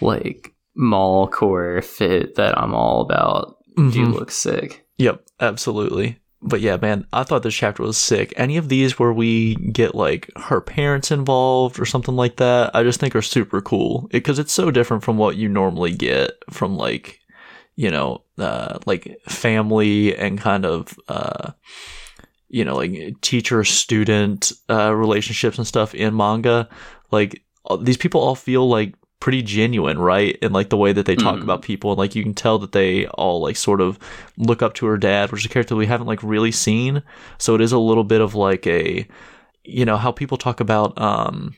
like 0.00 0.54
mall 0.74 1.28
core 1.28 1.82
fit 1.82 2.36
that 2.36 2.58
I'm 2.58 2.74
all 2.74 3.02
about. 3.02 3.56
Mm-hmm. 3.76 3.90
Dude 3.90 4.14
looks 4.14 4.36
sick. 4.36 4.86
Yep, 4.96 5.22
absolutely 5.40 6.18
but 6.42 6.60
yeah, 6.60 6.76
man, 6.76 7.06
I 7.12 7.24
thought 7.24 7.42
this 7.42 7.54
chapter 7.54 7.82
was 7.82 7.96
sick. 7.96 8.32
Any 8.36 8.56
of 8.56 8.68
these 8.68 8.98
where 8.98 9.12
we 9.12 9.54
get 9.56 9.94
like 9.94 10.30
her 10.36 10.60
parents 10.60 11.10
involved 11.10 11.80
or 11.80 11.86
something 11.86 12.14
like 12.14 12.36
that, 12.36 12.74
I 12.74 12.82
just 12.82 13.00
think 13.00 13.16
are 13.16 13.22
super 13.22 13.60
cool 13.60 14.08
because 14.10 14.38
it, 14.38 14.42
it's 14.42 14.52
so 14.52 14.70
different 14.70 15.02
from 15.02 15.16
what 15.16 15.36
you 15.36 15.48
normally 15.48 15.92
get 15.92 16.32
from 16.50 16.76
like, 16.76 17.20
you 17.74 17.90
know, 17.90 18.22
uh, 18.38 18.78
like 18.86 19.18
family 19.28 20.16
and 20.16 20.38
kind 20.38 20.66
of, 20.66 20.96
uh, 21.08 21.52
you 22.48 22.64
know, 22.64 22.76
like 22.76 23.20
teacher 23.22 23.64
student 23.64 24.52
uh, 24.68 24.94
relationships 24.94 25.58
and 25.58 25.66
stuff 25.66 25.94
in 25.94 26.16
manga. 26.16 26.68
Like 27.10 27.42
these 27.80 27.96
people 27.96 28.20
all 28.20 28.34
feel 28.34 28.68
like 28.68 28.94
pretty 29.20 29.42
genuine, 29.42 29.98
right? 29.98 30.38
And 30.42 30.52
like 30.52 30.70
the 30.70 30.76
way 30.76 30.92
that 30.92 31.06
they 31.06 31.16
talk 31.16 31.36
mm. 31.36 31.42
about 31.42 31.62
people, 31.62 31.90
and 31.90 31.98
like 31.98 32.14
you 32.14 32.22
can 32.22 32.34
tell 32.34 32.58
that 32.58 32.72
they 32.72 33.06
all 33.08 33.40
like 33.40 33.56
sort 33.56 33.80
of 33.80 33.98
look 34.36 34.62
up 34.62 34.74
to 34.74 34.86
her 34.86 34.98
dad, 34.98 35.30
which 35.30 35.42
is 35.42 35.46
a 35.46 35.48
character 35.50 35.76
we 35.76 35.86
haven't 35.86 36.06
like 36.06 36.22
really 36.22 36.52
seen. 36.52 37.02
So 37.38 37.54
it 37.54 37.60
is 37.60 37.72
a 37.72 37.78
little 37.78 38.04
bit 38.04 38.20
of 38.20 38.34
like 38.34 38.66
a, 38.66 39.06
you 39.64 39.84
know, 39.84 39.96
how 39.96 40.12
people 40.12 40.36
talk 40.36 40.60
about 40.60 41.00
um, 41.00 41.54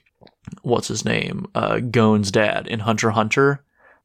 what's 0.62 0.88
his 0.88 1.04
name, 1.04 1.46
uh, 1.54 1.80
Gon's 1.80 2.30
dad 2.30 2.66
in 2.66 2.80
Hunter 2.80 3.10
Hunter. 3.10 3.64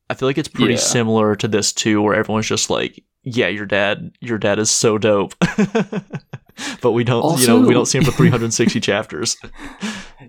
I 0.10 0.16
feel 0.16 0.28
like 0.28 0.38
it's 0.38 0.50
pretty 0.50 0.74
yeah. 0.74 0.80
similar 0.80 1.36
to 1.38 1.48
this 1.48 1.72
too, 1.72 2.02
where 2.02 2.16
everyone's 2.16 2.48
just 2.48 2.70
like, 2.70 3.04
"Yeah, 3.24 3.48
your 3.48 3.66
dad, 3.66 4.12
your 4.20 4.38
dad 4.38 4.60
is 4.60 4.70
so 4.70 4.98
dope," 4.98 5.34
but 6.82 6.92
we 6.92 7.04
don't, 7.04 7.22
also, 7.22 7.56
you 7.56 7.62
know, 7.62 7.68
we 7.68 7.74
don't 7.74 7.86
see 7.86 7.98
him 7.98 8.06
for 8.06 8.12
360 8.12 8.80
chapters. 8.82 9.38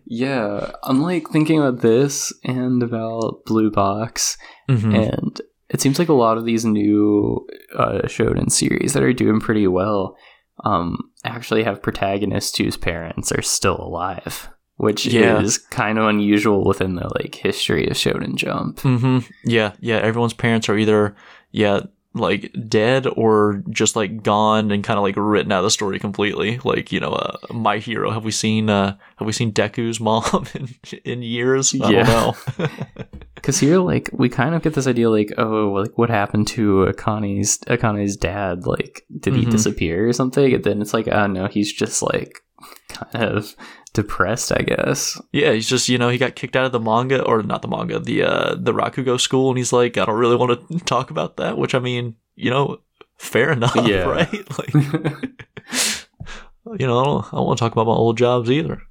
Yeah, 0.06 0.72
I'm 0.82 1.02
like 1.02 1.28
thinking 1.30 1.58
about 1.58 1.80
this 1.80 2.32
and 2.44 2.82
about 2.82 3.44
Blue 3.46 3.70
Box, 3.70 4.36
mm-hmm. 4.68 4.94
and 4.94 5.40
it 5.70 5.80
seems 5.80 5.98
like 5.98 6.08
a 6.08 6.14
lot 6.14 6.36
of 6.36 6.44
these 6.44 6.64
new 6.64 7.46
uh, 7.76 8.02
Shonen 8.04 8.50
series 8.50 8.92
that 8.92 9.02
are 9.02 9.12
doing 9.12 9.40
pretty 9.40 9.66
well 9.66 10.16
um, 10.64 10.98
actually 11.24 11.64
have 11.64 11.82
protagonists 11.82 12.58
whose 12.58 12.76
parents 12.76 13.32
are 13.32 13.42
still 13.42 13.80
alive, 13.80 14.48
which 14.76 15.06
yeah. 15.06 15.40
is 15.40 15.58
kind 15.58 15.98
of 15.98 16.06
unusual 16.06 16.64
within 16.64 16.94
the 16.94 17.10
like 17.20 17.34
history 17.34 17.86
of 17.86 17.94
Shonen 17.94 18.36
Jump. 18.36 18.78
Mm-hmm. 18.80 19.30
Yeah, 19.44 19.72
yeah. 19.80 19.96
Everyone's 19.96 20.34
parents 20.34 20.68
are 20.68 20.78
either 20.78 21.16
yeah 21.50 21.80
like 22.14 22.54
dead 22.68 23.06
or 23.06 23.62
just 23.70 23.96
like 23.96 24.22
gone 24.22 24.70
and 24.70 24.84
kind 24.84 24.98
of 24.98 25.02
like 25.02 25.16
written 25.16 25.52
out 25.52 25.58
of 25.58 25.64
the 25.64 25.70
story 25.70 25.98
completely. 25.98 26.58
Like 26.64 26.92
you 26.92 27.00
know, 27.00 27.12
uh, 27.12 27.36
my 27.52 27.78
hero. 27.78 28.10
Have 28.10 28.24
we 28.24 28.30
seen 28.30 28.70
uh 28.70 28.96
have 29.16 29.26
we 29.26 29.32
seen 29.32 29.52
Deku's 29.52 30.00
mom 30.00 30.46
in 30.54 30.68
in 31.04 31.22
years? 31.22 31.74
I 31.80 31.90
yeah. 31.90 32.04
don't 32.04 32.58
know. 32.58 32.66
Because 33.44 33.60
here, 33.60 33.78
like, 33.78 34.08
we 34.14 34.30
kind 34.30 34.54
of 34.54 34.62
get 34.62 34.72
this 34.72 34.86
idea, 34.86 35.10
like, 35.10 35.30
oh, 35.36 35.70
like 35.72 35.98
what 35.98 36.08
happened 36.08 36.46
to 36.48 36.84
Akane's 36.84 37.58
Akane's 37.66 38.16
dad? 38.16 38.66
Like, 38.66 39.04
did 39.20 39.34
mm-hmm. 39.34 39.42
he 39.42 39.50
disappear 39.50 40.08
or 40.08 40.14
something? 40.14 40.54
And 40.54 40.64
then 40.64 40.80
it's 40.80 40.94
like, 40.94 41.08
oh 41.08 41.26
no, 41.26 41.46
he's 41.48 41.70
just 41.70 42.00
like 42.00 42.40
kind 42.88 43.22
of 43.22 43.54
depressed, 43.94 44.52
I 44.52 44.62
guess. 44.62 45.18
Yeah, 45.32 45.52
he's 45.52 45.68
just 45.68 45.88
you 45.88 45.96
know 45.96 46.10
he 46.10 46.18
got 46.18 46.34
kicked 46.34 46.56
out 46.56 46.66
of 46.66 46.72
the 46.72 46.80
manga 46.80 47.22
or 47.22 47.42
not 47.42 47.62
the 47.62 47.68
manga, 47.68 47.98
the 47.98 48.22
uh 48.22 48.54
the 48.58 48.74
Rakugo 48.74 49.18
school, 49.18 49.48
and 49.48 49.56
he's 49.56 49.72
like, 49.72 49.96
I 49.96 50.04
don't 50.04 50.18
really 50.18 50.36
want 50.36 50.68
to 50.68 50.78
talk 50.84 51.10
about 51.10 51.38
that. 51.38 51.56
Which 51.56 51.74
I 51.74 51.78
mean, 51.78 52.16
you 52.36 52.50
know, 52.50 52.80
fair 53.16 53.50
enough, 53.52 53.76
yeah. 53.76 54.04
right? 54.04 54.58
Like, 54.58 54.74
you 56.78 56.86
know, 56.86 57.00
I 57.00 57.04
don't, 57.04 57.26
I 57.26 57.36
don't 57.36 57.46
want 57.46 57.58
to 57.58 57.64
talk 57.64 57.72
about 57.72 57.86
my 57.86 57.92
old 57.92 58.18
jobs 58.18 58.50
either. 58.50 58.82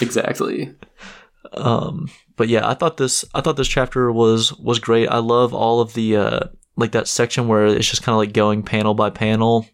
Exactly. 0.00 0.74
Um, 1.52 2.10
but 2.36 2.48
yeah, 2.48 2.68
I 2.68 2.74
thought 2.74 2.96
this 2.96 3.24
I 3.34 3.40
thought 3.40 3.56
this 3.56 3.68
chapter 3.68 4.10
was 4.10 4.52
was 4.54 4.80
great. 4.80 5.08
I 5.08 5.18
love 5.18 5.54
all 5.54 5.80
of 5.80 5.94
the 5.94 6.16
uh 6.16 6.40
like 6.76 6.92
that 6.92 7.06
section 7.06 7.46
where 7.46 7.66
it's 7.66 7.88
just 7.88 8.02
kind 8.02 8.14
of 8.14 8.18
like 8.18 8.32
going 8.32 8.64
panel 8.64 8.94
by 8.94 9.10
panel 9.10 9.68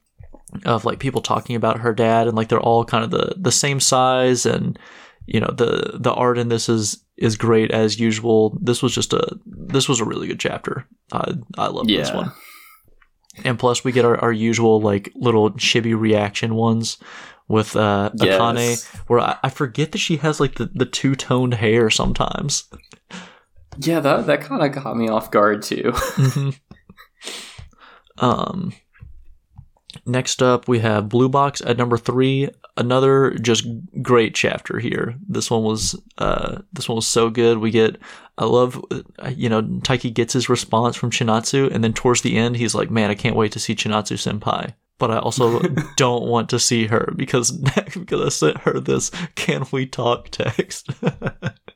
of 0.64 0.84
like 0.84 0.98
people 0.98 1.20
talking 1.20 1.57
about 1.57 1.78
her 1.80 1.92
dad 1.94 2.26
and 2.26 2.36
like 2.36 2.48
they're 2.48 2.61
all 2.61 2.84
kind 2.84 3.05
of 3.05 3.11
the 3.11 3.34
the 3.36 3.53
same 3.53 3.80
size 3.80 4.46
and 4.46 4.78
you 5.26 5.40
know 5.40 5.53
the 5.57 5.98
the 6.01 6.12
art 6.12 6.38
in 6.38 6.48
this 6.48 6.68
is 6.68 7.05
is 7.16 7.36
great 7.36 7.70
as 7.70 8.01
usual. 8.01 8.57
This 8.61 8.82
was 8.82 8.94
just 8.94 9.12
a 9.12 9.38
this 9.46 9.88
was 9.88 10.01
a 10.01 10.05
really 10.05 10.26
good 10.26 10.40
chapter. 10.40 10.86
I 11.12 11.34
I 11.59 11.66
love 11.68 11.86
this 11.86 12.12
one. 12.12 12.32
And 13.44 13.59
plus, 13.59 13.84
we 13.84 13.92
get 13.92 14.05
our, 14.05 14.18
our 14.18 14.32
usual 14.32 14.80
like 14.80 15.12
little 15.14 15.51
chibi 15.53 15.98
reaction 15.98 16.55
ones 16.57 16.98
with 17.48 17.74
uh, 17.76 18.11
Akane, 18.18 18.57
Yes. 18.70 18.86
where 19.07 19.20
I, 19.20 19.36
I 19.44 19.48
forget 19.51 19.92
that 19.92 19.98
she 19.98 20.16
has 20.18 20.40
like 20.40 20.57
the, 20.57 20.66
the 20.74 20.84
two 20.84 21.14
toned 21.14 21.55
hair 21.55 21.90
sometimes. 21.90 22.64
Yeah, 23.78 24.01
that 24.01 24.26
that 24.26 24.40
kind 24.42 24.62
of 24.62 24.82
got 24.82 24.96
me 24.96 25.09
off 25.09 25.30
guard 25.30 25.62
too. 25.62 25.92
Mhm. 25.94 26.59
um, 28.18 28.72
next 30.07 30.42
up, 30.42 30.68
we 30.68 30.78
have 30.80 31.09
Blue 31.09 31.28
Box 31.28 31.61
at 31.61 31.76
number 31.76 31.98
three. 31.98 32.48
Another 32.76 33.34
just 33.34 33.66
great 34.01 34.34
chapter 34.34 34.78
here. 34.78 35.16
This 35.28 35.51
one 35.51 35.62
was 35.62 36.01
uh, 36.18 36.59
this 36.72 36.88
one 36.88 36.96
was 36.96 37.07
so 37.07 37.30
good. 37.30 37.59
We 37.59 37.70
get 37.70 37.96
I 38.38 38.44
love 38.44 38.82
uh, 38.90 39.28
you 39.28 39.48
know 39.48 39.62
Taiki 39.62 40.12
gets 40.12 40.32
his 40.32 40.48
response 40.48 40.96
from 40.96 41.11
Chinatsu, 41.11 41.72
and 41.72 41.84
then 41.84 41.92
towards 41.92 42.22
the 42.22 42.36
end, 42.36 42.57
he's 42.57 42.74
like, 42.74 42.90
"Man, 42.90 43.11
I 43.11 43.14
can't 43.14 43.36
wait 43.36 43.53
to 43.53 43.59
see 43.59 43.74
Chinatsu 43.74 44.16
senpai." 44.16 44.74
But 44.98 45.11
I 45.11 45.18
also 45.18 45.61
don't 45.96 46.26
want 46.26 46.51
to 46.51 46.59
see 46.59 46.86
her 46.86 47.12
because 47.16 47.51
because 47.94 48.20
I 48.20 48.28
sent 48.28 48.59
her 48.59 48.80
this 48.80 49.11
"Can 49.34 49.66
we 49.72 49.86
talk?" 49.86 50.30
text. 50.30 50.90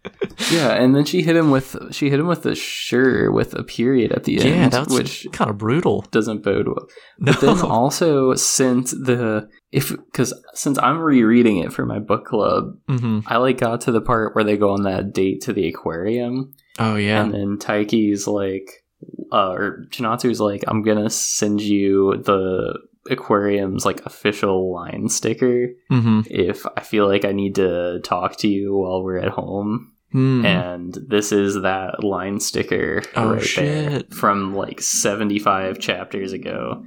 yeah, 0.50 0.72
and 0.72 0.94
then 0.94 1.04
she 1.04 1.22
hit 1.22 1.36
him 1.36 1.50
with 1.50 1.76
she 1.92 2.10
hit 2.10 2.20
him 2.20 2.26
with 2.26 2.44
a 2.46 2.54
sure 2.54 3.30
with 3.30 3.54
a 3.54 3.62
period 3.62 4.12
at 4.12 4.24
the 4.24 4.38
end, 4.40 4.48
yeah, 4.48 4.68
that's 4.68 4.92
which 4.92 5.26
kind 5.32 5.50
of 5.50 5.58
brutal. 5.58 6.02
doesn't 6.10 6.42
bode 6.42 6.66
well. 6.66 6.86
No. 7.18 7.32
But 7.32 7.40
then 7.40 7.60
also 7.60 8.34
since 8.34 8.90
the 8.90 9.48
if 9.72 9.90
because 9.90 10.34
since 10.54 10.78
I'm 10.78 10.98
rereading 10.98 11.58
it 11.58 11.72
for 11.72 11.86
my 11.86 11.98
book 11.98 12.26
club, 12.26 12.76
hmm 12.88 13.20
I 13.26 13.38
like 13.38 13.58
got 13.58 13.82
to 13.82 13.92
the 13.92 14.00
part 14.00 14.34
where 14.34 14.44
they 14.44 14.56
go 14.56 14.70
on 14.70 14.82
that 14.82 15.12
date 15.12 15.42
to 15.42 15.52
the 15.52 15.68
aquarium, 15.68 16.52
Oh 16.78 16.96
yeah. 16.96 17.22
and 17.22 17.32
then 17.32 17.58
Taiki's 17.58 18.26
like, 18.26 18.84
uh, 19.32 19.52
or 19.52 19.86
Chinatsu's 19.90 20.40
like, 20.40 20.64
I'm 20.68 20.82
gonna 20.82 21.10
send 21.10 21.60
you 21.60 22.22
the 22.22 22.78
aquarium's 23.10 23.84
like 23.84 24.04
official 24.06 24.72
line 24.72 25.08
sticker 25.08 25.68
mm-hmm. 25.90 26.20
if 26.26 26.64
I 26.76 26.80
feel 26.80 27.06
like 27.06 27.24
I 27.24 27.32
need 27.32 27.56
to 27.56 28.00
talk 28.02 28.36
to 28.38 28.48
you 28.48 28.76
while 28.76 29.02
we're 29.02 29.18
at 29.18 29.28
home. 29.28 29.92
Mm. 30.14 30.44
And 30.44 30.98
this 31.08 31.32
is 31.32 31.62
that 31.62 32.04
line 32.04 32.38
sticker 32.38 33.02
Oh, 33.16 33.34
right 33.34 33.50
there 33.56 34.02
from 34.12 34.54
like 34.54 34.80
75 34.80 35.80
chapters 35.80 36.32
ago. 36.32 36.84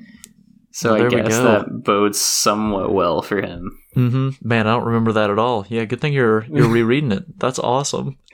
So 0.72 0.94
Well, 0.94 1.06
I 1.06 1.10
guess 1.10 1.38
that 1.40 1.84
bodes 1.84 2.22
somewhat 2.22 2.94
well 2.94 3.22
for 3.22 3.42
him. 3.42 3.78
hmm 3.96 4.30
Man, 4.42 4.68
I 4.68 4.72
don't 4.76 4.86
remember 4.86 5.12
that 5.14 5.30
at 5.30 5.40
all. 5.40 5.66
Yeah, 5.70 5.86
good 5.86 6.00
thing 6.00 6.14
you're 6.14 6.46
you're 6.46 6.70
rereading 6.70 7.12
it. 7.12 7.40
That's 7.40 7.60
awesome. 7.60 8.18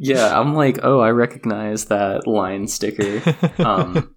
Yeah, 0.00 0.38
I'm 0.38 0.54
like, 0.54 0.78
oh, 0.84 1.00
I 1.00 1.10
recognize 1.10 1.86
that 1.86 2.28
line 2.28 2.68
sticker. 2.68 3.20
Um, 3.58 4.14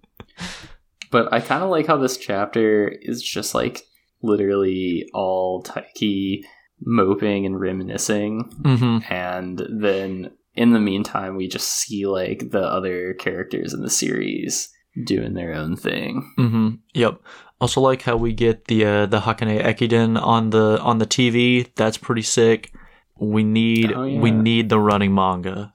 but 1.10 1.32
I 1.32 1.40
kind 1.40 1.64
of 1.64 1.70
like 1.70 1.88
how 1.88 1.96
this 1.96 2.16
chapter 2.16 2.88
is 2.88 3.20
just 3.20 3.52
like 3.52 3.82
literally 4.22 5.08
all 5.12 5.64
Taiki 5.64 6.42
moping 6.84 7.46
and 7.46 7.58
reminiscing. 7.60 8.40
hmm 8.64 8.98
And 9.10 9.62
then 9.70 10.30
in 10.54 10.72
the 10.72 10.80
meantime, 10.80 11.36
we 11.36 11.48
just 11.48 11.68
see 11.68 12.06
like 12.06 12.50
the 12.50 12.62
other 12.62 13.14
characters 13.14 13.72
in 13.72 13.80
the 13.82 13.90
series 13.90 14.68
doing 15.04 15.34
their 15.34 15.54
own 15.54 15.76
thing. 15.76 16.32
hmm 16.36 16.70
Yep. 16.94 17.20
Also 17.60 17.80
like 17.80 18.02
how 18.02 18.16
we 18.16 18.32
get 18.32 18.64
the 18.66 18.84
uh, 18.84 19.06
the 19.06 19.20
Hakone 19.20 19.62
Ekiden 19.62 20.20
on 20.20 20.50
the 20.50 20.80
on 20.82 20.98
the 20.98 21.06
TV. 21.06 21.68
That's 21.76 21.96
pretty 21.96 22.22
sick. 22.22 22.72
We 23.18 23.44
need 23.44 23.92
Oh, 23.92 24.04
yeah. 24.04 24.20
we 24.20 24.30
need 24.32 24.68
the 24.68 24.80
running 24.80 25.14
manga. 25.14 25.72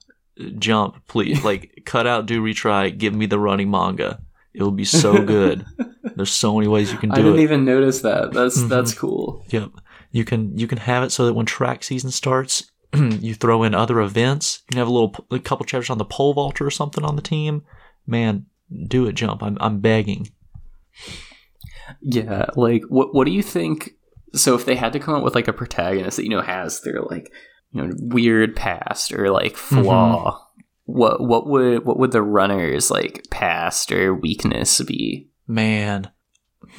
Jump, 0.58 1.06
please. 1.08 1.42
like 1.50 1.82
cut 1.86 2.06
out, 2.06 2.26
do 2.26 2.42
retry. 2.42 2.96
Give 2.96 3.14
me 3.14 3.26
the 3.26 3.38
running 3.38 3.70
manga. 3.70 4.20
It 4.54 4.62
will 4.62 4.70
be 4.70 4.84
so 4.84 5.22
good. 5.24 5.64
There's 6.16 6.32
so 6.32 6.54
many 6.56 6.68
ways 6.68 6.92
you 6.92 6.98
can 6.98 7.10
do 7.10 7.14
it. 7.16 7.18
I 7.20 7.22
didn't 7.22 7.38
it. 7.40 7.42
even 7.44 7.64
notice 7.64 8.02
that. 8.02 8.32
That's 8.32 8.58
Mhm. 8.58 8.68
that's 8.68 8.92
cool. 8.94 9.44
Yep. 9.48 9.70
You 10.10 10.24
can 10.24 10.56
you 10.56 10.66
can 10.66 10.78
have 10.78 11.02
it 11.02 11.10
so 11.10 11.26
that 11.26 11.34
when 11.34 11.46
track 11.46 11.84
season 11.84 12.10
starts, 12.10 12.70
you 12.94 13.34
throw 13.34 13.62
in 13.62 13.74
other 13.74 14.00
events. 14.00 14.62
You 14.62 14.72
can 14.72 14.78
have 14.78 14.88
a 14.88 14.92
little 14.92 15.14
a 15.30 15.38
couple 15.38 15.66
chapters 15.66 15.90
on 15.90 15.98
the 15.98 16.04
pole 16.04 16.34
vaulter 16.34 16.66
or 16.66 16.70
something 16.70 17.04
on 17.04 17.16
the 17.16 17.22
team. 17.22 17.64
Man, 18.06 18.46
do 18.86 19.06
it, 19.06 19.14
jump. 19.14 19.42
I'm 19.42 19.58
I'm 19.60 19.80
begging. 19.80 20.30
Yeah, 22.00 22.46
like 22.56 22.82
what 22.88 23.14
what 23.14 23.24
do 23.24 23.32
you 23.32 23.42
think 23.42 23.92
so 24.34 24.54
if 24.54 24.64
they 24.64 24.76
had 24.76 24.92
to 24.92 24.98
come 24.98 25.14
up 25.14 25.24
with 25.24 25.34
like 25.34 25.48
a 25.48 25.52
protagonist 25.52 26.16
that 26.16 26.24
you 26.24 26.30
know 26.30 26.42
has 26.42 26.80
their 26.82 27.02
like 27.02 27.32
you 27.72 27.82
know 27.82 27.92
weird 28.00 28.56
past 28.56 29.12
or 29.12 29.30
like 29.30 29.54
mm-hmm. 29.54 29.82
flaw, 29.82 30.46
what 30.84 31.20
what 31.20 31.46
would 31.46 31.84
what 31.84 31.98
would 31.98 32.12
the 32.12 32.22
runner's 32.22 32.90
like 32.90 33.26
past 33.30 33.92
or 33.92 34.14
weakness 34.14 34.80
be? 34.82 35.28
Man. 35.46 36.10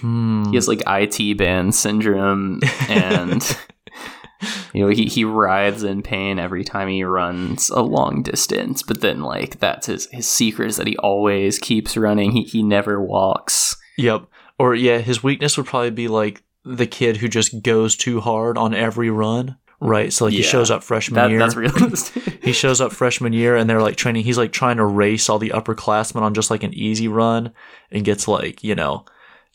Hmm. 0.01 0.49
He 0.49 0.55
has 0.55 0.67
like 0.67 0.81
IT 0.87 1.37
band 1.37 1.75
syndrome 1.75 2.59
and 2.87 3.43
you 4.73 4.83
know 4.83 4.89
he, 4.89 5.05
he 5.05 5.23
writhes 5.25 5.83
in 5.83 6.01
pain 6.01 6.39
every 6.39 6.63
time 6.63 6.87
he 6.87 7.03
runs 7.03 7.69
a 7.69 7.81
long 7.81 8.23
distance, 8.23 8.83
but 8.83 9.01
then 9.01 9.21
like 9.21 9.59
that's 9.59 9.87
his 9.87 10.07
his 10.11 10.27
secret 10.27 10.67
is 10.69 10.77
that 10.77 10.87
he 10.87 10.97
always 10.97 11.59
keeps 11.59 11.97
running. 11.97 12.31
He 12.31 12.43
he 12.43 12.63
never 12.63 13.01
walks. 13.01 13.75
Yep. 13.97 14.23
Or 14.57 14.75
yeah, 14.75 14.99
his 14.99 15.23
weakness 15.23 15.57
would 15.57 15.65
probably 15.65 15.91
be 15.91 16.07
like 16.07 16.43
the 16.65 16.87
kid 16.87 17.17
who 17.17 17.27
just 17.27 17.61
goes 17.63 17.95
too 17.95 18.19
hard 18.19 18.57
on 18.57 18.73
every 18.73 19.09
run. 19.09 19.57
Right. 19.81 20.11
So 20.11 20.25
like 20.25 20.33
he 20.33 20.41
shows 20.43 20.69
up 20.69 20.83
freshman 20.83 21.15
That, 21.15 21.29
year. 21.29 21.39
that's 21.39 21.55
realistic. 21.55 22.43
he 22.43 22.51
shows 22.51 22.81
up 22.81 22.91
freshman 22.91 23.31
year 23.31 23.55
and 23.55 23.69
they're 23.69 23.81
like 23.81 23.95
training 23.95 24.25
he's 24.25 24.37
like 24.37 24.51
trying 24.51 24.75
to 24.75 24.85
race 24.85 25.29
all 25.29 25.39
the 25.39 25.51
upperclassmen 25.51 26.21
on 26.21 26.33
just 26.33 26.51
like 26.51 26.63
an 26.63 26.73
easy 26.73 27.07
run 27.07 27.53
and 27.89 28.03
gets 28.03 28.27
like 28.27 28.61
you 28.61 28.75
know 28.75 29.05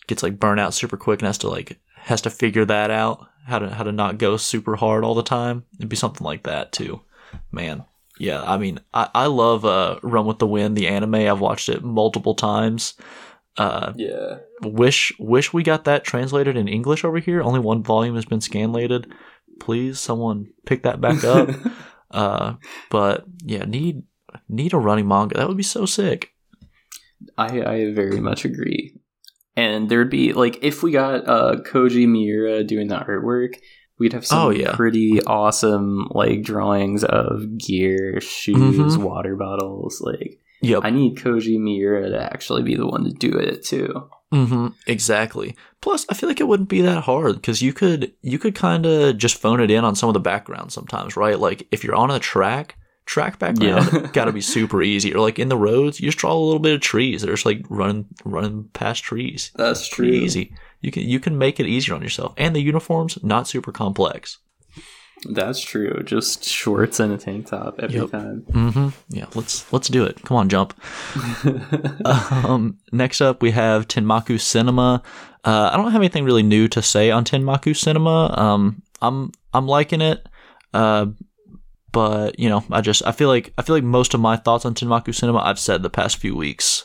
gets 0.07 0.23
like 0.23 0.39
burnt 0.39 0.61
out 0.61 0.75
super 0.75 0.97
quick 0.97 1.21
and 1.21 1.27
has 1.27 1.39
to 1.39 1.49
like 1.49 1.79
has 1.97 2.21
to 2.21 2.31
figure 2.31 2.65
that 2.65 2.91
out 2.91 3.27
how 3.47 3.59
to 3.59 3.71
how 3.71 3.83
to 3.83 3.93
not 3.93 4.19
go 4.19 4.37
super 4.37 4.77
hard 4.77 5.05
all 5.05 5.15
the 5.15 5.23
time 5.23 5.65
it'd 5.79 5.89
be 5.89 5.97
something 5.97 6.25
like 6.25 6.43
that 6.45 6.73
too 6.73 7.01
man 7.51 7.85
yeah 8.19 8.43
i 8.43 8.57
mean 8.57 8.79
i, 8.93 9.09
I 9.15 9.27
love 9.27 9.65
uh 9.65 9.99
run 10.03 10.27
with 10.27 10.39
the 10.39 10.47
wind 10.47 10.77
the 10.77 10.87
anime 10.87 11.15
i've 11.15 11.41
watched 11.41 11.69
it 11.69 11.83
multiple 11.83 12.35
times 12.35 12.95
uh 13.57 13.93
yeah. 13.97 14.39
wish 14.63 15.13
wish 15.19 15.53
we 15.53 15.63
got 15.63 15.85
that 15.85 16.05
translated 16.05 16.57
in 16.57 16.69
english 16.69 17.05
over 17.05 17.19
here 17.19 17.43
only 17.43 17.61
one 17.61 17.83
volume 17.83 18.15
has 18.15 18.25
been 18.25 18.41
scanlated 18.41 19.11
please 19.61 20.01
someone 20.01 20.49
pick 20.67 20.83
that 20.83 21.01
back 21.01 21.23
up 21.25 21.51
uh, 22.15 22.55
but 22.91 23.25
yeah, 23.45 23.65
need 23.65 24.05
need 24.49 24.73
a 24.73 24.79
running 24.79 25.09
manga. 25.09 25.37
That 25.37 25.49
would 25.49 25.57
be 25.57 25.63
so 25.63 25.85
sick. 25.85 26.31
I, 27.37 27.61
I 27.61 27.93
very 27.93 28.21
much 28.21 28.45
agree. 28.45 28.95
And 29.57 29.89
there'd 29.89 30.11
be 30.11 30.33
like 30.33 30.59
if 30.63 30.83
we 30.83 30.91
got 30.93 31.29
uh 31.29 31.57
Koji 31.65 32.09
Miura 32.09 32.65
doing 32.65 32.89
the 32.89 32.97
artwork, 32.97 33.55
we'd 33.99 34.13
have 34.13 34.27
some 34.27 34.39
Oh, 34.47 34.51
yeah. 34.51 34.75
pretty 34.75 35.23
awesome 35.23 36.09
like 36.11 36.43
drawings 36.43 37.05
of 37.05 37.57
gear, 37.59 38.21
shoes, 38.21 38.97
Mhm. 38.97 39.03
water 39.03 39.37
bottles. 39.37 40.01
Like 40.01 40.41
Yep. 40.63 40.81
I 40.85 40.91
need 40.91 41.17
Koji 41.19 41.59
Miura 41.61 42.09
to 42.11 42.21
actually 42.33 42.63
be 42.63 42.75
the 42.75 42.87
one 42.87 43.05
to 43.05 43.11
do 43.11 43.33
it 43.37 43.65
too. 43.65 44.05
hmm 44.33 44.69
Exactly. 44.87 45.55
Plus, 45.81 46.07
I 46.09 46.15
feel 46.15 46.29
like 46.29 46.41
it 46.41 46.49
wouldn't 46.49 46.69
be 46.71 46.81
that 46.81 47.05
hard 47.05 47.37
because 47.37 47.61
you 47.63 47.73
could 47.73 48.13
you 48.23 48.39
could 48.39 48.55
kind 48.55 48.87
of 48.87 49.19
just 49.19 49.37
phone 49.37 49.61
it 49.61 49.71
in 49.71 49.85
on 49.85 49.95
some 49.95 50.09
of 50.09 50.15
the 50.15 50.21
background 50.21 50.73
sometimes, 50.73 51.17
right? 51.17 51.39
Like 51.39 51.69
if 51.71 51.85
you're 51.85 51.95
on 51.95 52.11
a 52.11 52.19
track, 52.19 52.77
track 53.07 53.39
background 53.39 53.89
Yeah. 53.93 54.07
got 54.13 54.25
to 54.27 54.33
be 54.33 54.41
super 54.41 54.83
easy. 54.83 55.15
Or 55.15 55.21
like 55.21 55.39
in 55.39 55.49
the 55.49 55.57
roads, 55.57 56.01
you 56.01 56.09
just 56.09 56.19
draw 56.19 56.33
a 56.33 56.39
little 56.39 56.59
bit 56.61 56.75
of 56.75 56.81
trees 56.81 57.23
They're 57.23 57.33
just 57.35 57.47
like 57.47 57.65
running 57.69 58.07
running 58.25 58.65
past 58.73 59.05
trees. 59.05 59.51
That's 59.57 59.89
Pretty 59.89 60.17
easy. 60.19 60.55
You 60.81 60.91
can 60.91 61.03
you 61.03 61.21
can 61.21 61.39
make 61.39 61.59
it 61.61 61.67
easier 61.67 61.95
on 61.95 62.03
yourself, 62.03 62.35
and 62.37 62.55
the 62.55 62.61
uniforms 62.61 63.19
not 63.23 63.49
super 63.49 63.73
complex. 63.73 64.39
That's 65.31 65.61
true. 65.61 66.03
Just 66.05 66.45
shorts 66.45 67.01
and 67.01 67.13
a 67.13 67.17
tank 67.17 67.47
top 67.47 67.79
every 67.79 68.01
Yep. 68.01 68.11
time. 68.11 68.41
hmm 68.53 68.89
Yeah, 69.09 69.27
let's 69.35 69.73
let's 69.73 69.89
do 69.89 70.05
it. 70.05 70.21
Come 70.25 70.37
on, 70.37 70.49
jump. 70.51 70.75
um, 72.05 72.79
next 72.93 73.21
up, 73.21 73.41
we 73.43 73.51
have 73.53 73.89
Tenmaku 73.89 74.39
Cinema. 74.41 75.03
Uh, 75.45 75.71
I 75.73 75.77
don't 75.77 75.93
have 75.93 76.01
anything 76.01 76.25
really 76.25 76.43
new 76.43 76.69
to 76.69 76.83
say 76.83 77.11
on 77.11 77.25
Tenmaku 77.25 77.77
Cinema. 77.77 78.35
Um, 78.39 78.83
I'm 79.01 79.33
I'm 79.53 79.67
liking 79.67 80.01
it, 80.01 80.27
uh, 80.73 81.07
but 81.95 82.39
you 82.39 82.51
know, 82.51 82.63
I 82.71 82.83
just 82.83 83.03
I 83.07 83.13
feel 83.13 83.29
like 83.29 83.55
I 83.57 83.63
feel 83.63 83.75
like 83.77 83.85
most 83.85 84.13
of 84.13 84.21
my 84.21 84.37
thoughts 84.37 84.67
on 84.67 84.75
Tenmaku 84.75 85.15
Cinema 85.15 85.39
I've 85.39 85.59
said 85.59 85.83
the 85.83 85.89
past 85.89 86.19
few 86.19 86.37
weeks. 86.37 86.85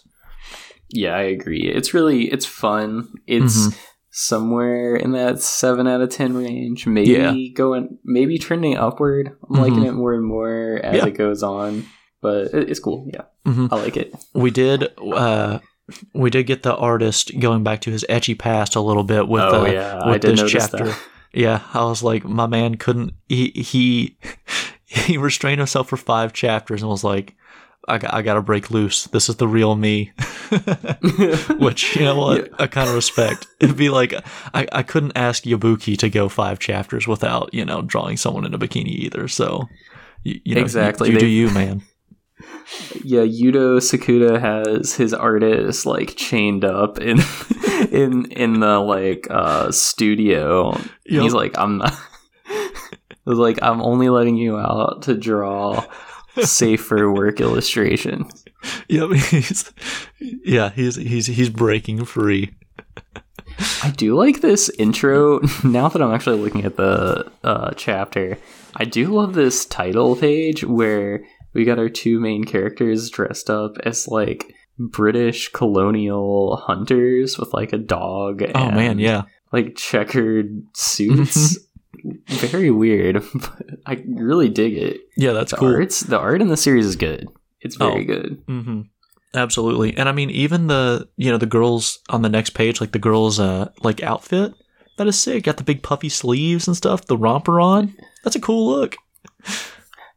Yeah, 0.92 1.16
I 1.16 1.24
agree. 1.24 1.64
It's 1.68 1.94
really 1.94 2.32
it's 2.32 2.46
fun. 2.46 3.10
It's 3.28 3.68
Mhm. 3.68 3.78
somewhere 4.12 4.96
in 4.96 5.12
that 5.12 5.40
seven 5.42 5.88
out 5.88 6.02
of 6.02 6.10
ten 6.10 6.34
range. 6.36 6.88
Maybe 6.88 7.12
Yeah. 7.12 7.34
going, 7.56 7.98
maybe 8.06 8.38
trending 8.38 8.78
upward. 8.78 9.32
I'm 9.50 9.60
liking 9.60 9.80
Mhm. 9.84 9.88
it 9.88 9.92
more 9.94 10.14
and 10.14 10.26
more 10.26 10.80
as 10.84 10.96
Yeah. 10.96 11.06
it 11.08 11.18
goes 11.18 11.44
on. 11.44 11.86
But 12.22 12.54
it's 12.54 12.80
cool. 12.82 13.08
Yeah, 13.14 13.22
Mhm. 13.48 13.70
I 13.72 13.76
like 13.78 13.96
it. 13.98 14.14
We 14.34 14.52
did 14.52 14.90
uh, 15.14 15.60
we 16.14 16.30
did 16.30 16.44
get 16.48 16.64
the 16.64 16.76
artist 16.76 17.32
going 17.40 17.64
back 17.64 17.82
to 17.82 17.92
his 17.92 18.06
etchy 18.10 18.38
past 18.38 18.76
a 18.76 18.82
little 18.82 19.04
bit 19.06 19.28
with 19.28 19.42
oh 19.42 19.64
uh, 19.66 19.66
yeah, 19.66 20.10
with 20.10 20.22
this 20.22 20.52
chapter. 20.52 20.86
that. 20.86 21.00
Yeah, 21.34 21.62
I 21.74 21.84
was 21.86 22.02
like, 22.04 22.26
my 22.26 22.48
man 22.48 22.76
couldn't. 22.76 23.14
He 23.28 23.52
he 23.56 24.18
he 25.06 25.18
restrained 25.18 25.60
himself 25.60 25.90
for 25.90 25.98
five 25.98 26.34
chapters 26.34 26.82
and 26.82 26.90
was 26.90 27.04
like, 27.04 27.36
I, 27.88 27.98
got, 27.98 28.14
I 28.14 28.22
gotta 28.22 28.42
break 28.42 28.70
loose. 28.70 29.06
This 29.06 29.30
is 29.30 29.38
the 29.38 29.48
real 29.48 29.76
me. 29.76 30.12
Which, 31.60 31.96
you 31.96 32.04
know 32.04 32.18
what? 32.18 32.48
Yeah. 32.48 32.56
I 32.60 32.68
kind 32.68 32.90
of 32.90 32.96
respect. 32.96 33.48
It'd 33.60 33.78
be 33.78 33.90
like, 33.90 34.14
I, 34.54 34.68
I 34.72 34.84
couldn't 34.84 35.14
ask 35.16 35.44
Yabuki 35.44 35.98
to 35.98 36.10
go 36.10 36.30
five 36.30 36.60
chapters 36.60 37.08
without, 37.08 37.54
you 37.54 37.66
know, 37.66 37.82
drawing 37.82 38.18
someone 38.18 38.46
in 38.46 38.54
a 38.54 38.60
bikini 38.60 38.90
either. 38.90 39.28
So, 39.28 39.68
you, 40.24 40.40
you 40.44 40.56
know, 40.56 40.62
exactly. 40.62 41.10
You, 41.10 41.14
you 41.14 41.20
do 41.20 41.26
you, 41.26 41.50
man. 41.52 41.82
Yeah, 43.04 43.22
Yuto 43.22 43.80
Tsukuda 43.80 44.40
has 44.40 44.94
his 44.94 45.14
artist 45.14 45.86
like 45.86 46.16
chained 46.16 46.64
up 46.64 47.00
in 47.00 47.20
in 47.92 48.32
in 48.32 48.60
the 48.60 48.80
like 48.80 49.28
uh 49.30 49.72
studio. 49.72 50.74
Yep. 51.06 51.24
He's 51.24 51.34
like, 51.34 51.58
I'm 51.58 51.80
not 51.80 51.98
was 53.30 53.38
like, 53.40 53.60
I'm 53.62 53.82
only 53.82 54.10
letting 54.10 54.36
you 54.36 54.58
out 54.58 55.04
to 55.04 55.16
draw 55.16 55.86
safer 56.42 57.12
work 57.12 57.40
illustration. 57.40 58.28
Yep, 58.90 59.12
he's 59.12 59.72
yeah, 60.20 60.72
he's 60.72 60.98
he's 60.98 61.28
he's 61.28 61.50
breaking 61.50 62.04
free. 62.04 62.54
I 63.82 63.92
do 63.92 64.16
like 64.16 64.42
this 64.42 64.70
intro. 64.78 65.40
Now 65.64 65.88
that 65.88 66.02
I'm 66.02 66.14
actually 66.14 66.40
looking 66.40 66.66
at 66.66 66.76
the 66.76 67.32
uh, 67.42 67.72
chapter, 67.78 68.38
I 68.76 68.84
do 68.84 69.16
love 69.16 69.34
this 69.34 69.66
title 69.66 70.18
page 70.18 70.66
where 70.66 71.24
we 71.54 71.64
got 71.64 71.80
our 71.80 71.88
two 71.88 72.20
main 72.20 72.44
characters 72.44 73.10
dressed 73.10 73.50
up 73.50 73.78
as 73.86 74.10
like 74.10 74.54
British 74.78 75.50
colonial 75.54 76.58
hunters 76.58 77.38
with 77.38 77.54
like 77.54 77.72
a 77.72 77.78
dog. 77.78 78.44
oh 78.56 78.72
man, 78.72 79.00
yeah, 79.00 79.24
like 79.54 79.78
checkered 79.78 80.64
suits. 80.74 81.58
Very 82.28 82.72
weird. 82.72 83.24
But 83.34 83.80
I 83.86 84.04
really 84.08 84.50
dig 84.50 84.78
it. 84.78 85.02
Yeah, 85.18 85.34
that's 85.34 85.52
the 85.52 85.58
cool. 85.58 85.76
Arts, 85.76 86.02
the 86.02 86.20
art 86.20 86.42
in 86.42 86.48
the 86.48 86.58
series 86.58 86.86
is 86.86 86.96
good. 86.96 87.28
It's 87.62 87.76
very 87.76 88.04
oh. 88.04 88.06
good. 88.06 88.46
Mm-hmm. 88.48 88.82
Absolutely, 89.36 89.96
and 89.96 90.10
I 90.10 90.12
mean, 90.12 90.30
even 90.32 90.68
the 90.68 91.08
you 91.16 91.32
know 91.32 91.38
the 91.38 91.46
girls 91.46 92.00
on 92.10 92.24
the 92.24 92.30
next 92.30 92.52
page, 92.52 92.82
like 92.82 92.94
the 92.94 93.00
girls' 93.00 93.40
uh 93.40 93.70
like 93.84 94.02
outfit, 94.02 94.54
that 94.98 95.08
is 95.08 95.20
sick. 95.20 95.44
Got 95.44 95.58
the 95.58 95.64
big 95.64 95.84
puffy 95.84 96.10
sleeves 96.10 96.68
and 96.68 96.76
stuff. 96.76 97.06
The 97.06 97.18
romper 97.18 97.60
on. 97.60 97.96
That's 98.24 98.36
a 98.36 98.42
cool 98.42 98.68
look. 98.68 98.98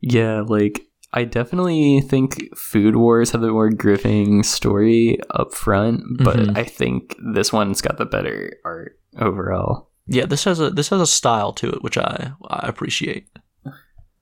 Yeah, 0.01 0.41
like 0.41 0.87
I 1.13 1.25
definitely 1.25 2.01
think 2.01 2.57
Food 2.57 2.97
Wars 2.97 3.31
have 3.31 3.43
the 3.43 3.53
more 3.53 3.71
gripping 3.71 4.43
story 4.43 5.19
up 5.31 5.55
front, 5.55 6.03
but 6.19 6.37
mm-hmm. 6.37 6.57
I 6.57 6.65
think 6.65 7.15
this 7.35 7.53
one's 7.53 7.83
got 7.83 7.99
the 7.99 8.07
better 8.07 8.59
art 8.65 8.99
overall. 9.19 9.91
Yeah, 10.07 10.27
this 10.27 10.45
has 10.45 10.61
a 10.61 10.71
this 10.71 10.89
has 10.89 11.01
a 11.01 11.07
style 11.07 11.53
to 11.55 11.71
it, 11.71 11.83
which 11.83 11.97
I 11.97 12.33
I 12.49 12.69
appreciate. 12.69 13.29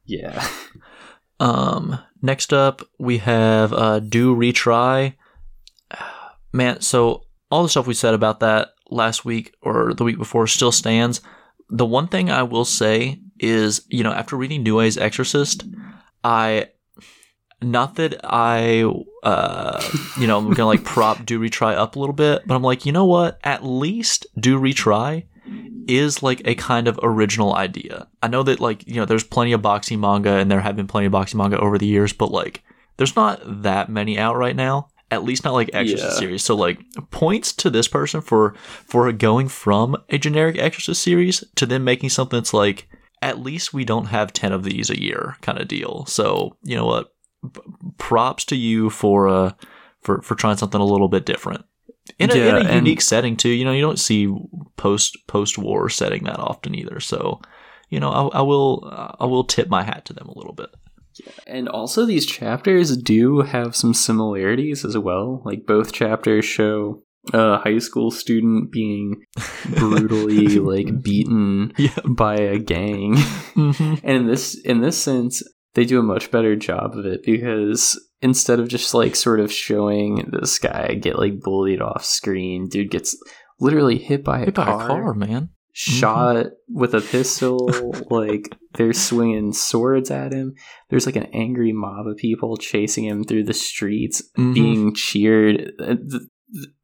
Yeah. 0.05 0.47
Um. 1.39 1.99
Next 2.23 2.53
up, 2.53 2.83
we 2.99 3.19
have 3.19 3.73
uh, 3.73 4.01
do 4.01 4.37
retry. 4.37 5.15
Man, 6.53 6.81
so 6.81 7.25
all 7.51 7.63
the 7.63 7.69
stuff 7.69 7.87
we 7.87 7.95
said 7.95 8.13
about 8.13 8.41
that 8.41 8.71
last 8.91 9.25
week 9.25 9.55
or 9.63 9.95
the 9.95 10.05
week 10.05 10.19
before 10.19 10.47
still 10.47 10.73
stands. 10.73 11.21
The 11.69 11.87
one 11.87 12.09
thing 12.09 12.31
I 12.31 12.43
will 12.43 12.65
say 12.65 13.21
is, 13.39 13.83
you 13.89 14.03
know, 14.03 14.13
after 14.13 14.37
reading 14.37 14.63
Nue's 14.63 14.99
Exorcist, 14.99 15.65
I 16.23 16.69
not 17.63 17.97
that 17.97 18.21
I, 18.25 18.83
uh, 19.23 19.91
you 20.19 20.27
know, 20.27 20.39
I'm 20.39 20.51
gonna 20.51 20.67
like 20.67 20.85
prop 20.85 21.25
do 21.25 21.41
retry 21.41 21.75
up 21.75 21.97
a 21.97 21.99
little 21.99 22.15
bit, 22.15 22.43
but 22.47 22.55
I'm 22.55 22.63
like, 22.63 22.85
you 22.87 22.93
know 22.93 23.07
what? 23.07 23.39
At 23.45 23.65
least 23.65 24.27
do 24.39 24.59
retry 24.59 25.27
is 25.87 26.23
like 26.23 26.43
a 26.45 26.55
kind 26.55 26.89
of 26.89 26.99
original 27.03 27.55
idea. 27.55 28.09
I 28.23 28.29
know 28.29 28.43
that 28.43 28.61
like 28.61 28.87
you 28.87 28.97
know, 28.97 29.05
there's 29.05 29.25
plenty 29.25 29.53
of 29.53 29.63
boxing 29.63 30.01
manga, 30.01 30.37
and 30.37 30.51
there 30.51 30.61
have 30.61 30.77
been 30.77 30.87
plenty 30.87 31.07
of 31.07 31.13
boxing 31.13 31.39
manga 31.39 31.59
over 31.59 31.79
the 31.79 31.87
years, 31.87 32.13
but 32.13 32.31
like, 32.31 32.63
there's 32.97 33.17
not 33.17 33.41
that 33.63 33.89
many 33.89 34.19
out 34.19 34.37
right 34.37 34.57
now. 34.57 34.89
At 35.13 35.25
least 35.25 35.45
not 35.45 35.55
like 35.55 35.71
Exorcist 35.73 36.13
yeah. 36.13 36.19
series. 36.19 36.45
So 36.45 36.55
like 36.55 36.81
points 37.11 37.53
to 37.55 37.71
this 37.71 37.89
person 37.89 38.21
for 38.21 38.55
for 38.55 39.11
going 39.13 39.49
from 39.49 39.97
a 40.09 40.19
generic 40.19 40.59
Exorcist 40.59 41.03
series 41.03 41.43
to 41.57 41.67
then 41.67 41.83
making 41.83 42.11
something 42.11 42.39
that's 42.39 42.55
like 42.55 42.89
at 43.23 43.41
least 43.41 43.75
we 43.75 43.85
don't 43.85 44.07
have 44.07 44.33
10 44.33 44.53
of 44.53 44.65
these 44.65 44.89
a 44.89 45.01
year 45.01 45.37
kind 45.43 45.59
of 45.59 45.69
deal. 45.69 46.07
So, 46.07 46.57
you 46.63 46.77
know 46.77 46.87
what? 46.87 47.13
props 47.99 48.45
to 48.45 48.57
you 48.57 48.91
for 48.91 49.29
uh 49.29 49.53
for 50.01 50.21
for 50.23 50.35
trying 50.35 50.57
something 50.57 50.81
a 50.81 50.85
little 50.85 51.09
bit 51.09 51.25
different 51.25 51.65
in 52.19 52.31
a, 52.31 52.35
yeah, 52.35 52.59
in 52.59 52.67
a 52.67 52.75
unique 52.75 53.01
setting 53.01 53.37
too. 53.37 53.51
You 53.51 53.65
know, 53.65 53.73
you 53.73 53.83
don't 53.83 53.99
see 53.99 54.33
post 54.77 55.19
post 55.27 55.59
war 55.59 55.89
setting 55.89 56.25
that 56.25 56.39
often 56.39 56.75
either. 56.75 57.01
So, 57.01 57.41
you 57.89 58.01
know, 58.01 58.11
I, 58.11 58.39
I 58.39 58.43
will 58.43 58.89
I 59.19 59.27
will 59.27 59.45
tip 59.45 59.69
my 59.69 59.83
hat 59.83 60.05
to 60.07 60.13
them 60.13 60.29
a 60.29 60.37
little 60.37 60.55
bit. 60.55 60.71
And 61.47 61.69
also, 61.69 62.07
these 62.07 62.25
chapters 62.25 62.97
do 62.97 63.41
have 63.41 63.77
some 63.77 63.95
similarities 63.95 64.85
as 64.85 64.97
well. 64.97 65.43
Like 65.45 65.67
both 65.67 65.93
chapters 65.93 66.45
show 66.45 67.03
a 67.33 67.59
high 67.59 67.79
school 67.79 68.11
student 68.11 68.73
being 68.73 69.23
brutally 69.77 70.47
like 70.59 71.03
beaten 71.03 71.73
yeah. 71.77 71.91
by 72.09 72.37
a 72.37 72.59
gang, 72.59 73.15
mm-hmm. 73.15 73.95
and 74.03 74.17
in 74.17 74.27
this 74.27 74.59
in 74.61 74.81
this 74.81 74.99
sense, 74.99 75.43
they 75.75 75.85
do 75.85 75.99
a 75.99 76.05
much 76.05 76.31
better 76.31 76.57
job 76.57 76.97
of 76.97 77.05
it 77.05 77.23
because 77.23 77.99
instead 78.23 78.61
of 78.61 78.69
just 78.69 78.95
like 78.95 79.17
sort 79.17 79.41
of 79.41 79.53
showing 79.53 80.29
this 80.33 80.59
guy 80.59 80.95
get 80.95 81.19
like 81.19 81.41
bullied 81.41 81.81
off 81.81 82.05
screen, 82.05 82.69
dude 82.69 82.91
gets 82.91 83.17
literally 83.59 83.99
hit 83.99 84.25
by, 84.25 84.41
hit 84.41 84.49
a, 84.49 84.53
car, 84.53 84.79
by 84.79 84.85
a 84.85 84.87
car, 84.87 85.15
man. 85.15 85.51
Shot 85.73 86.37
mm-hmm. 86.37 86.79
with 86.79 86.95
a 86.95 87.01
pistol, 87.01 87.95
like 88.11 88.57
they're 88.75 88.93
swinging 88.93 89.53
swords 89.53 90.11
at 90.11 90.33
him. 90.33 90.55
There's 90.89 91.07
like 91.07 91.17
an 91.17 91.29
angry 91.33 91.73
mob 91.73 92.07
of 92.07 92.17
people 92.17 92.57
chasing 92.57 93.05
him 93.05 93.25
through 93.25 93.45
the 93.45 93.55
streets, 93.55 94.23
mm-hmm. 94.37 94.53
being 94.53 94.95
cheered. 94.95 95.73
Uh, 95.79 95.97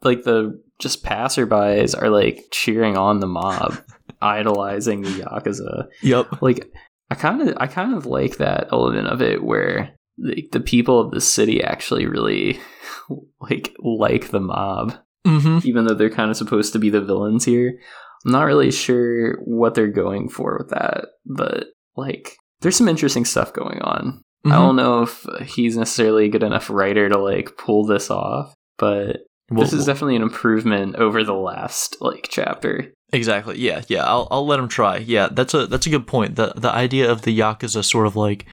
like 0.02 0.22
the 0.22 0.62
just 0.78 1.04
passerbys 1.04 2.00
are 2.00 2.10
like 2.10 2.44
cheering 2.52 2.96
on 2.96 3.18
the 3.18 3.26
mob, 3.26 3.76
idolizing 4.22 5.02
the 5.02 5.08
yakuza. 5.08 5.88
Yep. 6.02 6.40
Like 6.40 6.70
I 7.10 7.16
kind 7.16 7.42
of 7.42 7.56
I 7.58 7.66
kind 7.66 7.94
of 7.94 8.06
like 8.06 8.36
that 8.36 8.68
element 8.70 9.08
of 9.08 9.20
it 9.20 9.42
where 9.42 9.95
the, 10.18 10.48
the 10.52 10.60
people 10.60 11.00
of 11.00 11.10
the 11.10 11.20
city 11.20 11.62
actually 11.62 12.06
really 12.06 12.60
like 13.40 13.74
like 13.82 14.30
the 14.30 14.40
mob, 14.40 14.96
mm-hmm. 15.26 15.66
even 15.66 15.86
though 15.86 15.94
they're 15.94 16.10
kind 16.10 16.30
of 16.30 16.36
supposed 16.36 16.72
to 16.72 16.78
be 16.78 16.90
the 16.90 17.00
villains 17.00 17.44
here. 17.44 17.78
I'm 18.24 18.32
not 18.32 18.44
really 18.44 18.72
sure 18.72 19.36
what 19.44 19.74
they're 19.74 19.86
going 19.86 20.28
for 20.28 20.56
with 20.58 20.70
that, 20.70 21.06
but 21.24 21.68
like 21.96 22.36
there's 22.60 22.76
some 22.76 22.88
interesting 22.88 23.24
stuff 23.24 23.52
going 23.52 23.80
on. 23.82 24.22
Mm-hmm. 24.44 24.52
I 24.52 24.56
don't 24.56 24.76
know 24.76 25.02
if 25.02 25.26
he's 25.46 25.76
necessarily 25.76 26.26
a 26.26 26.30
good 26.30 26.42
enough 26.42 26.70
writer 26.70 27.08
to 27.08 27.18
like 27.18 27.56
pull 27.56 27.84
this 27.84 28.10
off, 28.10 28.54
but 28.78 29.18
well, 29.50 29.64
this 29.64 29.72
is 29.72 29.86
definitely 29.86 30.16
an 30.16 30.22
improvement 30.22 30.96
over 30.96 31.22
the 31.22 31.34
last 31.34 31.96
like 32.00 32.28
chapter. 32.30 32.92
Exactly. 33.12 33.58
Yeah. 33.58 33.82
Yeah. 33.88 34.04
I'll 34.04 34.26
I'll 34.30 34.46
let 34.46 34.58
him 34.58 34.68
try. 34.68 34.98
Yeah. 34.98 35.28
That's 35.30 35.54
a 35.54 35.66
that's 35.66 35.86
a 35.86 35.90
good 35.90 36.06
point. 36.06 36.36
The 36.36 36.52
the 36.56 36.70
idea 36.70 37.10
of 37.10 37.22
the 37.22 37.38
yakuza 37.38 37.84
sort 37.84 38.06
of 38.06 38.16
like 38.16 38.46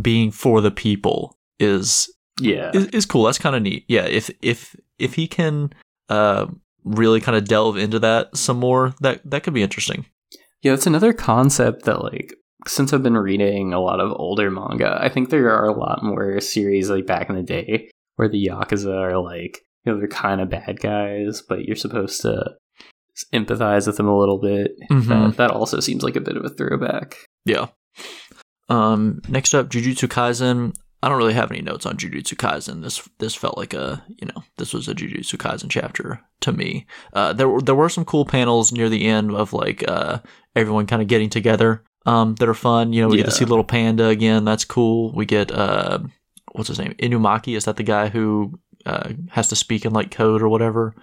being 0.00 0.30
for 0.30 0.60
the 0.60 0.70
people 0.70 1.36
is 1.58 2.12
yeah 2.40 2.70
is, 2.74 2.86
is 2.88 3.06
cool. 3.06 3.24
That's 3.24 3.38
kind 3.38 3.56
of 3.56 3.62
neat. 3.62 3.84
Yeah. 3.88 4.04
If 4.04 4.30
if 4.42 4.76
if 4.98 5.14
he 5.14 5.26
can 5.26 5.72
uh 6.08 6.46
really 6.84 7.20
kind 7.20 7.36
of 7.36 7.44
delve 7.44 7.76
into 7.76 7.98
that 8.00 8.36
some 8.36 8.58
more, 8.58 8.94
that 9.00 9.20
that 9.28 9.42
could 9.42 9.54
be 9.54 9.62
interesting. 9.62 10.06
Yeah, 10.62 10.74
it's 10.74 10.86
another 10.86 11.12
concept 11.12 11.84
that 11.84 12.02
like 12.02 12.34
since 12.66 12.92
I've 12.92 13.02
been 13.02 13.16
reading 13.16 13.72
a 13.72 13.80
lot 13.80 14.00
of 14.00 14.12
older 14.12 14.50
manga, 14.50 14.98
I 15.00 15.08
think 15.08 15.30
there 15.30 15.50
are 15.50 15.68
a 15.68 15.78
lot 15.78 16.02
more 16.02 16.40
series 16.40 16.90
like 16.90 17.06
back 17.06 17.28
in 17.28 17.36
the 17.36 17.42
day 17.42 17.90
where 18.16 18.28
the 18.28 18.48
yakuza 18.48 18.94
are 18.94 19.18
like 19.18 19.60
you 19.84 19.92
know 19.92 19.98
they're 19.98 20.08
kind 20.08 20.40
of 20.40 20.50
bad 20.50 20.80
guys, 20.80 21.42
but 21.42 21.64
you're 21.64 21.76
supposed 21.76 22.20
to 22.22 22.56
empathize 23.32 23.86
with 23.86 23.96
them 23.96 24.08
a 24.08 24.18
little 24.18 24.38
bit. 24.38 24.72
Mm-hmm. 24.90 25.08
That, 25.08 25.36
that 25.36 25.50
also 25.50 25.80
seems 25.80 26.02
like 26.02 26.16
a 26.16 26.20
bit 26.20 26.36
of 26.36 26.44
a 26.44 26.50
throwback. 26.50 27.16
Yeah. 27.44 27.68
Um, 28.68 29.20
next 29.28 29.54
up, 29.54 29.68
Jujutsu 29.68 30.08
Kaisen. 30.08 30.74
I 31.02 31.08
don't 31.08 31.18
really 31.18 31.34
have 31.34 31.52
any 31.52 31.62
notes 31.62 31.86
on 31.86 31.96
Jujutsu 31.96 32.34
Kaisen. 32.34 32.82
This 32.82 33.08
this 33.18 33.34
felt 33.34 33.56
like 33.56 33.72
a 33.72 34.04
you 34.20 34.26
know 34.26 34.42
this 34.56 34.74
was 34.74 34.88
a 34.88 34.94
Jujutsu 34.94 35.36
Kaisen 35.36 35.70
chapter 35.70 36.20
to 36.40 36.52
me. 36.52 36.86
Uh, 37.12 37.32
there 37.32 37.48
were 37.48 37.60
there 37.60 37.74
were 37.74 37.88
some 37.88 38.04
cool 38.04 38.24
panels 38.24 38.72
near 38.72 38.88
the 38.88 39.06
end 39.06 39.32
of 39.32 39.52
like 39.52 39.84
uh, 39.88 40.18
everyone 40.56 40.86
kind 40.86 41.00
of 41.00 41.08
getting 41.08 41.30
together 41.30 41.84
um, 42.04 42.34
that 42.36 42.48
are 42.48 42.54
fun. 42.54 42.92
You 42.92 43.02
know, 43.02 43.08
we 43.08 43.18
yeah. 43.18 43.24
get 43.24 43.30
to 43.30 43.36
see 43.36 43.44
little 43.44 43.64
panda 43.64 44.08
again. 44.08 44.44
That's 44.44 44.64
cool. 44.64 45.12
We 45.12 45.24
get 45.24 45.52
uh, 45.52 46.00
what's 46.52 46.68
his 46.68 46.78
name 46.78 46.94
Inumaki. 46.98 47.56
Is 47.56 47.64
that 47.66 47.76
the 47.76 47.84
guy 47.84 48.08
who 48.08 48.58
uh, 48.84 49.10
has 49.30 49.48
to 49.48 49.56
speak 49.56 49.84
in 49.84 49.92
like 49.92 50.10
code 50.10 50.42
or 50.42 50.48
whatever? 50.48 50.94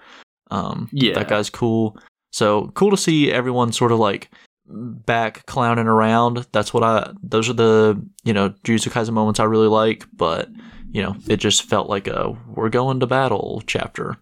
Um, 0.50 0.90
yeah, 0.92 1.14
that 1.14 1.28
guy's 1.28 1.48
cool. 1.48 1.96
So 2.32 2.70
cool 2.74 2.90
to 2.90 2.98
see 2.98 3.32
everyone 3.32 3.72
sort 3.72 3.92
of 3.92 3.98
like 3.98 4.30
back 4.68 5.46
clowning 5.46 5.86
around. 5.86 6.46
That's 6.52 6.72
what 6.74 6.82
I. 6.82 7.12
Those 7.22 7.48
are 7.48 7.54
the 7.54 8.02
you 8.24 8.32
know 8.32 8.50
Jujutsu 8.64 8.90
Kaisen 8.90 9.12
moments 9.12 9.40
I 9.40 9.44
really 9.44 9.68
like. 9.68 10.04
But 10.12 10.48
you 10.90 11.02
know, 11.02 11.16
it 11.28 11.36
just 11.38 11.64
felt 11.64 11.88
like 11.88 12.06
a 12.06 12.36
we're 12.54 12.68
going 12.70 13.00
to 13.00 13.06
battle 13.06 13.62
chapter. 13.66 14.16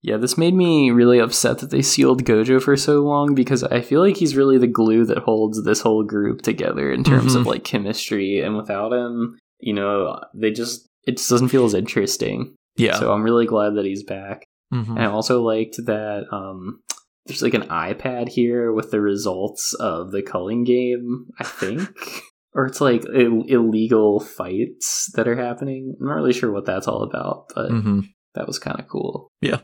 Yeah, 0.00 0.16
this 0.16 0.38
made 0.38 0.54
me 0.54 0.90
really 0.92 1.18
upset 1.18 1.58
that 1.58 1.70
they 1.70 1.82
sealed 1.82 2.24
Gojo 2.24 2.62
for 2.62 2.76
so 2.76 3.00
long 3.00 3.34
because 3.34 3.64
I 3.64 3.80
feel 3.80 4.00
like 4.00 4.16
he's 4.16 4.36
really 4.36 4.56
the 4.56 4.68
glue 4.68 5.04
that 5.04 5.18
holds 5.18 5.64
this 5.64 5.80
whole 5.80 6.04
group 6.04 6.40
together 6.42 6.92
in 6.92 7.02
terms 7.02 7.34
Mhm. 7.34 7.40
of 7.40 7.46
like 7.48 7.64
chemistry. 7.64 8.40
And 8.40 8.56
without 8.56 8.92
him, 8.92 9.36
you 9.58 9.72
know, 9.74 10.20
they 10.34 10.52
just 10.52 10.86
it 11.04 11.16
just 11.16 11.28
doesn't 11.30 11.48
feel 11.48 11.64
as 11.64 11.74
interesting. 11.74 12.54
Yeah. 12.76 12.98
So 12.98 13.12
I'm 13.12 13.22
really 13.24 13.46
glad 13.46 13.74
that 13.74 13.84
he's 13.84 14.04
back. 14.04 14.44
Mhm. 14.72 14.90
And 14.90 14.98
I 15.00 15.06
also 15.06 15.42
liked 15.42 15.76
that 15.86 16.26
um, 16.32 16.80
there's 17.28 17.42
like 17.42 17.54
an 17.54 17.68
iPad 17.68 18.28
here 18.28 18.72
with 18.72 18.90
the 18.90 19.00
results 19.00 19.74
of 19.74 20.10
the 20.10 20.22
culling 20.22 20.64
game, 20.64 21.26
I 21.38 21.44
think. 21.44 21.88
or 22.54 22.66
it's 22.66 22.80
like 22.80 23.04
Ill- 23.14 23.44
illegal 23.46 24.18
fights 24.20 25.10
that 25.14 25.28
are 25.28 25.36
happening. 25.36 25.94
I'm 26.00 26.06
not 26.06 26.14
really 26.14 26.32
sure 26.32 26.50
what 26.50 26.66
that's 26.66 26.88
all 26.88 27.02
about, 27.04 27.44
but 27.54 27.70
Mhm. 27.70 28.02
that 28.34 28.46
was 28.46 28.58
kind 28.58 28.80
of 28.80 28.88
cool. 28.88 29.30
Yeah. 29.40 29.60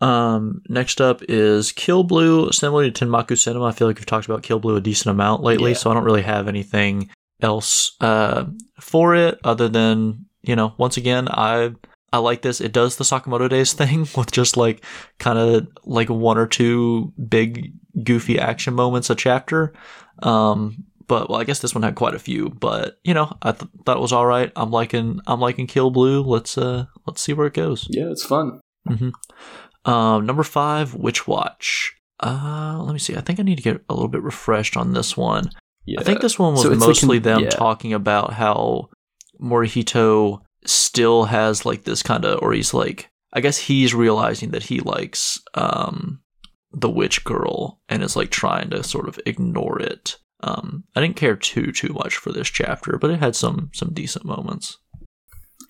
Um, 0.00 0.62
next 0.68 1.00
up 1.00 1.22
is 1.28 1.70
Kill 1.72 2.02
Blue, 2.02 2.50
similar 2.50 2.90
to 2.90 3.04
Tenmaku 3.06 3.38
Cinema. 3.38 3.66
I 3.66 3.72
feel 3.72 3.86
like 3.86 3.98
we've 3.98 4.06
talked 4.06 4.26
about 4.26 4.42
Kill 4.42 4.58
Blue 4.58 4.76
a 4.76 4.80
decent 4.80 5.10
amount 5.12 5.42
lately, 5.42 5.72
Yeah. 5.72 5.76
so 5.76 5.90
I 5.90 5.94
don't 5.94 6.04
really 6.04 6.22
have 6.22 6.48
anything 6.48 7.08
else 7.40 7.94
uh, 8.00 8.46
for 8.80 9.14
it 9.14 9.38
other 9.44 9.68
than 9.68 10.26
you 10.44 10.56
know, 10.56 10.74
once 10.76 10.96
again, 10.96 11.28
I 11.30 11.72
I 12.12 12.18
like 12.18 12.42
this. 12.42 12.60
It 12.60 12.72
does 12.72 12.96
the 12.96 13.04
Sakamoto 13.04 13.48
Days 13.48 13.72
thing 13.80 14.06
with 14.16 14.30
just 14.32 14.56
like 14.56 14.84
kind 15.18 15.38
of 15.38 15.68
like 15.84 16.08
one 16.10 16.38
or 16.38 16.46
two 16.46 17.12
big 17.28 17.72
goofy 18.04 18.38
action 18.38 18.74
moments 18.74 19.10
a 19.10 19.14
chapter. 19.14 19.72
Um, 20.22 20.84
but 21.08 21.28
well, 21.28 21.40
I 21.40 21.44
guess 21.44 21.58
this 21.58 21.74
one 21.74 21.82
had 21.82 21.94
quite 21.94 22.14
a 22.14 22.18
few. 22.18 22.48
But 22.50 22.98
you 23.04 23.14
know, 23.14 23.36
I 23.42 23.52
th- 23.52 23.70
thought 23.84 23.96
it 23.96 24.00
was 24.00 24.12
all 24.12 24.26
right. 24.26 24.52
I'm 24.56 24.70
liking 24.70 25.20
I'm 25.26 25.40
liking 25.40 25.66
Kill 25.66 25.90
Blue. 25.90 26.22
Let's 26.22 26.56
uh 26.56 26.86
let's 27.06 27.20
see 27.20 27.32
where 27.32 27.46
it 27.46 27.54
goes. 27.54 27.86
Yeah, 27.90 28.10
it's 28.10 28.24
fun. 28.24 28.60
Um, 29.84 30.26
number 30.26 30.42
five, 30.42 30.94
Witch 30.94 31.26
Watch. 31.26 31.94
Uh, 32.20 32.80
let 32.84 32.92
me 32.92 32.98
see. 33.00 33.16
I 33.16 33.20
think 33.20 33.40
I 33.40 33.42
need 33.42 33.56
to 33.56 33.62
get 33.62 33.82
a 33.88 33.94
little 33.94 34.08
bit 34.08 34.22
refreshed 34.22 34.76
on 34.76 34.92
this 34.92 35.16
one. 35.16 35.50
Yeah. 35.84 36.00
I 36.00 36.04
think 36.04 36.20
this 36.20 36.38
one 36.38 36.52
was 36.52 36.62
So 36.62 36.70
it's 36.70 36.80
like 36.80 36.88
mostly 36.88 37.16
an- 37.16 37.22
them 37.24 37.40
yeah. 37.40 37.50
talking 37.50 37.92
about 37.92 38.34
how 38.34 38.90
Morihito 39.40 40.40
still 40.64 41.24
has 41.24 41.64
like 41.66 41.84
this 41.84 42.02
kind 42.02 42.24
of, 42.24 42.40
or 42.42 42.52
he's 42.52 42.72
like, 42.74 43.10
I 43.32 43.40
guess 43.40 43.58
he's 43.58 43.94
realizing 43.94 44.50
that 44.50 44.64
he 44.64 44.80
likes 44.80 45.40
um 45.54 46.20
the 46.74 46.90
witch 46.90 47.22
girl 47.24 47.80
and 47.88 48.02
is 48.02 48.16
like 48.16 48.30
trying 48.30 48.70
to 48.70 48.82
sort 48.82 49.06
of 49.08 49.18
ignore 49.26 49.78
it. 49.80 50.16
Um, 50.44 50.84
I 50.96 51.00
didn't 51.00 51.16
care 51.16 51.36
too 51.36 51.70
too 51.72 51.92
much 51.92 52.16
for 52.16 52.32
this 52.32 52.48
chapter, 52.48 52.98
but 52.98 53.10
it 53.10 53.20
had 53.20 53.36
some 53.36 53.70
some 53.74 53.92
decent 53.92 54.24
moments. 54.24 54.78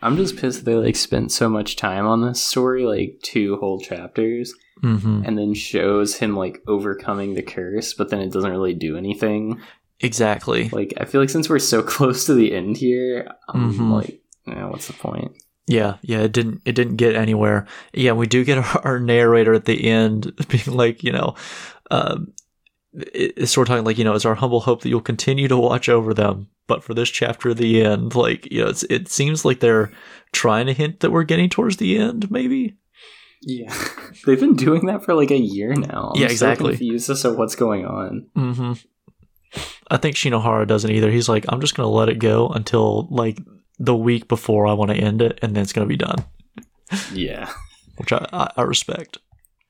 I'm 0.00 0.16
just 0.16 0.36
pissed 0.36 0.64
they 0.64 0.74
like 0.74 0.96
spent 0.96 1.30
so 1.30 1.48
much 1.48 1.76
time 1.76 2.06
on 2.06 2.22
this 2.26 2.42
story, 2.42 2.84
like 2.84 3.20
two 3.22 3.56
whole 3.56 3.80
chapters, 3.80 4.54
Mm-hmm. 4.82 5.22
and 5.24 5.38
then 5.38 5.54
shows 5.54 6.16
him 6.16 6.34
like 6.36 6.60
overcoming 6.66 7.34
the 7.34 7.42
curse, 7.42 7.94
but 7.94 8.08
then 8.10 8.18
it 8.20 8.32
doesn't 8.32 8.50
really 8.50 8.74
do 8.74 8.96
anything. 8.96 9.60
Exactly. 10.00 10.68
Like 10.70 10.94
I 10.98 11.04
feel 11.04 11.20
like 11.20 11.30
since 11.30 11.48
we're 11.48 11.60
so 11.60 11.82
close 11.94 12.26
to 12.26 12.34
the 12.34 12.52
end 12.52 12.76
here, 12.78 13.28
I'm 13.48 13.72
Mhm. 13.72 13.92
like, 13.92 14.21
eh, 14.48 14.64
what's 14.64 14.86
the 14.88 14.92
point? 14.94 15.32
Yeah, 15.66 15.96
yeah, 16.02 16.18
it 16.20 16.32
didn't 16.32 16.62
it 16.64 16.72
didn't 16.74 16.96
get 16.96 17.14
anywhere. 17.14 17.66
Yeah, 17.94 18.12
we 18.12 18.26
do 18.26 18.44
get 18.44 18.58
our, 18.76 18.80
our 18.84 19.00
narrator 19.00 19.54
at 19.54 19.64
the 19.64 19.84
end 19.88 20.32
being 20.48 20.76
like, 20.76 21.02
you 21.04 21.12
know, 21.12 21.34
um, 21.90 22.32
it's 22.94 23.52
sort 23.52 23.68
of 23.68 23.72
talking 23.72 23.84
like, 23.84 23.98
you 23.98 24.04
know, 24.04 24.14
it's 24.14 24.24
our 24.26 24.34
humble 24.34 24.60
hope 24.60 24.82
that 24.82 24.88
you'll 24.88 25.00
continue 25.00 25.48
to 25.48 25.56
watch 25.56 25.88
over 25.88 26.12
them. 26.12 26.48
But 26.68 26.84
for 26.84 26.94
this 26.94 27.08
chapter 27.10 27.50
at 27.50 27.56
the 27.56 27.82
end, 27.82 28.14
like, 28.14 28.50
you 28.50 28.62
know, 28.62 28.68
it's, 28.68 28.82
it 28.84 29.08
seems 29.08 29.44
like 29.44 29.60
they're 29.60 29.90
trying 30.32 30.66
to 30.66 30.72
hint 30.72 31.00
that 31.00 31.10
we're 31.10 31.24
getting 31.24 31.48
towards 31.48 31.78
the 31.78 31.96
end, 31.98 32.30
maybe. 32.30 32.76
Yeah, 33.40 33.74
they've 34.26 34.38
been 34.38 34.56
doing 34.56 34.86
that 34.86 35.04
for 35.04 35.14
like 35.14 35.30
a 35.30 35.38
year 35.38 35.74
now. 35.74 36.12
I'm 36.14 36.20
Yeah, 36.20 36.28
so 36.28 36.32
exactly. 36.32 36.70
confused 36.70 37.10
as 37.10 37.22
to 37.22 37.32
what's 37.32 37.56
going 37.56 37.84
on. 37.86 38.26
hmm 38.34 38.72
I 39.90 39.98
think 39.98 40.16
Shinohara 40.16 40.66
doesn't 40.66 40.90
either. 40.90 41.10
He's 41.10 41.28
like, 41.28 41.44
I'm 41.48 41.60
just 41.60 41.74
gonna 41.74 41.88
let 41.88 42.08
it 42.08 42.18
go 42.18 42.48
until 42.48 43.06
like 43.10 43.38
the 43.84 43.96
week 43.96 44.28
before 44.28 44.66
I 44.66 44.72
want 44.74 44.90
to 44.90 44.96
end 44.96 45.20
it, 45.22 45.38
and 45.42 45.54
then 45.56 45.62
it's 45.62 45.72
gonna 45.72 45.86
be 45.86 45.96
done, 45.96 46.24
Yeah, 47.12 47.50
which 47.96 48.12
I, 48.12 48.26
I, 48.32 48.50
I 48.56 48.62
respect. 48.62 49.18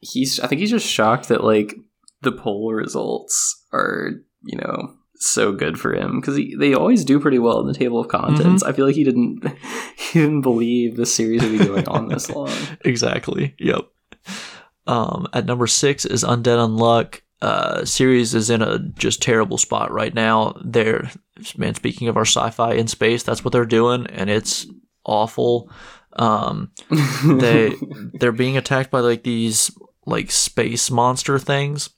he's. 0.00 0.38
I 0.40 0.46
think 0.46 0.60
he's 0.60 0.70
just 0.70 0.86
shocked 0.86 1.28
that 1.28 1.42
like 1.44 1.74
the 2.20 2.32
poll 2.32 2.72
results 2.72 3.64
are, 3.72 4.10
you 4.44 4.58
know, 4.58 4.94
so 5.16 5.52
good 5.52 5.78
for 5.80 5.94
him 5.94 6.20
because 6.20 6.36
they 6.58 6.74
always 6.74 7.04
do 7.04 7.18
pretty 7.20 7.38
well 7.38 7.60
in 7.60 7.66
the 7.66 7.74
table 7.74 8.00
of 8.00 8.08
contents. 8.08 8.62
I 8.62 8.72
feel 8.72 8.86
like 8.86 8.96
he 8.96 9.04
didn't. 9.04 9.44
He 10.12 10.18
didn't 10.20 10.42
believe 10.42 10.96
the 10.96 11.06
series 11.06 11.42
would 11.42 11.58
be 11.58 11.64
going 11.64 11.88
on 11.88 12.08
this 12.08 12.28
long. 12.34 12.50
exactly. 12.84 13.54
Yep. 13.58 13.86
Um, 14.86 15.26
at 15.32 15.46
number 15.46 15.66
six 15.66 16.04
is 16.04 16.22
Undead 16.22 16.58
Unluck. 16.58 17.21
Uh, 17.43 17.84
series 17.84 18.36
is 18.36 18.51
in 18.51 18.62
a 18.62 18.78
just 18.78 19.20
terrible 19.20 19.59
spot 19.59 19.90
right 19.90 20.14
now. 20.14 20.57
They're 20.64 21.11
man. 21.57 21.74
Speaking 21.74 22.07
of 22.07 22.16
our 22.16 22.24
sci-fi 22.24 22.74
in 22.74 22.86
space, 22.86 23.24
that's 23.24 23.45
what 23.45 23.51
they're 23.51 23.66
doing, 23.66 24.07
and 24.07 24.30
it's 24.30 24.64
awful. 25.05 25.68
Um, 26.12 26.70
they 27.24 27.74
they're 28.14 28.30
being 28.30 28.57
attacked 28.57 28.93
by 28.93 29.01
like 29.01 29.24
these 29.24 29.76
like 30.07 30.30
space 30.30 30.88
monster 30.88 31.36
things, 31.40 31.90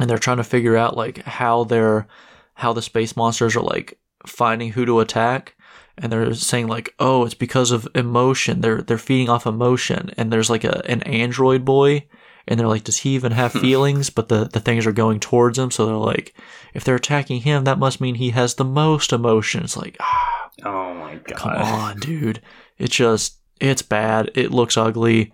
and 0.00 0.10
they're 0.10 0.18
trying 0.18 0.38
to 0.38 0.44
figure 0.44 0.76
out 0.76 0.96
like 0.96 1.18
how 1.22 1.62
they're 1.62 2.08
how 2.54 2.72
the 2.72 2.82
space 2.82 3.16
monsters 3.16 3.54
are 3.54 3.62
like 3.62 3.96
finding 4.26 4.72
who 4.72 4.84
to 4.84 4.98
attack 4.98 5.54
and 5.96 6.10
they're 6.10 6.34
saying 6.34 6.66
like 6.66 6.94
oh 6.98 7.24
it's 7.24 7.34
because 7.34 7.70
of 7.70 7.88
emotion 7.94 8.60
they're 8.60 8.82
they're 8.82 8.98
feeding 8.98 9.30
off 9.30 9.46
emotion 9.46 10.10
and 10.16 10.32
there's 10.32 10.50
like 10.50 10.64
a 10.64 10.84
an 10.90 11.02
android 11.04 11.64
boy 11.64 12.04
and 12.50 12.60
they're 12.60 12.68
like 12.68 12.84
does 12.84 12.98
he 12.98 13.10
even 13.10 13.32
have 13.32 13.52
feelings 13.66 14.10
but 14.10 14.28
the 14.28 14.44
the 14.44 14.60
things 14.60 14.86
are 14.86 14.92
going 14.92 15.18
towards 15.18 15.58
him 15.58 15.70
so 15.70 15.86
they're 15.86 15.94
like 15.94 16.34
if 16.74 16.84
they're 16.84 16.96
attacking 16.96 17.40
him 17.40 17.64
that 17.64 17.78
must 17.78 18.00
mean 18.00 18.16
he 18.16 18.30
has 18.30 18.54
the 18.54 18.64
most 18.64 19.12
emotions. 19.12 19.76
like 19.76 19.96
ah, 20.00 20.50
oh 20.64 20.94
my 20.94 21.14
god! 21.14 21.36
come 21.36 21.52
on 21.56 21.96
dude 22.00 22.42
it 22.76 22.90
just 22.90 23.38
it's 23.60 23.82
bad 23.82 24.30
it 24.34 24.50
looks 24.50 24.76
ugly 24.76 25.32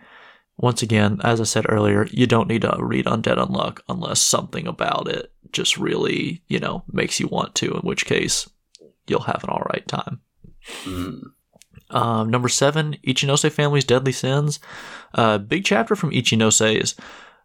once 0.58 0.82
again 0.82 1.20
as 1.24 1.40
i 1.40 1.44
said 1.44 1.66
earlier 1.68 2.06
you 2.12 2.26
don't 2.26 2.48
need 2.48 2.62
to 2.62 2.76
read 2.78 3.06
undead 3.06 3.36
unluck 3.38 3.80
unless 3.88 4.20
something 4.20 4.66
about 4.66 5.08
it 5.08 5.32
just 5.52 5.76
really 5.76 6.42
you 6.48 6.58
know 6.60 6.84
makes 6.92 7.18
you 7.18 7.26
want 7.26 7.54
to 7.54 7.72
in 7.72 7.80
which 7.80 8.04
case 8.06 8.48
you'll 9.06 9.20
have 9.20 9.42
an 9.42 9.50
all 9.50 9.66
right 9.72 9.88
time 9.88 10.20
Mm. 10.84 11.30
Um, 11.90 12.30
number 12.30 12.48
seven, 12.48 12.96
Ichinose 13.06 13.50
Family's 13.50 13.84
Deadly 13.84 14.12
Sins. 14.12 14.60
Uh, 15.14 15.38
big 15.38 15.64
chapter 15.64 15.96
from 15.96 16.10
Ichinose's. 16.10 16.94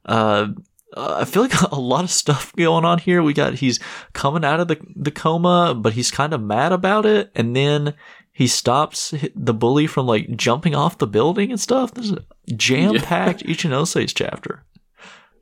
Uh, 0.05 0.49
uh, 0.95 1.17
I 1.19 1.25
feel 1.25 1.43
like 1.43 1.59
a 1.71 1.79
lot 1.79 2.03
of 2.03 2.11
stuff 2.11 2.53
going 2.55 2.85
on 2.85 2.99
here. 2.99 3.23
We 3.23 3.33
got 3.33 3.55
he's 3.55 3.79
coming 4.13 4.43
out 4.45 4.59
of 4.59 4.67
the 4.67 4.79
the 4.95 5.11
coma, 5.11 5.73
but 5.75 5.93
he's 5.93 6.11
kind 6.11 6.33
of 6.33 6.41
mad 6.41 6.71
about 6.71 7.05
it, 7.05 7.31
and 7.35 7.55
then 7.55 7.93
he 8.33 8.47
stops 8.47 9.13
the 9.35 9.53
bully 9.53 9.87
from 9.87 10.07
like 10.07 10.35
jumping 10.35 10.75
off 10.75 10.97
the 10.97 11.07
building 11.07 11.51
and 11.51 11.59
stuff. 11.59 11.93
This 11.93 12.05
is 12.05 12.11
a 12.13 12.53
jam 12.55 12.95
packed 12.95 13.43
Ichinose's 13.43 14.13
chapter. 14.13 14.63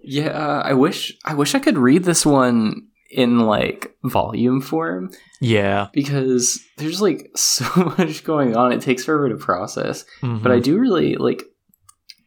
Yeah, 0.01 0.61
I 0.63 0.73
wish 0.73 1.17
I 1.25 1.33
wish 1.33 1.55
I 1.55 1.59
could 1.59 1.77
read 1.77 2.03
this 2.03 2.25
one 2.25 2.87
in 3.11 3.39
like 3.39 3.95
volume 4.03 4.61
form 4.61 5.09
Yeah, 5.41 5.87
because 5.93 6.59
there's 6.77 7.01
like 7.01 7.29
so 7.35 7.65
much 7.97 8.23
going 8.23 8.55
on. 8.55 8.71
It 8.71 8.81
takes 8.81 9.05
forever 9.05 9.29
to 9.29 9.35
process. 9.37 10.05
Mhm. 10.21 10.43
But 10.43 10.51
I 10.51 10.59
do 10.59 10.77
really 10.77 11.15
like 11.15 11.43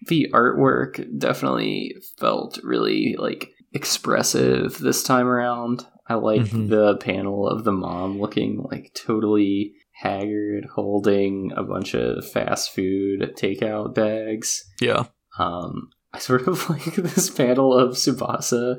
the 0.09 0.29
artwork 0.33 1.07
definitely 1.19 1.95
felt 2.19 2.59
really 2.65 3.15
like 3.19 3.51
expressive 3.73 4.79
this 4.79 5.03
time 5.03 5.29
around. 5.29 5.87
I 6.09 6.15
like 6.15 6.41
Mhm. 6.43 6.69
the 6.69 6.97
panel 6.97 7.47
of 7.47 7.65
the 7.65 7.73
mom 7.73 8.21
looking 8.21 8.65
like 8.71 8.93
totally 8.95 9.75
haggard 9.93 10.67
holding 10.75 11.53
a 11.57 11.63
bunch 11.63 11.95
of 11.95 12.29
fast 12.29 12.75
food 12.75 13.35
takeout 13.37 13.95
bags. 13.95 14.65
yeah, 14.81 15.05
Um 15.39 15.91
I 16.13 16.19
sort 16.19 16.47
of 16.49 16.69
like 16.75 16.95
this 16.97 17.31
panel 17.31 17.73
of 17.73 17.93
Tsubasa 17.93 18.79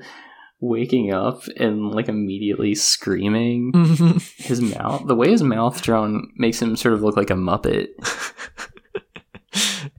waking 0.65 1.11
up 1.13 1.41
and 1.57 1.91
like 1.91 2.07
immediately 2.07 2.73
screaming 2.73 3.71
his 4.37 4.61
mouth 4.61 5.05
the 5.07 5.15
way 5.15 5.29
his 5.29 5.43
mouth 5.43 5.81
drawn 5.81 6.25
makes 6.37 6.61
him 6.61 6.75
sort 6.77 6.93
of 6.93 7.03
look 7.03 7.17
like 7.17 7.29
a 7.29 7.33
muppet 7.33 7.87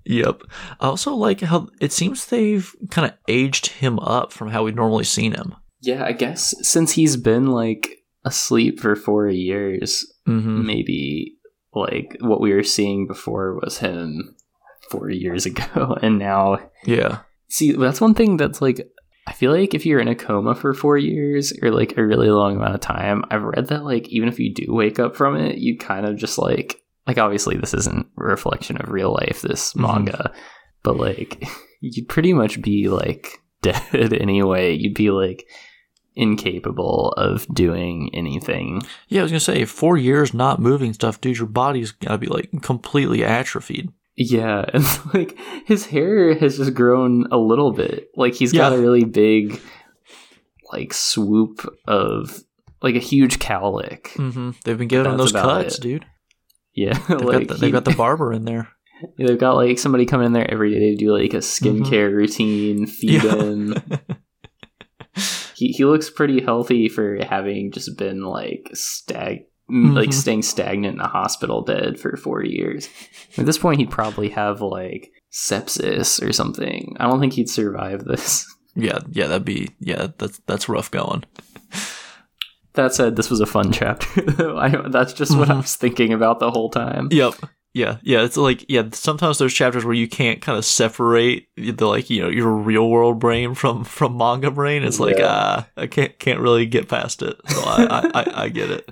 yep. 0.05 0.41
I 0.81 0.87
also 0.87 1.15
like 1.15 1.41
how 1.41 1.69
it 1.81 1.93
seems 1.93 2.27
they've 2.27 2.75
kind 2.91 3.07
of 3.11 3.17
aged 3.29 3.67
him 3.67 3.99
up 4.01 4.33
from 4.33 4.49
how 4.49 4.65
we've 4.65 4.75
normally 4.75 5.05
seen 5.05 5.33
him. 5.35 5.55
yeah 5.83 6.05
i 6.05 6.13
guess 6.13 6.55
since 6.67 6.93
he's 6.93 7.17
been 7.17 7.47
like 7.47 7.99
asleep 8.25 8.81
for 8.81 8.97
four 8.97 9.29
years 9.29 10.11
hmm 10.27 10.65
maybe 10.67 11.35
like 11.75 12.17
what 12.21 12.41
we 12.41 12.55
were 12.55 12.63
seeing 12.63 13.07
before 13.07 13.59
was 13.63 13.79
him 13.79 14.35
four 14.91 15.11
years 15.11 15.45
ago 15.51 15.97
and 16.03 16.19
now 16.19 16.59
Yeah. 16.87 17.19
see 17.49 17.73
that's 17.73 18.01
one 18.01 18.15
thing 18.15 18.39
that's 18.39 18.63
like 18.63 18.81
i 19.27 19.33
feel 19.33 19.51
like 19.53 19.75
if 19.75 19.85
you're 19.87 20.01
in 20.01 20.09
a 20.09 20.15
coma 20.15 20.55
for 20.55 20.75
four 20.75 20.97
years 20.99 21.53
or 21.63 21.71
like 21.71 21.97
a 21.97 22.05
really 22.05 22.31
long 22.31 22.57
amount 22.57 22.75
of 22.75 22.81
time 22.81 23.25
i've 23.31 23.43
read 23.43 23.67
that 23.69 23.85
like 23.85 24.09
even 24.09 24.29
if 24.29 24.39
you 24.39 24.53
do 24.53 24.67
wake 24.69 24.99
up 24.99 25.15
from 25.17 25.37
it 25.37 25.59
you 25.59 25.77
kind 25.79 26.07
of 26.07 26.17
just 26.17 26.39
like 26.39 26.83
like 27.07 27.19
obviously 27.19 27.57
this 27.57 27.75
isn't 27.75 28.07
a 28.19 28.25
reflection 28.25 28.77
of 28.81 28.91
real 28.91 29.13
life 29.13 29.43
this 29.43 29.73
Mhm. 29.75 29.81
manga 29.83 30.33
but 30.83 30.97
like 30.97 31.47
you'd 31.81 32.09
pretty 32.09 32.33
much 32.33 32.61
be 32.63 32.89
like 32.89 33.39
dead 33.63 34.13
anyway. 34.13 34.75
You'd 34.75 34.95
be 34.95 35.11
like 35.11 35.47
incapable 36.17 37.13
of 37.17 37.47
doing 37.53 38.11
anything. 38.15 38.83
Yeah, 39.09 39.21
I 39.21 39.23
was 39.25 39.33
gonna 39.33 39.41
say 39.41 39.65
four 39.65 39.97
years 39.97 40.35
not 40.35 40.61
moving 40.61 40.93
stuff, 40.93 41.21
dude. 41.21 41.39
Your 41.39 41.47
body's 41.47 41.91
gotta 41.93 42.19
be 42.19 42.27
like 42.27 42.51
completely 42.63 43.25
atrophied. 43.25 43.91
Yeah, 44.17 44.65
and 44.73 44.85
like 45.13 45.37
his 45.67 45.87
hair 45.87 46.35
has 46.39 46.57
just 46.59 46.75
grown 46.75 47.27
a 47.33 47.37
little 47.37 47.73
bit. 47.73 48.11
Like 48.17 48.35
he's 48.35 48.53
got 48.53 48.73
a 48.73 48.79
really 48.79 49.05
big, 49.05 49.61
like 50.73 50.93
swoop 50.93 51.67
of 51.87 52.41
like 52.83 52.95
a 52.95 53.01
huge 53.01 53.39
cowlick. 53.39 54.05
Mm-hmm. 54.15 54.51
They've 54.65 54.79
been 54.79 54.89
giving 54.89 55.11
him 55.11 55.19
those 55.19 55.33
cuts, 55.33 55.79
it. 55.79 55.81
dude. 55.81 56.07
Yeah, 56.75 56.93
They've, 57.09 57.21
like 57.21 57.47
got 57.47 57.49
the, 57.49 57.55
they've 57.61 57.73
got 57.73 57.85
the 57.85 57.95
barber 57.95 58.33
in 58.33 58.45
there. 58.45 58.69
they've 59.19 59.39
got 59.39 59.57
like 59.57 59.79
somebody 59.79 60.07
coming 60.07 60.27
in 60.27 60.33
there 60.33 60.51
every 60.51 60.73
day 60.73 60.91
to 60.91 60.97
do 60.97 61.13
like 61.17 61.35
a 61.35 61.39
skincare 61.39 62.13
routine, 62.13 62.87
feed 62.87 63.23
Mm-hmm. 63.23 63.73
Yeah. 63.73 63.99
him. 63.99 64.17
He 65.57 65.69
he 65.69 65.85
looks 65.85 66.11
pretty 66.11 66.41
healthy 66.43 66.89
for 66.89 67.17
having 67.25 67.71
just 67.71 67.97
been 67.97 68.23
like 68.25 68.71
stag 68.75 69.45
like 69.69 70.11
Mhm. 70.11 70.15
staying 70.15 70.43
stagnant 70.43 70.95
in 70.97 71.01
a 71.01 71.09
hospital 71.09 71.63
bed 71.63 71.99
for 71.99 72.17
four 72.17 72.45
years. 72.45 72.89
At 73.39 73.47
this 73.47 73.59
point, 73.59 73.81
he'd 73.81 73.91
probably 73.91 74.29
have 74.31 74.61
like 74.61 75.11
sepsis 75.33 76.23
or 76.27 76.33
something. 76.33 76.97
I 77.01 77.07
don't 77.09 77.21
think 77.21 77.33
he'd 77.35 77.49
survive 77.51 78.05
this. 78.05 78.47
Yeah, 78.77 78.99
yeah, 79.13 79.29
that'd 79.29 79.45
be 79.45 79.71
yeah, 79.79 80.09
that's 80.19 80.41
that's 80.49 80.69
rough 80.69 80.91
going. 80.91 81.23
That 82.75 82.93
said, 82.93 83.15
this 83.15 83.31
was 83.31 83.41
a 83.41 83.47
fun 83.47 83.71
chapter. 83.71 84.57
I, 84.59 84.89
that's 84.89 85.13
just 85.13 85.37
what 85.39 85.49
I 85.49 85.55
Mhm. 85.55 85.63
was 85.63 85.77
thinking 85.77 86.13
about 86.13 86.41
the 86.41 86.51
whole 86.51 86.71
time. 86.71 87.07
Yep. 87.13 87.35
Yeah, 87.73 87.99
yeah. 88.03 88.23
It's 88.25 88.37
like 88.37 88.65
yeah. 88.69 88.83
Sometimes 88.91 89.39
there's 89.39 89.55
chapters 89.55 89.85
where 89.85 89.95
you 89.95 90.09
can't 90.09 90.41
kind 90.43 90.59
of 90.59 90.65
separate 90.65 91.47
the 91.57 91.87
like 91.87 92.11
you 92.11 92.21
know 92.23 92.29
your 92.29 92.51
real 92.51 92.89
world 92.91 93.21
brain 93.21 93.55
from 93.55 93.85
from 93.85 94.17
manga 94.17 94.51
brain. 94.51 94.83
It's 94.83 94.99
like 94.99 95.19
Yeah. 95.19 95.27
ah, 95.29 95.69
I 95.77 95.87
can't 95.87 96.19
can't 96.19 96.41
really 96.41 96.67
get 96.67 96.89
past 96.89 97.23
it. 97.23 97.37
So 97.49 97.61
I 97.65 97.85
I, 97.85 98.21
I, 98.23 98.43
I 98.45 98.49
get 98.49 98.71
it. 98.73 98.89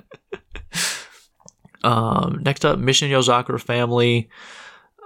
Um, 1.84 2.40
next 2.44 2.64
up, 2.64 2.78
Mission 2.78 3.10
Yozakura 3.10 3.60
family. 3.60 4.28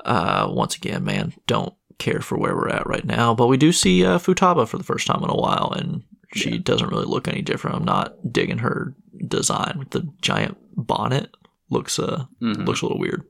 Uh, 0.04 0.46
once 0.50 0.76
again, 0.76 1.04
man, 1.04 1.32
don't 1.46 1.74
care 1.98 2.20
for 2.20 2.36
where 2.38 2.54
we're 2.54 2.68
at 2.68 2.86
right 2.86 3.04
now, 3.04 3.34
but 3.34 3.46
we 3.46 3.56
do 3.56 3.72
see 3.72 4.04
uh, 4.04 4.18
Futaba 4.18 4.68
for 4.68 4.76
the 4.78 4.84
first 4.84 5.06
time 5.06 5.22
in 5.24 5.30
a 5.30 5.34
while, 5.36 5.72
and 5.76 6.02
she 6.34 6.50
Yeah. 6.52 6.58
doesn't 6.62 6.90
really 6.90 7.06
look 7.06 7.26
any 7.28 7.42
different. 7.42 7.76
I'm 7.76 7.84
not 7.84 8.14
digging 8.30 8.58
her 8.58 8.94
design 9.26 9.76
with 9.78 9.90
the 9.90 10.06
giant 10.20 10.58
bonnet. 10.76 11.30
Looks 11.70 11.98
uh 11.98 12.26
Mhm. 12.42 12.66
looks 12.66 12.82
a 12.82 12.84
little 12.84 13.00
weird. 13.00 13.24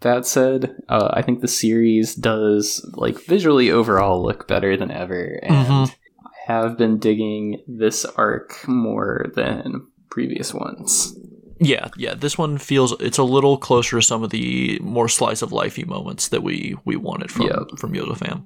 That 0.00 0.26
said, 0.26 0.76
uh, 0.90 1.08
I 1.14 1.22
think 1.22 1.40
the 1.40 1.48
series 1.48 2.14
does 2.14 2.84
like 2.94 3.18
visually 3.24 3.70
overall 3.70 4.22
look 4.22 4.46
better 4.46 4.76
than 4.76 4.90
ever, 4.90 5.40
and 5.42 5.66
Mhm. 5.66 5.94
I 6.24 6.52
have 6.52 6.76
been 6.76 6.98
digging 6.98 7.62
this 7.66 8.04
arc 8.04 8.68
more 8.68 9.32
than 9.34 9.86
previous 10.10 10.52
ones. 10.54 11.18
Yeah, 11.58 11.88
yeah. 11.96 12.14
This 12.14 12.36
one 12.36 12.58
feels 12.58 12.92
it's 13.00 13.18
a 13.18 13.22
little 13.24 13.56
closer 13.56 13.96
to 13.98 14.02
some 14.02 14.22
of 14.22 14.30
the 14.30 14.78
more 14.82 15.08
slice 15.08 15.40
of 15.42 15.50
lifey 15.50 15.86
moments 15.86 16.28
that 16.28 16.42
we 16.42 16.76
we 16.84 16.96
wanted 16.96 17.30
from 17.30 17.46
Yep. 17.46 17.78
from 17.78 17.92
Yoda 17.92 18.16
fam. 18.16 18.44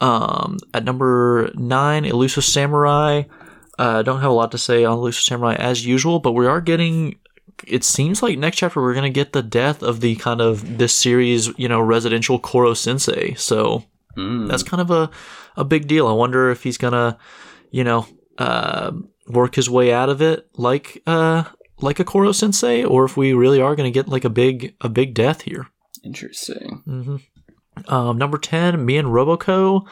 Um, 0.00 0.58
at 0.74 0.84
number 0.84 1.50
nine, 1.54 2.04
Elusive 2.04 2.44
Samurai. 2.44 3.22
Uh, 3.78 4.02
don't 4.02 4.20
have 4.20 4.30
a 4.30 4.34
lot 4.34 4.50
to 4.52 4.58
say 4.58 4.84
on 4.84 4.98
Elusive 4.98 5.22
Samurai 5.22 5.54
as 5.54 5.86
usual, 5.86 6.18
but 6.18 6.32
we 6.32 6.46
are 6.46 6.60
getting. 6.60 7.16
It 7.66 7.84
seems 7.84 8.22
like 8.22 8.36
next 8.38 8.58
chapter 8.58 8.82
we're 8.82 8.94
gonna 8.94 9.08
get 9.10 9.32
the 9.32 9.42
death 9.42 9.82
of 9.82 10.00
the 10.00 10.16
kind 10.16 10.40
of 10.42 10.76
this 10.78 10.92
series, 10.92 11.50
you 11.56 11.68
know, 11.68 11.80
residential 11.80 12.38
Koro 12.38 12.74
Sensei. 12.74 13.34
So 13.34 13.84
Mm. 14.16 14.48
that's 14.48 14.62
kind 14.62 14.80
of 14.80 14.90
a, 14.90 15.10
a 15.58 15.64
big 15.64 15.86
deal. 15.86 16.06
I 16.08 16.12
wonder 16.12 16.50
if 16.50 16.62
he's 16.62 16.78
gonna, 16.78 17.18
you 17.70 17.84
know, 17.84 18.06
uh, 18.38 18.92
work 19.28 19.54
his 19.54 19.68
way 19.68 19.92
out 19.92 20.08
of 20.08 20.22
it 20.22 20.48
like 20.56 21.02
uh 21.06 21.44
like 21.80 22.00
a 22.00 22.04
Koro 22.04 22.32
Sensei, 22.32 22.84
or 22.84 23.04
if 23.04 23.16
we 23.16 23.32
really 23.32 23.60
are 23.60 23.76
gonna 23.76 23.90
get 23.90 24.08
like 24.08 24.24
a 24.24 24.30
big 24.30 24.74
a 24.80 24.88
big 24.88 25.14
death 25.14 25.42
here. 25.42 25.66
interesting. 26.04 26.82
hmm 26.84 27.16
Um, 27.88 28.16
number 28.18 28.38
ten, 28.38 28.84
me 28.84 28.96
and 28.96 29.08
Roboco. 29.08 29.86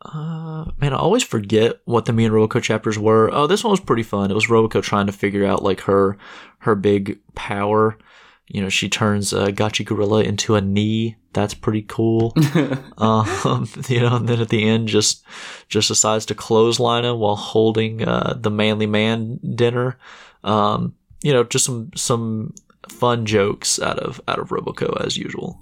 Uh, 0.00 0.66
man, 0.80 0.92
I 0.92 0.96
always 0.96 1.24
forget 1.24 1.80
what 1.84 2.04
the 2.04 2.12
me 2.12 2.24
and 2.24 2.32
Roboco 2.32 2.62
chapters 2.62 2.96
were. 2.98 3.30
Oh, 3.32 3.48
this 3.48 3.64
one 3.64 3.72
was 3.72 3.80
pretty 3.80 4.04
fun. 4.04 4.30
It 4.30 4.34
was 4.34 4.46
Roboco 4.46 4.80
trying 4.82 5.06
to 5.06 5.12
figure 5.12 5.44
out 5.44 5.62
like 5.64 5.80
her 5.82 6.16
her 6.58 6.74
big 6.76 7.18
power. 7.34 7.98
You 8.46 8.62
know, 8.62 8.68
she 8.70 8.88
turns 8.88 9.32
uh, 9.34 9.46
Gachi 9.48 9.84
Gorilla 9.84 10.22
into 10.22 10.54
a 10.54 10.60
knee. 10.60 11.16
That's 11.34 11.52
pretty 11.52 11.82
cool 11.82 12.32
um, 12.98 13.68
you 13.88 14.00
know, 14.00 14.16
and 14.16 14.28
then 14.28 14.40
at 14.40 14.48
the 14.48 14.64
end, 14.68 14.88
just 14.88 15.24
just 15.68 15.88
decides 15.88 16.26
to 16.26 16.34
clothesline 16.34 17.04
him 17.04 17.18
while 17.18 17.36
holding 17.36 18.02
uh, 18.06 18.34
the 18.40 18.50
manly 18.50 18.86
man 18.86 19.38
dinner. 19.54 19.98
Um, 20.44 20.94
you 21.22 21.32
know, 21.32 21.44
just 21.44 21.64
some 21.64 21.90
some 21.94 22.54
fun 22.88 23.26
jokes 23.26 23.80
out 23.80 23.98
of 23.98 24.20
out 24.28 24.38
of 24.38 24.48
Roboco 24.48 25.04
as 25.04 25.16
usual. 25.16 25.60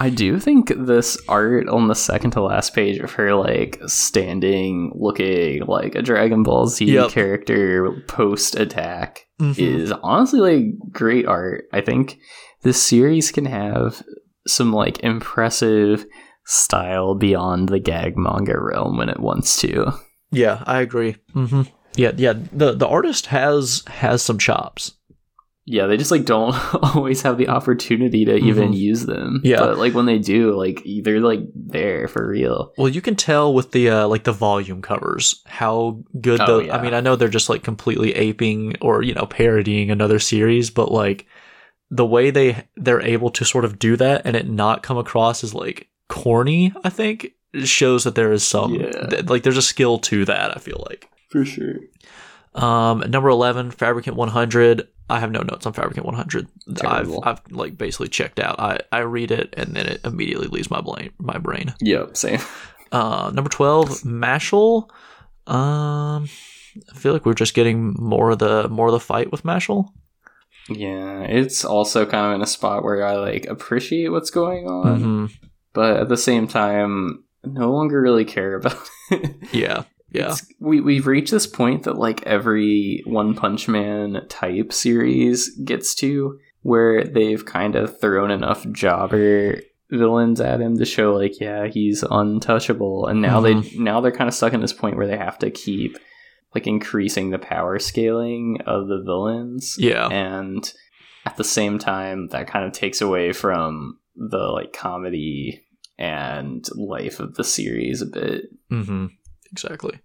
I 0.00 0.10
do 0.10 0.38
think 0.38 0.72
this 0.76 1.18
art 1.28 1.68
on 1.68 1.88
the 1.88 1.94
second 1.96 2.30
to 2.32 2.40
last 2.42 2.72
page 2.72 2.98
of 3.00 3.10
her 3.14 3.34
like 3.34 3.80
standing 3.86 4.92
looking 4.94 5.62
like 5.66 5.96
a 5.96 6.02
Dragon 6.02 6.44
Ball 6.44 6.68
Z 6.68 6.84
Yep. 6.84 7.10
character 7.10 7.90
post 8.06 8.54
attack 8.54 9.26
Mhm. 9.40 9.58
is 9.58 9.92
honestly 10.04 10.38
like 10.40 10.92
great 10.92 11.26
art. 11.26 11.64
I 11.72 11.80
think 11.80 12.18
this 12.62 12.80
series 12.80 13.32
can 13.32 13.46
have 13.46 14.02
some 14.46 14.72
like 14.72 15.00
impressive 15.00 16.06
style 16.46 17.14
beyond 17.16 17.68
the 17.68 17.80
gag 17.80 18.16
manga 18.16 18.58
realm 18.58 18.96
when 18.98 19.08
it 19.08 19.20
wants 19.20 19.60
to. 19.62 19.92
Yeah, 20.30 20.62
I 20.66 20.80
agree. 20.80 21.16
hmm 21.32 21.62
Yeah, 21.96 22.12
yeah. 22.16 22.34
The 22.52 22.72
the 22.74 22.86
artist 22.86 23.26
has 23.26 23.82
has 23.88 24.22
some 24.22 24.38
chops. 24.38 24.92
Yeah, 25.70 25.86
they 25.86 25.98
just 25.98 26.10
like 26.10 26.24
don't 26.24 26.54
always 26.94 27.20
have 27.22 27.36
the 27.36 27.48
opportunity 27.48 28.24
to 28.24 28.36
even 28.36 28.70
Mhm. 28.70 28.76
use 28.78 29.04
them. 29.04 29.42
Yeah. 29.44 29.58
But 29.58 29.76
like 29.78 29.92
when 29.92 30.06
they 30.06 30.18
do, 30.18 30.56
like 30.56 30.82
they're 31.02 31.20
like 31.20 31.40
there 31.54 32.08
for 32.08 32.26
real. 32.26 32.72
Well, 32.78 32.88
you 32.88 33.02
can 33.02 33.16
tell 33.16 33.52
with 33.52 33.72
the 33.72 33.90
uh, 33.90 34.08
like 34.08 34.24
the 34.24 34.32
volume 34.32 34.80
covers 34.80 35.42
how 35.46 36.02
good 36.20 36.40
Oh, 36.40 36.60
the. 36.60 36.66
yeah. 36.66 36.76
I 36.76 36.82
mean, 36.82 36.94
I 36.94 37.00
know 37.00 37.16
they're 37.16 37.28
just 37.28 37.50
like 37.50 37.62
completely 37.64 38.14
aping 38.14 38.76
or 38.80 39.02
you 39.02 39.12
know 39.12 39.26
parodying 39.26 39.90
another 39.90 40.18
series, 40.18 40.70
but 40.70 40.90
like 40.90 41.26
the 41.90 42.06
way 42.06 42.30
they 42.30 42.64
they're 42.76 43.02
able 43.02 43.30
to 43.30 43.44
sort 43.44 43.64
of 43.66 43.78
do 43.78 43.96
that 43.96 44.22
and 44.24 44.36
it 44.36 44.48
not 44.48 44.82
come 44.82 44.96
across 44.98 45.44
as 45.44 45.52
like 45.52 45.88
corny, 46.08 46.72
I 46.82 46.88
think 46.88 47.32
shows 47.64 48.04
that 48.04 48.14
there 48.14 48.32
is 48.32 48.42
some 48.46 48.74
Yeah. 48.74 49.06
th- 49.06 49.26
like 49.26 49.42
there's 49.42 49.56
a 49.58 49.62
skill 49.62 49.98
to 49.98 50.24
that. 50.24 50.56
I 50.56 50.60
feel 50.60 50.82
like. 50.88 51.10
For 51.28 51.44
sure. 51.44 51.76
Um, 52.54 53.00
number 53.08 53.28
eleven, 53.28 53.70
Fabricant 53.70 54.16
one 54.16 54.28
hundred. 54.28 54.88
I 55.10 55.20
have 55.20 55.30
no 55.30 55.40
notes 55.42 55.64
on 55.66 55.72
Fabricant 55.72 56.04
one 56.06 56.14
hundred. 56.14 56.48
I've 56.84 57.10
I've 57.22 57.40
like 57.50 57.78
basically 57.78 58.08
checked 58.08 58.38
out. 58.40 58.58
I 58.58 58.80
I 58.92 59.00
read 59.00 59.30
it 59.30 59.54
and 59.56 59.74
then 59.74 59.86
it 59.86 60.00
immediately 60.04 60.48
leaves 60.48 60.70
my 60.70 60.80
brain 60.80 61.10
my 61.18 61.38
brain. 61.38 61.74
Yep, 61.80 62.16
same. 62.16 62.40
Uh, 62.90 63.30
number 63.34 63.50
twelve, 63.50 63.90
Mashle. 64.00 64.88
Um, 65.46 66.26
I 66.90 66.94
feel 66.94 67.12
like 67.12 67.26
we're 67.26 67.34
just 67.34 67.52
getting 67.52 67.94
more 67.98 68.30
of 68.30 68.38
the 68.38 68.66
more 68.70 68.86
of 68.86 68.92
the 68.92 68.98
fight 69.00 69.30
with 69.30 69.42
Mashle. 69.42 69.90
Yeah, 70.70 71.20
it's 71.24 71.66
also 71.66 72.06
kind 72.06 72.28
of 72.28 72.36
in 72.36 72.42
a 72.42 72.46
spot 72.46 72.82
where 72.84 73.04
I 73.04 73.16
like 73.16 73.44
appreciate 73.44 74.08
what's 74.08 74.30
going 74.30 74.66
on, 74.66 75.00
hmm 75.02 75.26
but 75.74 75.98
at 75.98 76.08
the 76.08 76.16
same 76.16 76.48
time, 76.48 77.24
no 77.44 77.70
longer 77.72 78.00
really 78.00 78.24
care 78.24 78.54
about 78.54 78.78
it. 79.10 79.36
Yeah, 79.52 79.84
yeah, 80.10 80.22
It's- 80.32 80.46
we 80.60 80.80
we've 80.80 81.06
reached 81.06 81.30
this 81.30 81.46
point 81.46 81.82
that 81.84 81.98
like 81.98 82.26
every 82.26 83.02
One 83.06 83.34
Punch 83.34 83.68
Man 83.68 84.22
type 84.28 84.72
series 84.72 85.50
gets 85.64 85.94
to, 85.96 86.38
where 86.62 87.04
they've 87.04 87.44
kind 87.44 87.74
of 87.76 88.00
thrown 88.00 88.30
enough 88.30 88.66
jobber 88.70 89.60
villains 89.90 90.40
at 90.40 90.60
him 90.60 90.76
to 90.78 90.84
show 90.84 91.14
like, 91.14 91.40
yeah, 91.40 91.66
he's 91.66 92.02
untouchable, 92.10 93.06
and 93.06 93.22
now 93.22 93.40
they 93.40 93.54
now 93.78 94.00
they're 94.00 94.12
kind 94.12 94.28
of 94.28 94.34
stuck 94.34 94.52
in 94.52 94.60
this 94.60 94.72
point 94.72 94.96
where 94.96 95.06
they 95.06 95.16
have 95.16 95.38
to 95.40 95.50
keep 95.50 95.98
like 96.54 96.66
increasing 96.66 97.30
the 97.30 97.38
power 97.38 97.78
scaling 97.78 98.58
of 98.66 98.88
the 98.88 99.02
villains. 99.04 99.76
Yeah, 99.78 100.08
and 100.08 100.72
at 101.26 101.36
the 101.36 101.44
same 101.44 101.78
time 101.78 102.28
that 102.28 102.46
kind 102.46 102.64
of 102.64 102.72
takes 102.72 103.00
away 103.02 103.32
from 103.32 103.98
the 104.16 104.38
like 104.38 104.72
comedy 104.72 105.64
and 105.98 106.64
life 106.74 107.20
of 107.20 107.34
the 107.34 107.44
series 107.44 108.00
a 108.02 108.06
bit. 108.06 108.44
Hmm 108.70 109.06
exactly. 109.52 110.00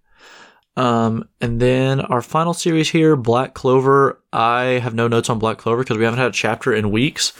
Um, 0.76 1.28
and 1.40 1.60
then 1.60 2.00
our 2.00 2.20
final 2.20 2.52
series 2.52 2.90
here, 2.90 3.16
Black 3.16 3.54
Clover. 3.54 4.20
I 4.32 4.80
have 4.82 4.94
no 4.94 5.06
notes 5.06 5.30
on 5.30 5.38
Black 5.38 5.58
Clover 5.58 5.82
because 5.82 5.98
we 5.98 6.04
haven't 6.04 6.18
had 6.18 6.30
a 6.30 6.32
chapter 6.32 6.72
in 6.72 6.90
weeks. 6.90 7.32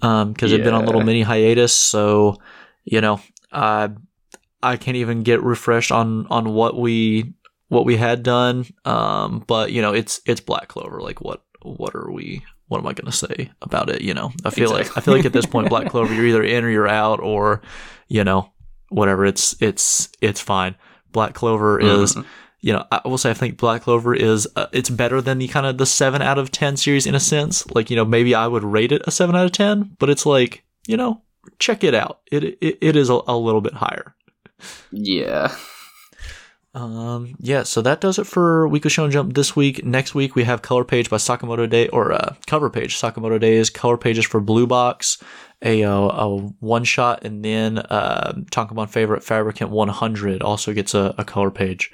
Um, 0.00 0.32
because 0.32 0.50
it'd 0.52 0.64
been 0.64 0.74
on 0.74 0.82
a 0.82 0.86
little 0.86 1.04
mini 1.04 1.22
hiatus, 1.22 1.72
so 1.72 2.38
you 2.84 3.00
know, 3.00 3.20
I 3.52 3.90
I 4.60 4.76
can't 4.76 4.96
even 4.96 5.22
get 5.22 5.42
refreshed 5.42 5.92
on 5.92 6.26
on 6.26 6.52
what 6.54 6.76
we 6.76 7.34
what 7.68 7.84
we 7.84 7.96
had 7.96 8.24
done. 8.24 8.66
Um, 8.84 9.44
but 9.46 9.70
you 9.70 9.80
know, 9.80 9.94
it's 9.94 10.20
it's 10.26 10.40
Black 10.40 10.66
Clover. 10.66 11.00
Like, 11.00 11.20
what 11.20 11.44
what 11.62 11.94
are 11.94 12.10
we 12.10 12.42
what 12.66 12.78
am 12.78 12.86
I 12.86 12.94
going 12.94 13.10
to 13.10 13.12
say 13.12 13.50
about 13.60 13.90
it? 13.90 14.02
You 14.02 14.14
know, 14.14 14.32
I 14.44 14.50
feel 14.50 14.70
exactly. 14.72 14.88
like 14.88 14.98
I 14.98 15.00
feel 15.02 15.14
like 15.14 15.24
at 15.24 15.32
this 15.32 15.46
point, 15.46 15.68
Black 15.68 15.88
Clover, 15.88 16.12
you're 16.12 16.26
either 16.26 16.42
in 16.42 16.64
or 16.64 16.70
you're 16.70 16.88
out, 16.88 17.20
or 17.20 17.62
you 18.08 18.24
know, 18.24 18.50
whatever. 18.88 19.24
It's 19.24 19.54
it's 19.60 20.08
it's 20.20 20.40
fine. 20.40 20.74
Black 21.12 21.34
Clover 21.34 21.78
mm-hmm. 21.78 22.02
is, 22.02 22.16
you 22.60 22.72
know, 22.72 22.84
I 22.90 23.00
will 23.04 23.18
say 23.18 23.30
I 23.30 23.34
think 23.34 23.58
Black 23.58 23.82
Clover 23.82 24.14
is 24.14 24.48
uh, 24.56 24.66
it's 24.72 24.90
better 24.90 25.20
than 25.20 25.38
the 25.38 25.48
kind 25.48 25.66
of 25.66 25.78
the 25.78 25.86
seven 25.86 26.22
out 26.22 26.38
of 26.38 26.50
ten 26.50 26.76
series 26.76 27.06
in 27.06 27.14
a 27.14 27.20
sense. 27.20 27.68
Like 27.70 27.90
you 27.90 27.96
know, 27.96 28.04
maybe 28.04 28.34
I 28.34 28.46
would 28.46 28.64
rate 28.64 28.92
it 28.92 29.02
a 29.06 29.10
seven 29.10 29.36
out 29.36 29.46
of 29.46 29.52
ten, 29.52 29.96
but 29.98 30.10
it's 30.10 30.26
like 30.26 30.64
you 30.86 30.96
know, 30.96 31.22
check 31.58 31.84
it 31.84 31.94
out. 31.94 32.20
It 32.30 32.44
it, 32.60 32.78
it 32.80 32.96
is 32.96 33.10
a, 33.10 33.20
a 33.26 33.36
little 33.36 33.60
bit 33.60 33.74
higher. 33.74 34.14
Yeah. 34.90 35.54
Um, 36.74 37.34
yeah, 37.38 37.64
so 37.64 37.82
that 37.82 38.00
does 38.00 38.18
it 38.18 38.26
for 38.26 38.66
Weekly 38.66 38.90
Shonen 38.90 39.10
Jump 39.10 39.34
this 39.34 39.54
week. 39.54 39.84
Next 39.84 40.14
week 40.14 40.34
we 40.34 40.44
have 40.44 40.62
Color 40.62 40.84
Page 40.84 41.10
by 41.10 41.18
Sakamoto 41.18 41.68
Day, 41.68 41.88
or 41.88 42.12
uh, 42.12 42.34
Cover 42.46 42.70
Page. 42.70 42.96
Sakamoto 42.96 43.38
Days, 43.38 43.68
Color 43.68 43.98
Pages 43.98 44.24
for 44.24 44.40
Blue 44.40 44.66
Box, 44.66 45.22
a, 45.62 45.84
uh, 45.84 45.92
a 45.92 46.38
one 46.60 46.84
shot, 46.84 47.24
and 47.24 47.44
then 47.44 47.78
uh, 47.78 48.32
Tankobon 48.50 48.88
Favorite 48.88 49.22
Fabricant 49.22 49.70
100 49.70 50.42
also 50.42 50.72
gets 50.72 50.94
a, 50.94 51.14
a 51.18 51.24
color 51.24 51.50
page. 51.50 51.92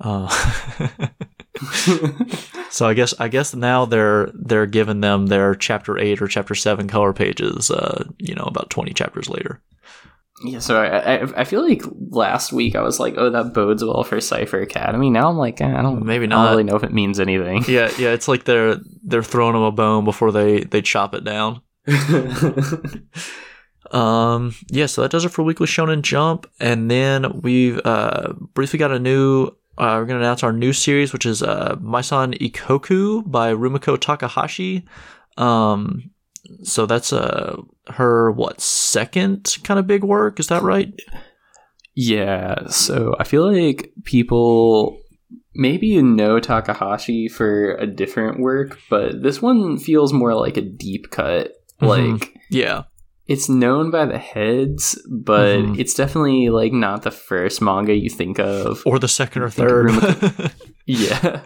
Uh, 0.00 0.28
so 2.70 2.88
I 2.88 2.94
guess 2.94 3.12
I 3.20 3.28
guess 3.28 3.54
now 3.54 3.84
they're 3.84 4.30
they're 4.34 4.66
giving 4.66 5.00
them 5.00 5.26
their 5.26 5.54
chapter 5.54 5.98
eight 5.98 6.22
or 6.22 6.28
chapter 6.28 6.54
seven 6.54 6.88
color 6.88 7.12
pages. 7.12 7.70
Uh, 7.70 8.04
you 8.18 8.34
know, 8.34 8.44
about 8.44 8.70
twenty 8.70 8.94
chapters 8.94 9.28
later. 9.28 9.60
Yeah, 10.42 10.60
so 10.60 10.80
I, 10.80 11.16
I, 11.16 11.40
I 11.40 11.44
feel 11.44 11.62
like 11.62 11.82
last 12.08 12.50
week 12.50 12.74
I 12.74 12.80
was 12.80 12.98
like, 12.98 13.12
oh, 13.18 13.28
that 13.28 13.52
bodes 13.52 13.84
well 13.84 14.04
for 14.04 14.22
Cipher 14.22 14.62
Academy. 14.62 15.10
Now 15.10 15.28
I'm 15.28 15.36
like, 15.36 15.60
eh, 15.60 15.66
I 15.66 15.82
don't 15.82 16.02
maybe 16.02 16.26
not 16.26 16.38
I 16.38 16.44
don't 16.44 16.52
really 16.52 16.64
know 16.64 16.76
if 16.76 16.82
it 16.82 16.94
means 16.94 17.20
anything. 17.20 17.64
Yeah, 17.68 17.90
yeah, 17.98 18.12
it's 18.12 18.26
like 18.26 18.44
they're 18.44 18.76
they're 19.04 19.22
throwing 19.22 19.52
them 19.52 19.62
a 19.62 19.72
bone 19.72 20.06
before 20.06 20.32
they 20.32 20.60
they 20.60 20.80
chop 20.80 21.14
it 21.14 21.24
down. 21.24 21.60
um, 23.90 24.54
yeah, 24.68 24.86
so 24.86 25.02
that 25.02 25.10
does 25.10 25.24
it 25.24 25.30
for 25.30 25.42
Weekly 25.42 25.66
Shonen 25.66 26.02
Jump, 26.02 26.46
and 26.60 26.90
then 26.90 27.40
we've 27.40 27.80
uh 27.84 28.32
briefly 28.54 28.78
got 28.78 28.92
a 28.92 28.98
new. 28.98 29.48
Uh, 29.78 29.96
we're 29.98 30.06
gonna 30.06 30.20
announce 30.20 30.42
our 30.42 30.52
new 30.52 30.72
series, 30.72 31.12
which 31.12 31.26
is 31.26 31.42
uh 31.42 31.76
Maison 31.80 32.32
Ikkoku 32.34 33.28
by 33.30 33.52
Rumiko 33.52 33.98
Takahashi. 33.98 34.84
Um, 35.36 36.10
so 36.62 36.86
that's 36.86 37.12
uh 37.12 37.56
her 37.88 38.30
what 38.30 38.60
second 38.60 39.56
kind 39.64 39.78
of 39.78 39.86
big 39.86 40.04
work 40.04 40.40
is 40.40 40.48
that 40.48 40.62
right 40.62 40.92
yeah 41.94 42.66
so 42.68 43.14
i 43.18 43.24
feel 43.24 43.52
like 43.52 43.92
people 44.04 45.00
maybe 45.54 46.00
know 46.02 46.40
takahashi 46.40 47.28
for 47.28 47.74
a 47.74 47.86
different 47.86 48.40
work 48.40 48.78
but 48.88 49.22
this 49.22 49.42
one 49.42 49.78
feels 49.78 50.12
more 50.12 50.34
like 50.34 50.56
a 50.56 50.62
deep 50.62 51.10
cut 51.10 51.52
mm-hmm. 51.80 52.12
like 52.12 52.34
yeah 52.50 52.82
it's 53.26 53.48
known 53.48 53.90
by 53.90 54.04
the 54.06 54.18
heads 54.18 55.00
but 55.08 55.58
mm-hmm. 55.58 55.78
it's 55.78 55.94
definitely 55.94 56.48
like 56.48 56.72
not 56.72 57.02
the 57.02 57.10
first 57.10 57.62
manga 57.62 57.94
you 57.94 58.10
think 58.10 58.38
of 58.38 58.82
or 58.84 58.98
the 58.98 59.08
second 59.08 59.42
or 59.42 59.50
third 59.50 59.90
yeah 60.86 61.42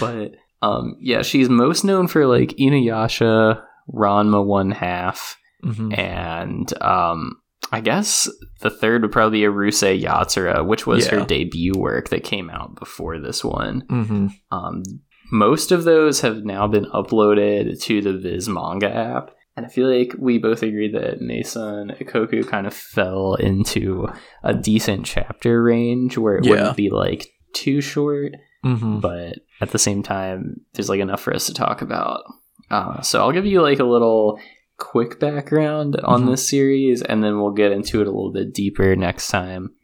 but 0.00 0.32
um 0.62 0.96
yeah 1.00 1.22
she's 1.22 1.48
most 1.48 1.84
known 1.84 2.08
for 2.08 2.26
like 2.26 2.50
inuyasha 2.58 3.62
Ranma 3.90 4.44
one 4.44 4.70
half, 4.70 5.38
mm-hmm. 5.64 5.92
and 5.92 6.82
um, 6.82 7.40
I 7.70 7.80
guess 7.80 8.28
the 8.60 8.70
third 8.70 9.02
would 9.02 9.12
probably 9.12 9.40
be 9.40 9.46
Urusei 9.46 10.00
Yatsura, 10.00 10.66
which 10.66 10.86
was 10.86 11.06
yeah. 11.06 11.20
her 11.20 11.26
debut 11.26 11.72
work 11.76 12.08
that 12.10 12.24
came 12.24 12.50
out 12.50 12.76
before 12.76 13.18
this 13.18 13.44
one. 13.44 13.82
Mm-hmm. 13.90 14.26
Um, 14.50 14.82
most 15.30 15.72
of 15.72 15.84
those 15.84 16.20
have 16.20 16.44
now 16.44 16.66
been 16.66 16.84
uploaded 16.86 17.80
to 17.82 18.00
the 18.02 18.12
Viz 18.12 18.48
Manga 18.48 18.94
app. 18.94 19.30
And 19.56 19.66
I 19.66 19.68
feel 19.68 19.88
like 19.88 20.14
we 20.18 20.38
both 20.38 20.62
agree 20.62 20.90
that 20.92 21.20
Maison 21.20 21.92
Ikkoku 22.00 22.46
kind 22.48 22.66
of 22.66 22.72
fell 22.72 23.34
into 23.34 24.08
a 24.42 24.54
decent 24.54 25.04
chapter 25.04 25.62
range 25.62 26.16
where 26.16 26.36
it 26.36 26.44
yeah. 26.44 26.50
wouldn't 26.50 26.76
be 26.76 26.88
like 26.88 27.28
too 27.52 27.82
short, 27.82 28.32
mm-hmm. 28.64 29.00
but 29.00 29.40
at 29.60 29.70
the 29.70 29.78
same 29.78 30.02
time, 30.02 30.62
there's 30.72 30.88
like 30.88 31.00
enough 31.00 31.20
for 31.20 31.34
us 31.34 31.46
to 31.46 31.54
talk 31.54 31.82
about. 31.82 32.22
Uh, 32.70 33.02
so 33.02 33.20
I'll 33.20 33.32
give 33.32 33.44
you 33.44 33.60
like 33.60 33.78
a 33.78 33.84
little 33.84 34.38
quick 34.78 35.20
background 35.20 35.96
on 36.02 36.22
mm-hmm. 36.22 36.30
this 36.30 36.48
series, 36.48 37.02
and 37.02 37.22
then 37.22 37.40
we'll 37.40 37.52
get 37.52 37.72
into 37.72 38.00
it 38.00 38.06
a 38.06 38.10
little 38.10 38.32
bit 38.32 38.54
deeper 38.54 38.96
next 38.96 39.28
time. 39.28 39.74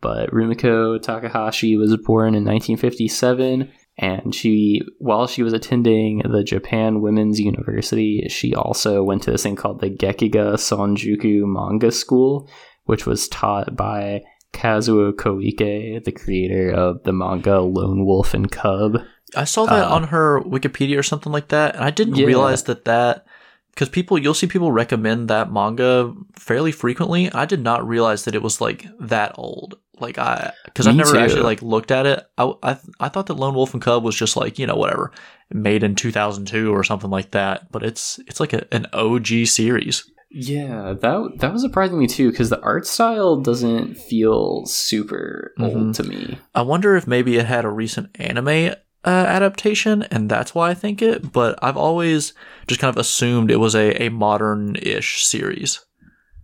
But 0.00 0.30
Rumiko 0.30 1.00
Takahashi 1.00 1.76
was 1.76 1.96
born 1.96 2.34
in 2.34 2.44
1957, 2.44 3.72
and 3.98 4.34
she, 4.34 4.82
while 4.98 5.26
she 5.26 5.42
was 5.42 5.54
attending 5.54 6.18
the 6.18 6.44
Japan 6.44 7.00
Women's 7.00 7.40
University, 7.40 8.26
she 8.28 8.54
also 8.54 9.02
went 9.02 9.22
to 9.22 9.30
this 9.30 9.42
thing 9.42 9.56
called 9.56 9.80
the 9.80 9.90
Gekiga 9.90 10.54
Sonjuku 10.54 11.44
Manga 11.46 11.90
School, 11.90 12.48
which 12.84 13.06
was 13.06 13.28
taught 13.28 13.74
by 13.74 14.22
Kazuo 14.52 15.12
Koike, 15.12 16.04
the 16.04 16.12
creator 16.12 16.70
of 16.70 17.02
the 17.04 17.12
manga 17.12 17.60
Lone 17.60 18.04
Wolf 18.04 18.34
and 18.34 18.50
Cub. 18.50 18.98
I 19.34 19.44
saw 19.44 19.66
that 19.66 19.86
uh, 19.86 19.94
on 19.94 20.04
her 20.04 20.40
Wikipedia 20.42 20.98
or 20.98 21.02
something 21.02 21.32
like 21.32 21.48
that, 21.48 21.74
and 21.74 21.84
I 21.84 21.90
didn't 21.90 22.16
yeah. 22.16 22.26
realize 22.26 22.64
that 22.64 22.84
that 22.84 23.26
because 23.70 23.88
people 23.88 24.18
you'll 24.18 24.34
see 24.34 24.46
people 24.46 24.72
recommend 24.72 25.28
that 25.28 25.52
manga 25.52 26.14
fairly 26.34 26.72
frequently. 26.72 27.30
I 27.32 27.44
did 27.44 27.62
not 27.62 27.86
realize 27.86 28.24
that 28.24 28.34
it 28.34 28.42
was 28.42 28.60
like 28.60 28.86
that 29.00 29.32
old. 29.36 29.78
Like 29.98 30.18
I 30.18 30.52
because 30.64 30.86
I 30.86 30.92
never 30.92 31.12
too. 31.12 31.18
actually 31.18 31.42
like 31.42 31.62
looked 31.62 31.90
at 31.90 32.06
it. 32.06 32.26
I, 32.36 32.52
I 32.62 32.78
I 33.00 33.08
thought 33.08 33.26
that 33.26 33.34
Lone 33.34 33.54
Wolf 33.54 33.72
and 33.72 33.82
Cub 33.82 34.04
was 34.04 34.16
just 34.16 34.36
like 34.36 34.58
you 34.58 34.66
know 34.66 34.76
whatever 34.76 35.12
made 35.50 35.82
in 35.82 35.94
2002 35.94 36.74
or 36.74 36.84
something 36.84 37.10
like 37.10 37.30
that. 37.32 37.70
But 37.70 37.82
it's 37.82 38.18
it's 38.26 38.40
like 38.40 38.52
a, 38.52 38.66
an 38.74 38.86
OG 38.92 39.46
series. 39.46 40.10
Yeah, 40.30 40.94
that 41.00 41.32
that 41.38 41.52
was 41.52 41.62
surprising 41.62 41.98
me 41.98 42.06
too 42.06 42.30
because 42.30 42.50
the 42.50 42.60
art 42.60 42.86
style 42.86 43.36
doesn't 43.36 43.96
feel 43.96 44.66
super 44.66 45.52
mm-hmm. 45.58 45.76
old 45.76 45.94
to 45.94 46.02
me. 46.02 46.38
I 46.54 46.62
wonder 46.62 46.96
if 46.96 47.06
maybe 47.06 47.36
it 47.36 47.46
had 47.46 47.64
a 47.64 47.70
recent 47.70 48.10
anime 48.20 48.74
uh, 49.06 49.08
adaptation, 49.08 50.02
and 50.04 50.28
that's 50.28 50.54
why 50.54 50.70
I 50.70 50.74
think 50.74 51.00
it. 51.00 51.32
But 51.32 51.58
I've 51.62 51.76
always 51.76 52.34
just 52.66 52.80
kind 52.80 52.94
of 52.94 52.98
assumed 52.98 53.50
it 53.50 53.60
was 53.60 53.74
a, 53.74 54.02
a 54.02 54.08
modern 54.10 54.76
ish 54.76 55.24
series. 55.24 55.80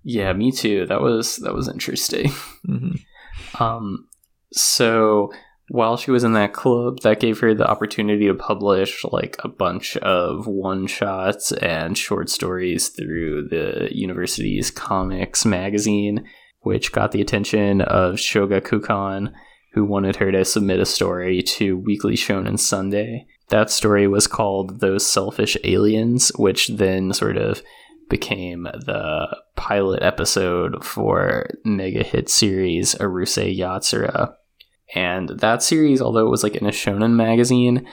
Yeah, 0.05 0.33
me 0.33 0.53
too. 0.53 0.87
That 0.87 1.01
was 1.01 1.37
that 1.39 1.55
was 1.55 1.69
interesting. 1.69 2.31
Mm-hmm. 2.63 2.95
Um, 3.59 4.09
so 4.53 5.33
while 5.69 5.97
she 5.97 6.11
was 6.11 6.25
in 6.25 6.35
that 6.35 6.53
club, 6.53 7.01
that 7.01 7.21
gave 7.21 7.41
her 7.41 7.55
the 7.55 7.69
opportunity 7.69 8.27
to 8.27 8.35
publish 8.35 9.05
like 9.05 9.37
a 9.41 9.49
bunch 9.49 9.97
of 9.99 10.47
one 10.47 10.87
shots 10.87 11.53
and 11.53 11.97
short 11.97 12.29
stories 12.29 12.89
through 12.89 13.49
the 13.49 13.89
university's 13.91 14.71
comics 14.71 15.45
magazine, 15.45 16.29
which 16.61 16.93
got 16.93 17.13
the 17.13 17.21
attention 17.21 17.81
of 17.81 18.17
Shogakukan 18.17 19.33
who 19.73 19.85
wanted 19.85 20.17
her 20.17 20.31
to 20.31 20.45
submit 20.45 20.81
a 20.81 20.87
story 20.87 21.43
to 21.43 21.79
Weekly 21.79 22.15
Shonen 22.15 22.59
Sunday. 22.59 23.27
That 23.49 23.71
story 23.71 24.07
was 24.07 24.27
called 24.27 24.81
Those 24.81 25.07
Selfish 25.07 25.57
Aliens, 25.65 26.31
which 26.37 26.69
then 26.69 27.13
sort 27.13 27.39
of 27.39 27.63
became 28.13 28.65
the 28.65 29.27
pilot 29.57 30.03
episode 30.03 30.85
for 30.85 31.47
mega 31.65 32.03
hit 32.03 32.29
series 32.29 32.95
Urusei 32.97 33.57
Yatsura. 33.57 34.35
And 34.95 35.31
that 35.31 35.63
series, 35.63 36.03
although 36.03 36.27
it 36.27 36.31
was 36.31 36.43
like 36.43 36.55
in 36.55 36.67
a 36.67 36.71
shonen 36.71 37.13
magazine, 37.15 37.89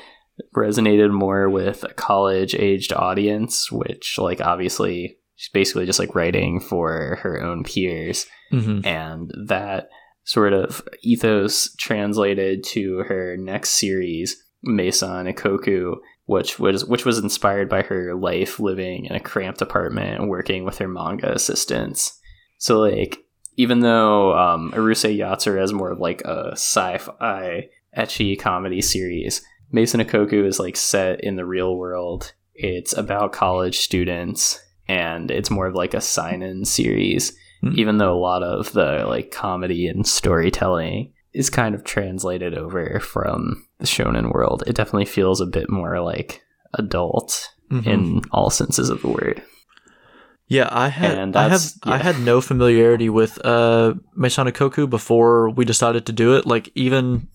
resonated 0.53 1.09
more 1.09 1.49
with 1.49 1.85
a 1.85 1.93
college 1.93 2.53
aged 2.53 2.91
audience, 2.91 3.71
which 3.71 4.17
like 4.17 4.41
obviously 4.41 5.17
she's 5.37 5.53
basically 5.53 5.85
just 5.85 5.99
like 5.99 6.13
writing 6.13 6.59
for 6.59 7.17
her 7.21 7.41
own 7.41 7.63
peers. 7.63 8.25
Mm-hmm. 8.51 8.85
And 8.85 9.31
that 9.47 9.87
sort 10.25 10.51
of 10.51 10.85
ethos 11.01 11.73
translated 11.77 12.65
to 12.65 13.05
her 13.07 13.37
next 13.37 13.69
series, 13.79 14.35
Maison 14.63 15.27
Ikkoku, 15.27 15.95
which 16.29 16.59
was 16.59 16.85
which 16.85 17.05
was 17.05 17.17
inspired 17.17 17.67
by 17.67 17.81
her 17.81 18.13
life 18.13 18.59
living 18.59 19.05
in 19.05 19.15
a 19.15 19.19
cramped 19.19 19.63
apartment 19.63 20.19
and 20.19 20.29
working 20.29 20.63
with 20.63 20.77
her 20.77 20.87
manga 20.87 21.33
assistants. 21.33 22.19
So 22.59 22.79
like 22.79 23.25
even 23.57 23.79
though 23.79 24.37
um, 24.37 24.71
Urusei 24.75 25.17
Yatsura 25.17 25.63
is 25.63 25.73
more 25.73 25.89
of 25.89 25.99
like 25.99 26.21
a 26.21 26.51
sci-fi 26.51 27.67
etchy 27.97 28.39
comedy 28.39 28.79
series, 28.79 29.41
Maison 29.71 30.01
Ikkoku 30.01 30.45
is 30.45 30.59
like 30.59 30.77
set 30.77 31.23
in 31.23 31.35
the 31.35 31.45
real 31.45 31.75
world. 31.75 32.31
It's 32.53 32.95
about 32.95 33.33
college 33.33 33.79
students 33.79 34.61
and 34.87 35.31
it's 35.31 35.49
more 35.49 35.65
of 35.65 35.73
like 35.73 35.95
a 35.95 36.01
seinen 36.01 36.63
series 36.63 37.31
mm-hmm. 37.63 37.79
even 37.79 37.97
though 37.97 38.13
a 38.13 38.19
lot 38.19 38.43
of 38.43 38.71
the 38.73 39.03
like 39.07 39.31
comedy 39.31 39.87
and 39.87 40.05
storytelling 40.05 41.11
is 41.33 41.49
kind 41.49 41.75
of 41.75 41.83
translated 41.83 42.57
over 42.57 42.99
from 42.99 43.67
the 43.79 43.85
shonen 43.85 44.33
world. 44.33 44.63
It 44.67 44.75
definitely 44.75 45.05
feels 45.05 45.41
a 45.41 45.45
bit 45.45 45.69
more 45.69 46.01
like 46.01 46.41
adult 46.73 47.49
mm-hmm. 47.69 47.89
in 47.89 48.21
all 48.31 48.49
senses 48.49 48.89
of 48.89 49.01
the 49.01 49.09
word. 49.09 49.43
Yeah, 50.47 50.67
I 50.71 50.87
had 50.87 51.35
I 51.35 51.49
have 51.49 51.61
yeah. 51.85 51.93
I 51.93 51.97
had 51.97 52.19
no 52.19 52.41
familiarity 52.41 53.07
with 53.07 53.39
uh 53.45 53.93
Ikkoku 54.17 54.89
before 54.89 55.51
we 55.51 55.63
decided 55.63 56.07
to 56.07 56.11
do 56.11 56.35
it. 56.35 56.47
Like 56.47 56.71
even 56.73 57.27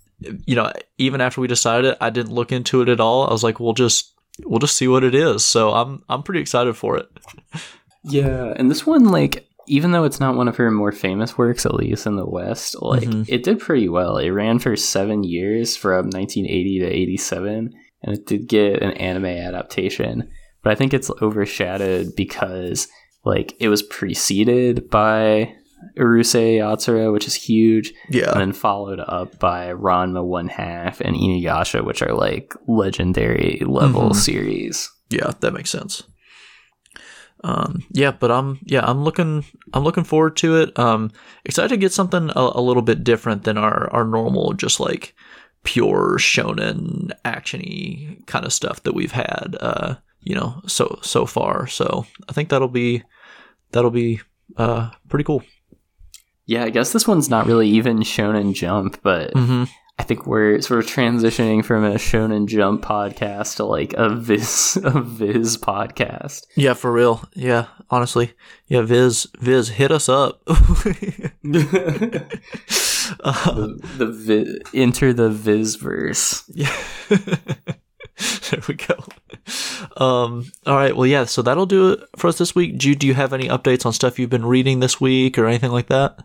you 0.46 0.56
know, 0.56 0.72
even 0.98 1.20
after 1.20 1.40
we 1.40 1.46
decided 1.46 1.92
it, 1.92 1.98
I 2.00 2.10
didn't 2.10 2.32
look 2.32 2.50
into 2.50 2.82
it 2.82 2.88
at 2.88 3.00
all. 3.00 3.28
I 3.28 3.32
was 3.32 3.44
like, 3.44 3.60
we'll 3.60 3.72
just 3.72 4.14
we'll 4.44 4.58
just 4.58 4.76
see 4.76 4.88
what 4.88 5.04
it 5.04 5.14
is. 5.14 5.44
So 5.44 5.70
I'm 5.72 6.02
I'm 6.08 6.24
pretty 6.24 6.40
excited 6.40 6.76
for 6.76 6.96
it. 6.96 7.08
Yeah, 8.06 8.52
and 8.56 8.70
this 8.70 8.86
one 8.86 9.06
like 9.06 9.48
even 9.66 9.92
though 9.92 10.04
it's 10.04 10.20
not 10.20 10.36
one 10.36 10.48
of 10.48 10.56
her 10.56 10.70
more 10.70 10.92
famous 10.92 11.36
works, 11.38 11.64
at 11.66 11.74
least 11.74 12.06
in 12.06 12.16
the 12.16 12.26
West, 12.28 12.76
like 12.82 13.08
Mhm. 13.08 13.24
it 13.28 13.42
did 13.42 13.58
pretty 13.60 13.88
well. 13.88 14.16
It 14.18 14.30
ran 14.30 14.58
for 14.58 14.76
seven 14.76 15.24
years 15.24 15.76
from 15.76 16.10
1980 16.10 16.78
to 16.80 16.86
87, 16.86 17.70
and 18.02 18.16
it 18.16 18.26
did 18.26 18.48
get 18.48 18.82
an 18.82 18.92
anime 18.92 19.26
adaptation. 19.26 20.28
But 20.62 20.72
I 20.72 20.74
think 20.76 20.94
it's 20.94 21.10
overshadowed 21.20 22.14
because 22.16 22.88
like 23.24 23.54
it 23.60 23.68
was 23.68 23.82
preceded 23.82 24.90
by 24.90 25.54
Urusei 25.98 26.56
Yatsura, 26.58 27.12
which 27.12 27.26
is 27.26 27.34
huge, 27.34 27.92
yeah, 28.10 28.30
and 28.32 28.40
then 28.40 28.52
followed 28.52 29.00
up 29.00 29.38
by 29.38 29.68
Ranma 29.72 30.24
One 30.24 30.48
Half 30.48 31.00
and 31.00 31.14
Inuyasha, 31.16 31.84
which 31.84 32.02
are 32.02 32.14
like 32.14 32.54
legendary 32.66 33.60
level 33.66 34.10
Mhm. 34.10 34.14
series. 34.14 34.90
Yeah, 35.10 35.32
that 35.40 35.52
makes 35.52 35.70
sense. 35.70 36.02
Um, 37.44 37.84
yeah, 37.90 38.10
but 38.10 38.30
I'm 38.30 38.58
yeah 38.64 38.80
I'm 38.82 39.04
looking 39.04 39.44
I'm 39.74 39.84
looking 39.84 40.04
forward 40.04 40.34
to 40.38 40.56
it. 40.56 40.78
Um, 40.78 41.10
excited 41.44 41.68
to 41.68 41.76
get 41.76 41.92
something 41.92 42.30
a, 42.34 42.52
a 42.54 42.60
little 42.62 42.82
bit 42.82 43.04
different 43.04 43.44
than 43.44 43.58
our 43.58 43.92
our 43.92 44.04
normal 44.04 44.54
just 44.54 44.80
like 44.80 45.14
pure 45.62 46.16
shonen 46.18 47.10
actiony 47.24 48.24
kind 48.26 48.46
of 48.46 48.52
stuff 48.52 48.82
that 48.84 48.94
we've 48.94 49.12
had. 49.12 49.56
Uh, 49.60 49.96
you 50.20 50.34
know, 50.34 50.62
so 50.66 50.98
so 51.02 51.26
far. 51.26 51.66
So 51.66 52.06
I 52.30 52.32
think 52.32 52.48
that'll 52.48 52.68
be 52.68 53.02
that'll 53.72 53.90
be 53.90 54.20
uh 54.56 54.90
pretty 55.10 55.24
cool. 55.24 55.42
Yeah, 56.46 56.64
I 56.64 56.70
guess 56.70 56.92
this 56.92 57.06
one's 57.06 57.28
not 57.30 57.46
really 57.46 57.68
even 57.68 57.98
Shonen 58.00 58.54
Jump, 58.54 59.00
but 59.02 59.32
Mm-hmm. 59.34 59.64
I 59.98 60.02
think 60.02 60.26
we're 60.26 60.60
sort 60.60 60.84
of 60.84 60.90
transitioning 60.90 61.64
from 61.64 61.84
a 61.84 61.94
Shonen 61.94 62.46
Jump 62.46 62.82
podcast 62.82 63.56
to 63.56 63.64
like 63.64 63.94
a 63.94 64.08
Viz 64.14 64.76
a 64.84 65.00
Viz 65.00 65.56
podcast. 65.56 66.42
Yeah, 66.56 66.74
for 66.74 66.90
real. 66.92 67.22
Yeah, 67.34 67.66
honestly. 67.90 68.32
Yeah, 68.66 68.82
Viz 68.82 69.26
Viz 69.40 69.68
hit 69.70 69.90
us 69.92 70.08
up. 70.08 70.44
the, 70.46 72.38
Uh, 73.20 73.68
the 73.98 74.06
vi- 74.06 74.58
enter 74.80 75.12
the 75.12 75.28
Vizverse. 75.28 76.42
Yeah. 76.54 76.74
there 78.50 78.60
we 78.66 78.74
go. 78.74 78.94
Um, 80.02 80.50
all 80.66 80.74
right. 80.76 80.96
Well, 80.96 81.06
yeah. 81.06 81.24
So 81.24 81.42
that'll 81.42 81.66
do 81.66 81.92
it 81.92 82.00
for 82.16 82.28
us 82.28 82.38
this 82.38 82.54
week. 82.54 82.78
Jude, 82.78 82.98
do 83.00 83.06
you 83.06 83.12
have 83.14 83.32
any 83.34 83.48
updates 83.48 83.84
on 83.84 83.92
stuff 83.92 84.18
you've 84.18 84.30
been 84.30 84.46
reading 84.46 84.80
this 84.80 85.00
week 85.02 85.38
or 85.38 85.46
anything 85.46 85.70
like 85.70 85.88
that? 85.88 86.18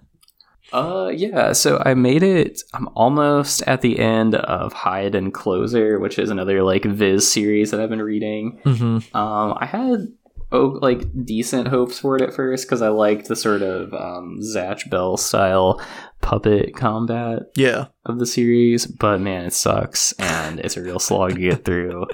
Uh, 0.73 1.11
yeah. 1.13 1.51
So 1.53 1.81
I 1.85 1.93
made 1.93 2.23
it. 2.23 2.61
I'm 2.73 2.87
almost 2.95 3.61
at 3.63 3.81
the 3.81 3.99
end 3.99 4.35
of 4.35 4.73
Hide 4.73 5.15
and 5.15 5.33
Closer, 5.33 5.99
which 5.99 6.19
is 6.19 6.29
another 6.29 6.63
like 6.63 6.83
Viz 6.83 7.31
series 7.31 7.71
that 7.71 7.79
I've 7.79 7.89
been 7.89 8.01
reading. 8.01 8.59
Mm-hmm. 8.65 9.15
Um, 9.17 9.57
I 9.59 9.65
had 9.65 10.07
oh 10.51 10.79
like 10.81 11.03
decent 11.25 11.67
hopes 11.67 11.99
for 11.99 12.15
it 12.15 12.21
at 12.21 12.33
first 12.33 12.65
because 12.67 12.81
I 12.81 12.89
liked 12.89 13.27
the 13.27 13.35
sort 13.35 13.61
of 13.61 13.93
um, 13.93 14.39
Zatch 14.41 14.89
Bell 14.89 15.17
style 15.17 15.81
puppet 16.21 16.75
combat 16.75 17.43
Yeah. 17.55 17.85
of 18.05 18.19
the 18.19 18.25
series, 18.25 18.85
but 18.85 19.21
man, 19.21 19.45
it 19.45 19.53
sucks 19.53 20.11
and 20.13 20.59
it's 20.59 20.75
a 20.77 20.81
real 20.81 20.99
slog 20.99 21.35
to 21.35 21.39
get 21.39 21.65
through. 21.65 22.07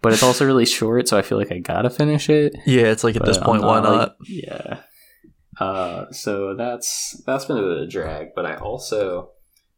But 0.00 0.12
it's 0.12 0.22
also 0.22 0.44
really 0.44 0.66
short, 0.66 1.06
so 1.06 1.16
I 1.16 1.22
feel 1.22 1.38
like 1.38 1.52
I 1.52 1.58
gotta 1.58 1.88
finish 1.90 2.28
it. 2.28 2.56
Yeah. 2.66 2.86
It's 2.86 3.04
like 3.04 3.14
at 3.16 3.24
this 3.24 3.38
point, 3.38 3.62
I'm 3.62 3.68
why 3.68 3.78
like- 3.78 3.82
not? 3.84 4.16
yeah. 4.26 4.78
Uh, 5.62 6.10
so 6.10 6.56
that's 6.56 7.22
that's 7.24 7.44
been 7.44 7.56
a 7.56 7.62
bit 7.62 7.70
of 7.70 7.82
a 7.82 7.86
drag, 7.86 8.34
but 8.34 8.44
I 8.44 8.56
also 8.56 9.30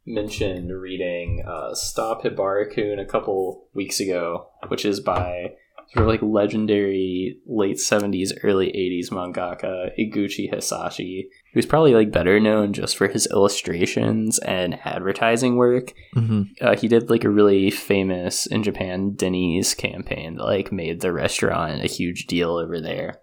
mentioned 0.07 0.71
reading 0.71 1.45
uh, 1.47 1.75
Stop 1.75 2.23
Hibari-kun 2.23 2.99
a 2.99 3.05
couple 3.05 3.69
weeks 3.75 4.01
ago, 4.01 4.49
which 4.69 4.87
is 4.87 5.01
by 5.01 5.53
sort 5.93 6.05
of 6.05 6.09
like 6.09 6.23
legendary 6.23 7.37
late 7.47 7.77
70s, 7.77 8.33
early 8.43 8.69
80s 8.69 9.11
mangaka 9.11 9.91
Iguchi 9.99 10.51
Hisashi, 10.51 11.25
who's 11.53 11.67
probably 11.67 11.93
like 11.93 12.11
better 12.11 12.41
known 12.41 12.73
just 12.73 12.97
for 12.97 13.07
his 13.07 13.29
illustrations 13.31 14.39
and 14.39 14.81
advertising 14.87 15.57
work. 15.57 15.93
Mm-hmm. 16.17 16.43
Uh, 16.63 16.77
he 16.77 16.89
did 16.89 17.11
like 17.11 17.25
a 17.25 17.31
really 17.31 17.71
famous 17.71 18.47
in 18.47 18.63
Japan 18.63 19.11
Denny's 19.11 19.75
campaign 19.75 20.37
that 20.37 20.45
like 20.45 20.73
made 20.73 21.01
the 21.01 21.13
restaurant 21.13 21.85
a 21.85 21.89
huge 21.89 22.27
deal 22.27 22.57
over 22.57 22.81
there. 22.81 23.21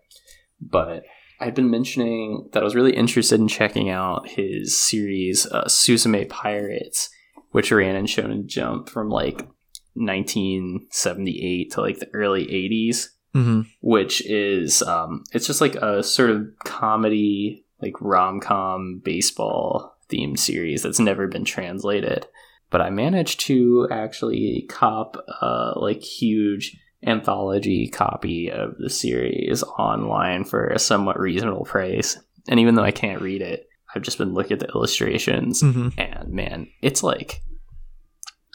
But 0.62 1.06
I'd 1.42 1.56
been 1.56 1.70
mentioning 1.72 2.50
that 2.54 2.62
I 2.62 2.64
was 2.64 2.76
really 2.76 2.96
interested 2.96 3.40
in 3.40 3.48
checking 3.48 3.90
out 3.90 4.30
his 4.30 4.80
series 4.80 5.46
uh, 5.48 5.66
Susume 5.66 6.30
Pirates, 6.30 7.10
which 7.50 7.72
ran 7.72 7.96
in 7.96 8.06
Shonen 8.06 8.46
Jump 8.46 8.90
from 8.90 9.10
like 9.10 9.48
1978 9.96 11.72
to 11.72 11.82
like 11.82 12.00
the 12.00 12.10
early 12.14 12.46
80s 12.46 13.08
Mm-hmm. 13.34 13.62
which 13.80 14.20
is 14.26 14.82
um, 14.82 15.24
it's 15.32 15.48
just 15.48 15.62
like 15.62 15.76
a 15.76 16.04
sort 16.04 16.32
of 16.32 16.48
comedy 16.66 17.66
like 17.82 17.94
rom-com 18.02 19.02
baseball 19.06 19.96
themed 20.10 20.38
series 20.38 20.84
that's 20.84 21.00
never 21.00 21.28
been 21.28 21.46
translated 21.46 22.28
but 22.72 22.82
i 22.82 22.90
managed 22.90 23.40
to 23.40 23.88
actually 23.90 24.66
cop 24.68 25.16
a 25.42 25.72
like 25.78 26.02
huge 26.02 26.78
anthology 27.06 27.88
copy 27.88 28.50
of 28.52 28.76
the 28.78 28.90
series 28.90 29.64
online 29.80 30.44
for 30.44 30.68
a 30.68 30.80
somewhat 30.80 31.20
reasonable 31.20 31.66
price 31.66 32.18
and 32.48 32.60
even 32.60 32.76
though 32.76 32.84
i 32.84 32.92
can't 32.92 33.22
read 33.22 33.42
it 33.42 33.68
i've 33.96 34.02
just 34.04 34.18
been 34.18 34.34
looking 34.34 34.54
at 34.54 34.60
the 34.60 34.68
illustrations 34.76 35.62
Mm-hmm. 35.64 36.00
and 36.00 36.30
man 36.30 36.68
it's 36.82 37.02
like 37.04 37.42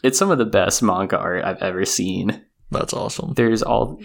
it's 0.04 0.18
some 0.18 0.30
of 0.30 0.38
the 0.38 0.44
best 0.44 0.82
manga 0.82 1.18
art 1.18 1.44
i've 1.44 1.62
ever 1.62 1.84
seen 1.84 2.44
That's 2.70 2.92
awesome. 2.94 3.32
there's 3.34 3.62
all 3.62 4.00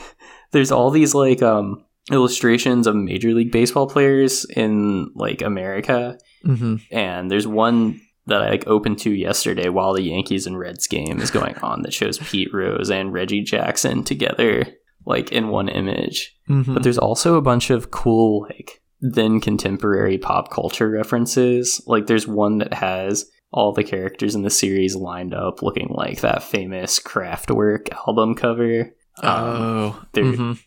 there's 0.52 0.72
all 0.72 0.90
these 0.90 1.14
like 1.14 1.42
um 1.42 1.84
illustrations 2.12 2.86
of 2.86 2.94
major 2.94 3.32
league 3.32 3.50
baseball 3.52 3.88
players 3.88 4.44
in 4.56 5.10
like 5.14 5.40
America 5.42 6.18
Mm-hmm. 6.44 6.76
and 6.90 7.30
there's 7.30 7.46
one 7.46 8.02
that 8.26 8.42
I 8.42 8.50
like 8.50 8.66
opened 8.66 8.98
to 9.00 9.10
yesterday 9.10 9.68
while 9.68 9.92
the 9.94 10.02
Yankees 10.02 10.46
and 10.46 10.58
Reds 10.58 10.86
game 10.86 11.20
is 11.20 11.30
going 11.30 11.56
on 11.58 11.82
that 11.82 11.92
shows 11.92 12.18
Pete 12.18 12.52
Rose 12.54 12.90
and 12.90 13.12
Reggie 13.12 13.42
Jackson 13.42 14.02
together 14.04 14.64
like 15.06 15.30
in 15.32 15.48
one 15.48 15.68
image. 15.68 16.34
Mm-hmm. 16.48 16.72
But 16.74 16.82
there's 16.82 16.98
also 16.98 17.34
a 17.36 17.42
bunch 17.42 17.70
of 17.70 17.90
cool 17.90 18.42
like 18.48 18.80
then 19.00 19.40
contemporary 19.40 20.16
pop 20.16 20.50
culture 20.50 20.88
references. 20.88 21.82
Like 21.86 22.06
there's 22.06 22.26
one 22.26 22.58
that 22.58 22.72
has 22.74 23.26
all 23.52 23.72
the 23.72 23.84
characters 23.84 24.34
in 24.34 24.42
the 24.42 24.50
series 24.50 24.96
lined 24.96 25.34
up 25.34 25.62
looking 25.62 25.88
like 25.90 26.22
that 26.22 26.42
famous 26.42 26.98
Kraftwerk 26.98 27.92
album 28.08 28.34
cover. 28.34 28.94
Um, 29.22 29.30
oh. 29.32 30.02
there- 30.12 30.24
Mhm. 30.24 30.58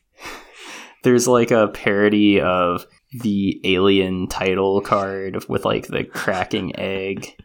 there's 1.04 1.28
like 1.28 1.52
a 1.52 1.68
parody 1.70 2.40
of 2.40 2.86
the 3.12 3.60
alien 3.64 4.28
title 4.28 4.82
card 4.82 5.46
with 5.48 5.66
like 5.66 5.88
the 5.88 6.04
cracking 6.04 6.76
egg. 6.78 7.36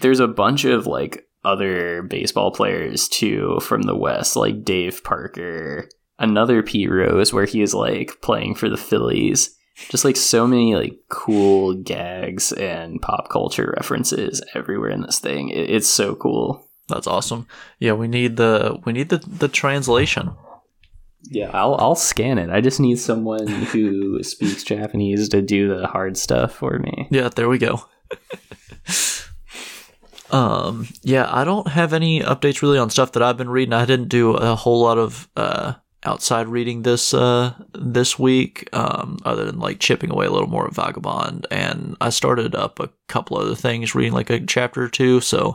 There's 0.00 0.20
a 0.20 0.28
bunch 0.28 0.64
of 0.64 0.86
like 0.86 1.26
other 1.44 2.02
baseball 2.02 2.50
players 2.50 3.08
too 3.08 3.58
from 3.62 3.82
the 3.82 3.96
West, 3.96 4.36
like 4.36 4.64
Dave 4.64 5.02
Parker, 5.04 5.88
another 6.18 6.62
Pete 6.62 6.90
Rose, 6.90 7.32
where 7.32 7.44
he 7.46 7.62
is 7.62 7.72
like 7.74 8.20
playing 8.20 8.56
for 8.56 8.68
the 8.68 8.76
Phillies. 8.76 9.56
Just 9.90 10.04
like 10.06 10.16
so 10.16 10.46
many 10.46 10.74
like 10.74 10.96
cool 11.10 11.74
gags 11.74 12.50
and 12.52 13.00
pop 13.02 13.28
culture 13.28 13.74
references 13.76 14.42
everywhere 14.54 14.88
in 14.90 15.02
this 15.02 15.18
thing. 15.18 15.50
It- 15.50 15.70
it's 15.70 15.88
so 15.88 16.14
cool. 16.14 16.66
That's 16.88 17.06
awesome. 17.06 17.46
Yeah, 17.78 17.92
we 17.92 18.08
need 18.08 18.36
the 18.36 18.80
we 18.84 18.92
need 18.92 19.08
the 19.10 19.18
the 19.18 19.48
translation. 19.48 20.30
Yeah, 21.28 21.50
I'll 21.52 21.74
I'll 21.76 21.94
scan 21.94 22.38
it. 22.38 22.50
I 22.50 22.60
just 22.60 22.80
need 22.80 22.98
someone 22.98 23.46
who 23.46 24.22
speaks 24.22 24.62
Japanese 24.62 25.28
to 25.30 25.42
do 25.42 25.76
the 25.76 25.86
hard 25.86 26.16
stuff 26.16 26.52
for 26.52 26.78
me. 26.78 27.08
Yeah, 27.10 27.28
there 27.28 27.48
we 27.48 27.58
go. 27.58 27.84
um, 30.30 30.86
yeah, 31.02 31.28
I 31.30 31.44
don't 31.44 31.68
have 31.68 31.92
any 31.92 32.20
updates 32.20 32.62
really 32.62 32.78
on 32.78 32.90
stuff 32.90 33.12
that 33.12 33.22
I've 33.22 33.36
been 33.36 33.50
reading. 33.50 33.72
I 33.72 33.84
didn't 33.84 34.08
do 34.08 34.34
a 34.34 34.54
whole 34.54 34.80
lot 34.80 34.98
of 34.98 35.28
uh, 35.36 35.74
outside 36.04 36.48
reading 36.48 36.82
this 36.82 37.12
uh, 37.12 37.54
this 37.74 38.18
week, 38.18 38.68
um, 38.72 39.18
other 39.24 39.44
than 39.44 39.58
like 39.58 39.80
chipping 39.80 40.10
away 40.10 40.26
a 40.26 40.30
little 40.30 40.48
more 40.48 40.66
at 40.66 40.74
Vagabond, 40.74 41.46
and 41.50 41.96
I 42.00 42.10
started 42.10 42.54
up 42.54 42.80
a 42.80 42.90
couple 43.08 43.36
other 43.36 43.54
things, 43.54 43.94
reading 43.94 44.12
like 44.12 44.30
a 44.30 44.40
chapter 44.40 44.84
or 44.84 44.88
two. 44.88 45.20
So, 45.20 45.54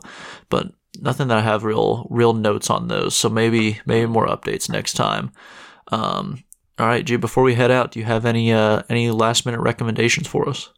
but 0.49 0.71
nothing 0.99 1.29
that 1.29 1.37
I 1.37 1.41
have 1.41 1.63
real 1.63 2.07
real 2.09 2.33
notes 2.33 2.69
on 2.69 2.87
those. 2.87 3.15
So 3.15 3.29
maybe 3.29 3.79
maybe 3.85 4.05
more 4.07 4.27
updates 4.27 4.69
next 4.69 4.93
time. 4.93 5.31
Um, 5.91 6.43
all 6.79 6.87
right, 6.87 7.05
Jude. 7.05 7.21
Before 7.21 7.43
we 7.43 7.55
head 7.55 7.71
out, 7.71 7.91
do 7.91 7.99
you 7.99 8.05
have 8.05 8.25
any 8.25 8.51
uh, 8.51 8.83
any 8.89 9.11
last 9.11 9.45
minute 9.45 9.61
recommendations 9.61 10.27
for 10.27 10.47
us? 10.49 10.69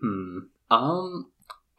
Hmm. 0.00 0.38
Um, 0.70 1.30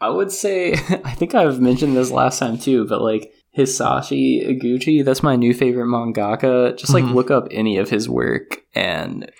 I 0.01 0.09
would 0.09 0.31
say 0.31 0.73
I 1.05 1.11
think 1.13 1.35
I've 1.35 1.59
mentioned 1.61 1.95
this 1.95 2.11
last 2.11 2.39
time 2.39 2.57
too, 2.57 2.85
but 2.87 3.01
like 3.01 3.31
Hisashi 3.57 4.45
Iguchi, 4.47 5.03
that's 5.05 5.23
my 5.23 5.35
new 5.35 5.53
favorite 5.53 5.85
mangaka. 5.87 6.77
Just 6.77 6.93
like 6.93 7.03
Mhm. 7.03 7.13
look 7.13 7.31
up 7.31 7.47
any 7.51 7.77
of 7.77 7.89
his 7.89 8.09
work, 8.09 8.61
and 8.73 9.31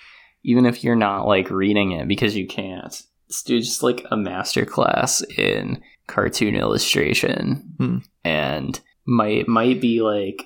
even 0.44 0.66
if 0.66 0.84
you're 0.84 0.96
not 0.96 1.28
like 1.28 1.50
reading 1.50 1.92
it 1.92 2.08
because 2.08 2.36
you 2.36 2.48
can't, 2.48 3.02
this 3.28 3.44
dude's 3.44 3.68
just 3.68 3.84
like 3.84 4.06
a 4.12 4.16
masterclass 4.16 5.24
in 5.38 5.82
cartoon 6.08 6.56
illustration, 6.56 7.74
Hmm. 7.78 7.98
and 8.24 8.80
might 9.06 9.48
might 9.48 9.82
be 9.82 10.02
like 10.02 10.46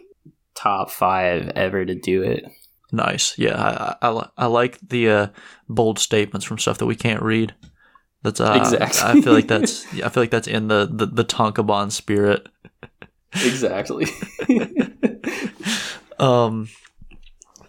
top 0.55 0.91
five 0.91 1.49
ever 1.49 1.85
to 1.85 1.95
do 1.95 2.23
it. 2.23 2.45
Nice. 2.91 3.37
Yeah, 3.37 3.95
I 4.01 4.07
I, 4.07 4.27
I 4.37 4.45
like 4.45 4.79
the 4.87 5.09
uh, 5.09 5.27
bold 5.67 5.99
statements 5.99 6.45
from 6.45 6.59
stuff 6.59 6.77
that 6.77 6.85
we 6.85 6.95
can't 6.95 7.21
read. 7.21 7.53
That's 8.21 8.39
uh, 8.39 8.57
exactly. 8.59 9.01
I 9.01 9.21
feel 9.21 9.33
like 9.33 9.47
that's 9.47 9.85
I 10.03 10.09
feel 10.09 10.23
like 10.23 10.31
that's 10.31 10.47
in 10.47 10.67
the 10.67 10.87
the, 10.89 11.05
the 11.05 11.25
Tankobon 11.25 11.91
spirit. 11.91 12.47
Exactly. 13.33 14.05
um, 16.19 16.69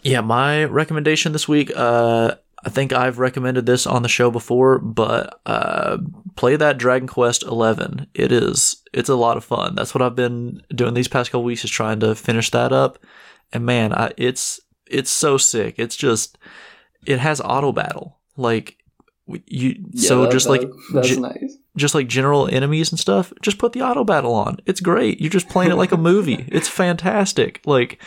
yeah, 0.03 0.21
my 0.21 0.65
recommendation 0.65 1.33
this 1.33 1.49
week. 1.49 1.73
Uh, 1.75 2.35
I 2.65 2.71
think 2.71 2.93
I've 2.93 3.19
recommended 3.19 3.67
this 3.67 3.87
on 3.87 4.03
the 4.03 4.09
show 4.09 4.31
before, 4.31 4.79
but 4.79 5.41
uh, 5.45 5.99
play 6.35 6.57
that 6.57 6.79
Dragon 6.79 7.07
Quest 7.07 7.43
Eleven. 7.43 8.07
It 8.15 8.33
is 8.33 8.83
it's 8.93 9.11
a 9.11 9.17
lot 9.17 9.37
of 9.37 9.45
fun. 9.45 9.75
That's 9.75 9.95
what 9.95 10.03
I've 10.03 10.17
been 10.17 10.63
doing 10.75 10.95
these 10.95 11.09
past 11.09 11.31
couple 11.31 11.45
weeks 11.45 11.65
is 11.65 11.71
trying 11.71 12.01
to 12.01 12.15
finish 12.15 12.51
that 12.51 12.73
up. 12.73 12.99
And 13.53 13.67
man, 13.67 13.93
I, 13.93 14.13
it's 14.17 14.61
it's 14.87 15.11
so 15.11 15.37
sick. 15.37 15.75
It's 15.79 15.97
just 15.97 16.39
it 17.07 17.19
has 17.19 17.41
auto 17.41 17.73
battle 17.73 18.19
like 18.37 18.79
you. 19.27 19.85
Yeah, 19.91 20.09
so 20.09 20.23
that, 20.23 20.33
just 20.33 20.47
that, 20.47 20.53
like 20.53 20.71
that's 20.95 21.09
ge- 21.09 21.19
nice. 21.19 21.59
Just 21.77 21.95
like 21.95 22.07
general 22.07 22.47
enemies 22.49 22.93
and 22.93 22.99
stuff, 22.99 23.33
just 23.43 23.59
put 23.59 23.73
the 23.73 23.83
auto 23.83 24.05
battle 24.05 24.33
on. 24.33 24.59
It's 24.65 24.81
great. 24.81 25.21
You're 25.21 25.31
just 25.31 25.49
playing 25.49 25.73
it 25.73 25.77
like 25.77 25.93
a 25.93 25.97
movie. 25.97 26.47
It's 26.49 26.69
fantastic. 26.69 27.61
Like 27.67 28.01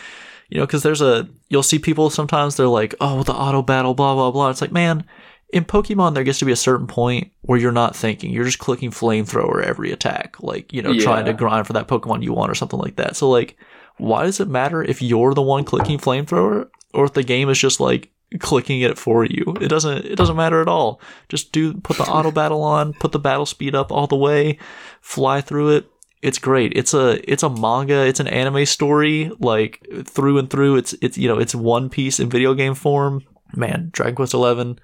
you 0.48 0.58
know, 0.58 0.66
because 0.66 0.82
there's 0.82 1.02
a 1.02 1.28
you'll 1.48 1.62
see 1.62 1.78
people 1.78 2.10
sometimes 2.10 2.56
they're 2.56 2.66
like, 2.66 2.94
oh, 3.00 3.22
the 3.22 3.32
auto 3.32 3.62
battle, 3.62 3.94
blah 3.94 4.14
blah 4.14 4.30
blah. 4.30 4.50
It's 4.50 4.60
like, 4.60 4.72
man, 4.72 5.04
in 5.52 5.64
Pokemon 5.64 6.14
there 6.14 6.24
gets 6.24 6.38
to 6.40 6.44
be 6.44 6.52
a 6.52 6.56
certain 6.56 6.86
point 6.86 7.30
where 7.42 7.58
you're 7.58 7.72
not 7.72 7.96
thinking, 7.96 8.30
you're 8.30 8.44
just 8.44 8.58
clicking 8.58 8.90
flamethrower 8.90 9.62
every 9.62 9.92
attack, 9.92 10.36
like 10.40 10.72
you 10.72 10.82
know, 10.82 10.92
yeah. 10.92 11.02
trying 11.02 11.24
to 11.26 11.32
grind 11.32 11.66
for 11.66 11.72
that 11.74 11.88
Pokemon 11.88 12.22
you 12.22 12.32
want 12.32 12.50
or 12.50 12.54
something 12.54 12.78
like 12.78 12.96
that. 12.96 13.16
So 13.16 13.28
like, 13.28 13.56
why 13.98 14.24
does 14.24 14.40
it 14.40 14.48
matter 14.48 14.82
if 14.82 15.02
you're 15.02 15.34
the 15.34 15.42
one 15.42 15.64
clicking 15.64 15.98
flamethrower 15.98 16.68
or 16.94 17.04
if 17.04 17.12
the 17.12 17.22
game 17.22 17.48
is 17.48 17.58
just 17.58 17.80
like 17.80 18.10
clicking 18.38 18.80
it 18.82 18.98
for 18.98 19.24
you. 19.24 19.54
It 19.60 19.68
doesn't 19.68 20.04
it 20.04 20.16
doesn't 20.16 20.36
matter 20.36 20.60
at 20.60 20.68
all. 20.68 21.00
Just 21.28 21.52
do 21.52 21.74
put 21.74 21.96
the 21.96 22.04
auto 22.04 22.30
battle 22.40 22.62
on, 22.62 22.92
put 22.94 23.12
the 23.12 23.18
battle 23.18 23.46
speed 23.46 23.74
up 23.74 23.90
all 23.90 24.06
the 24.06 24.16
way, 24.16 24.58
fly 25.00 25.40
through 25.40 25.76
it, 25.76 25.90
it's 26.22 26.38
great. 26.38 26.72
It's 26.74 26.94
a 26.94 27.20
it's 27.30 27.42
a 27.42 27.50
manga. 27.50 28.06
It's 28.06 28.20
an 28.20 28.28
anime 28.28 28.66
story 28.66 29.30
like 29.38 29.86
through 30.04 30.38
and 30.38 30.50
through. 30.50 30.76
It's 30.76 30.94
it's 31.00 31.16
you 31.16 31.28
know 31.28 31.38
it's 31.38 31.54
One 31.54 31.88
Piece 31.88 32.20
in 32.20 32.28
video 32.28 32.54
game 32.54 32.74
form. 32.74 33.22
Man, 33.54 33.90
Dragon 33.92 34.14
Quest 34.14 34.34
Eleven, 34.34 34.78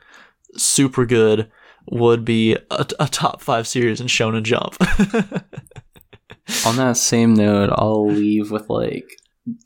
super 0.56 1.06
good. 1.06 1.50
Would 1.90 2.24
be 2.24 2.54
a, 2.70 2.86
a 2.98 3.08
top 3.08 3.42
five 3.42 3.66
series 3.66 4.00
in 4.00 4.06
Shonen 4.06 4.42
Jump. 4.42 4.76
On 6.66 6.76
that 6.76 6.96
same 6.96 7.34
note, 7.34 7.70
I'll 7.72 8.06
leave 8.06 8.50
with 8.50 8.70
like 8.70 9.10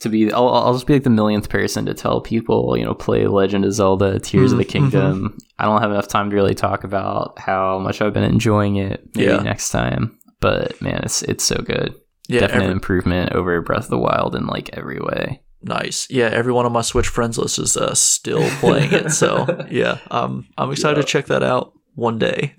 to 0.00 0.08
be 0.08 0.32
I'll, 0.32 0.48
I'll 0.48 0.72
just 0.72 0.86
be 0.86 0.94
like 0.94 1.04
the 1.04 1.10
millionth 1.10 1.48
person 1.48 1.86
to 1.86 1.94
tell 1.94 2.20
people 2.20 2.76
you 2.76 2.84
know 2.84 2.94
play 2.94 3.26
legend 3.26 3.64
of 3.64 3.72
zelda 3.72 4.18
tears 4.18 4.50
mm, 4.50 4.54
of 4.54 4.58
the 4.58 4.64
mm-hmm. 4.64 4.72
kingdom 4.72 5.28
mm-hmm. 5.28 5.36
i 5.60 5.64
don't 5.66 5.80
have 5.80 5.92
enough 5.92 6.08
time 6.08 6.30
to 6.30 6.36
really 6.36 6.54
talk 6.54 6.82
about 6.82 7.38
how 7.38 7.78
much 7.78 8.02
i've 8.02 8.12
been 8.12 8.24
enjoying 8.24 8.76
it 8.76 9.08
maybe 9.14 9.30
yeah. 9.30 9.38
next 9.38 9.70
time 9.70 10.17
but 10.40 10.80
man, 10.80 11.00
it's 11.04 11.22
it's 11.22 11.44
so 11.44 11.56
good. 11.56 11.94
Yeah, 12.28 12.40
definite 12.40 12.64
every- 12.64 12.72
improvement 12.72 13.32
over 13.32 13.60
Breath 13.62 13.84
of 13.84 13.90
the 13.90 13.98
Wild 13.98 14.34
in 14.34 14.46
like 14.46 14.70
every 14.74 14.98
way. 15.00 15.42
Nice. 15.62 16.06
Yeah, 16.10 16.26
every 16.26 16.52
one 16.52 16.66
of 16.66 16.72
my 16.72 16.82
Switch 16.82 17.08
friends 17.08 17.36
list 17.38 17.58
is 17.58 17.76
uh, 17.76 17.94
still 17.94 18.48
playing 18.60 18.92
it. 18.92 19.10
So 19.10 19.66
yeah, 19.70 19.98
um, 20.10 20.46
I'm 20.56 20.70
excited 20.70 21.00
to 21.00 21.06
check 21.06 21.26
that 21.26 21.42
out 21.42 21.72
one 21.94 22.18
day 22.18 22.54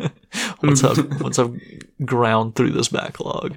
once 0.62 0.84
I've 0.84 1.20
once 1.22 1.38
I've 1.38 1.58
ground 2.04 2.54
through 2.54 2.70
this 2.72 2.88
backlog. 2.88 3.56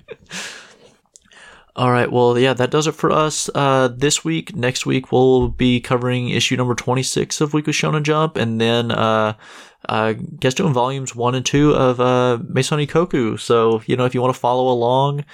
All 1.75 1.91
right. 1.91 2.11
Well, 2.11 2.39
yeah, 2.39 2.53
that 2.53 2.71
does 2.71 2.87
it 2.87 2.93
for 2.95 3.11
us 3.11 3.51
uh, 3.53 3.89
this 3.89 4.25
week. 4.25 4.55
Next 4.55 4.85
week 4.87 5.11
we'll 5.11 5.49
be 5.49 5.79
covering 5.79 6.29
issue 6.29 6.55
number 6.55 6.73
26 6.73 7.39
of 7.39 7.53
Weekly 7.53 7.73
Shonen 7.73 8.01
Jump, 8.01 8.35
and 8.35 8.59
then 8.59 8.89
uh, 8.89 9.33
uh, 9.87 10.13
guess 10.39 10.53
doing 10.53 10.73
volumes 10.73 11.15
one 11.15 11.35
and 11.35 11.45
two 11.45 11.71
of 11.71 11.99
uh, 11.99 12.39
Maison 12.47 12.79
Ikkoku. 12.79 13.39
So 13.39 13.81
you 13.85 13.95
know, 13.95 14.05
if 14.05 14.13
you 14.13 14.21
want 14.21 14.33
to 14.33 14.39
follow 14.39 14.71
along, 14.71 15.25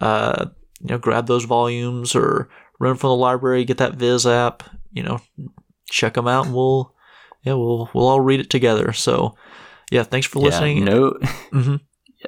uh, 0.00 0.46
you 0.80 0.88
know, 0.88 0.98
grab 0.98 1.26
those 1.26 1.44
volumes 1.44 2.14
or 2.14 2.48
run 2.78 2.96
from 2.96 3.08
the 3.08 3.16
library, 3.16 3.64
get 3.64 3.78
that 3.78 3.94
Viz 3.94 4.26
app. 4.26 4.62
You 4.92 5.02
know, 5.02 5.20
check 5.88 6.14
them 6.14 6.28
out, 6.28 6.46
and 6.46 6.54
we'll 6.54 6.94
yeah, 7.42 7.54
we'll 7.54 7.90
we'll 7.94 8.08
all 8.08 8.20
read 8.20 8.40
it 8.40 8.50
together. 8.50 8.92
So 8.92 9.36
yeah, 9.90 10.02
thanks 10.02 10.26
for 10.26 10.40
listening. 10.40 10.78
Yeah, 10.78 10.84
no, 10.84 11.10
mm-hmm. 11.52 11.76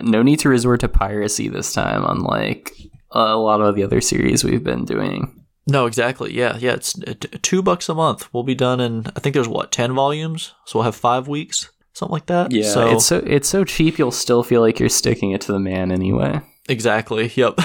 no 0.03 0.23
need 0.23 0.39
to 0.41 0.49
resort 0.49 0.81
to 0.81 0.89
piracy 0.89 1.49
this 1.49 1.73
time, 1.73 2.05
unlike 2.05 2.73
a 3.11 3.37
lot 3.37 3.61
of 3.61 3.77
the 3.77 3.85
other 3.85 4.01
series 4.01 4.45
we've 4.45 4.65
been 4.65 4.85
doing. 4.85 5.44
No, 5.67 5.87
exactly. 5.87 6.35
Yeah, 6.35 6.57
yeah. 6.59 6.75
It's 6.75 6.95
two 7.43 7.63
bucks 7.63 7.89
a 7.89 7.95
month. 7.95 8.29
We'll 8.33 8.43
be 8.43 8.55
done 8.55 8.81
in. 8.81 9.07
I 9.17 9.21
think 9.21 9.35
there's 9.35 9.49
what 9.49 9.73
ten 9.73 9.95
volumes, 9.95 10.55
so 10.67 10.79
we'll 10.79 10.85
have 10.85 10.97
five 10.97 11.27
weeks, 11.27 11.71
something 11.95 12.13
like 12.13 12.27
that. 12.27 12.53
Yeah, 12.53 12.71
so, 12.71 12.89
it's 12.91 13.07
so 13.07 13.19
it's 13.27 13.49
so 13.49 13.65
cheap. 13.65 13.99
You'll 13.99 14.11
still 14.11 14.43
feel 14.43 14.61
like 14.61 14.79
you're 14.79 14.89
sticking 14.89 15.31
it 15.31 15.41
to 15.43 15.53
the 15.53 15.59
man 15.59 15.91
anyway. 15.91 16.43
Exactly. 16.69 17.31
Yep. 17.35 17.61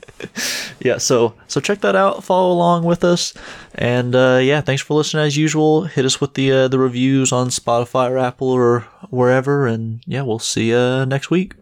yeah. 0.80 0.98
So 0.98 1.34
so 1.48 1.60
check 1.60 1.80
that 1.80 1.96
out. 1.96 2.22
Follow 2.22 2.52
along 2.52 2.84
with 2.84 3.02
us, 3.02 3.34
and 3.74 4.14
uh, 4.14 4.40
yeah, 4.42 4.60
thanks 4.60 4.82
for 4.82 4.94
listening 4.94 5.26
as 5.26 5.36
usual. 5.36 5.84
Hit 5.84 6.04
us 6.04 6.20
with 6.20 6.34
the 6.34 6.52
uh, 6.52 6.68
the 6.68 6.78
reviews 6.78 7.32
on 7.32 7.48
Spotify 7.48 8.10
or 8.10 8.18
Apple 8.18 8.50
or 8.50 8.80
wherever, 9.10 9.66
and 9.66 10.02
yeah, 10.06 10.22
we'll 10.22 10.38
see 10.38 10.70
you 10.70 11.06
next 11.06 11.30
week. 11.30 11.54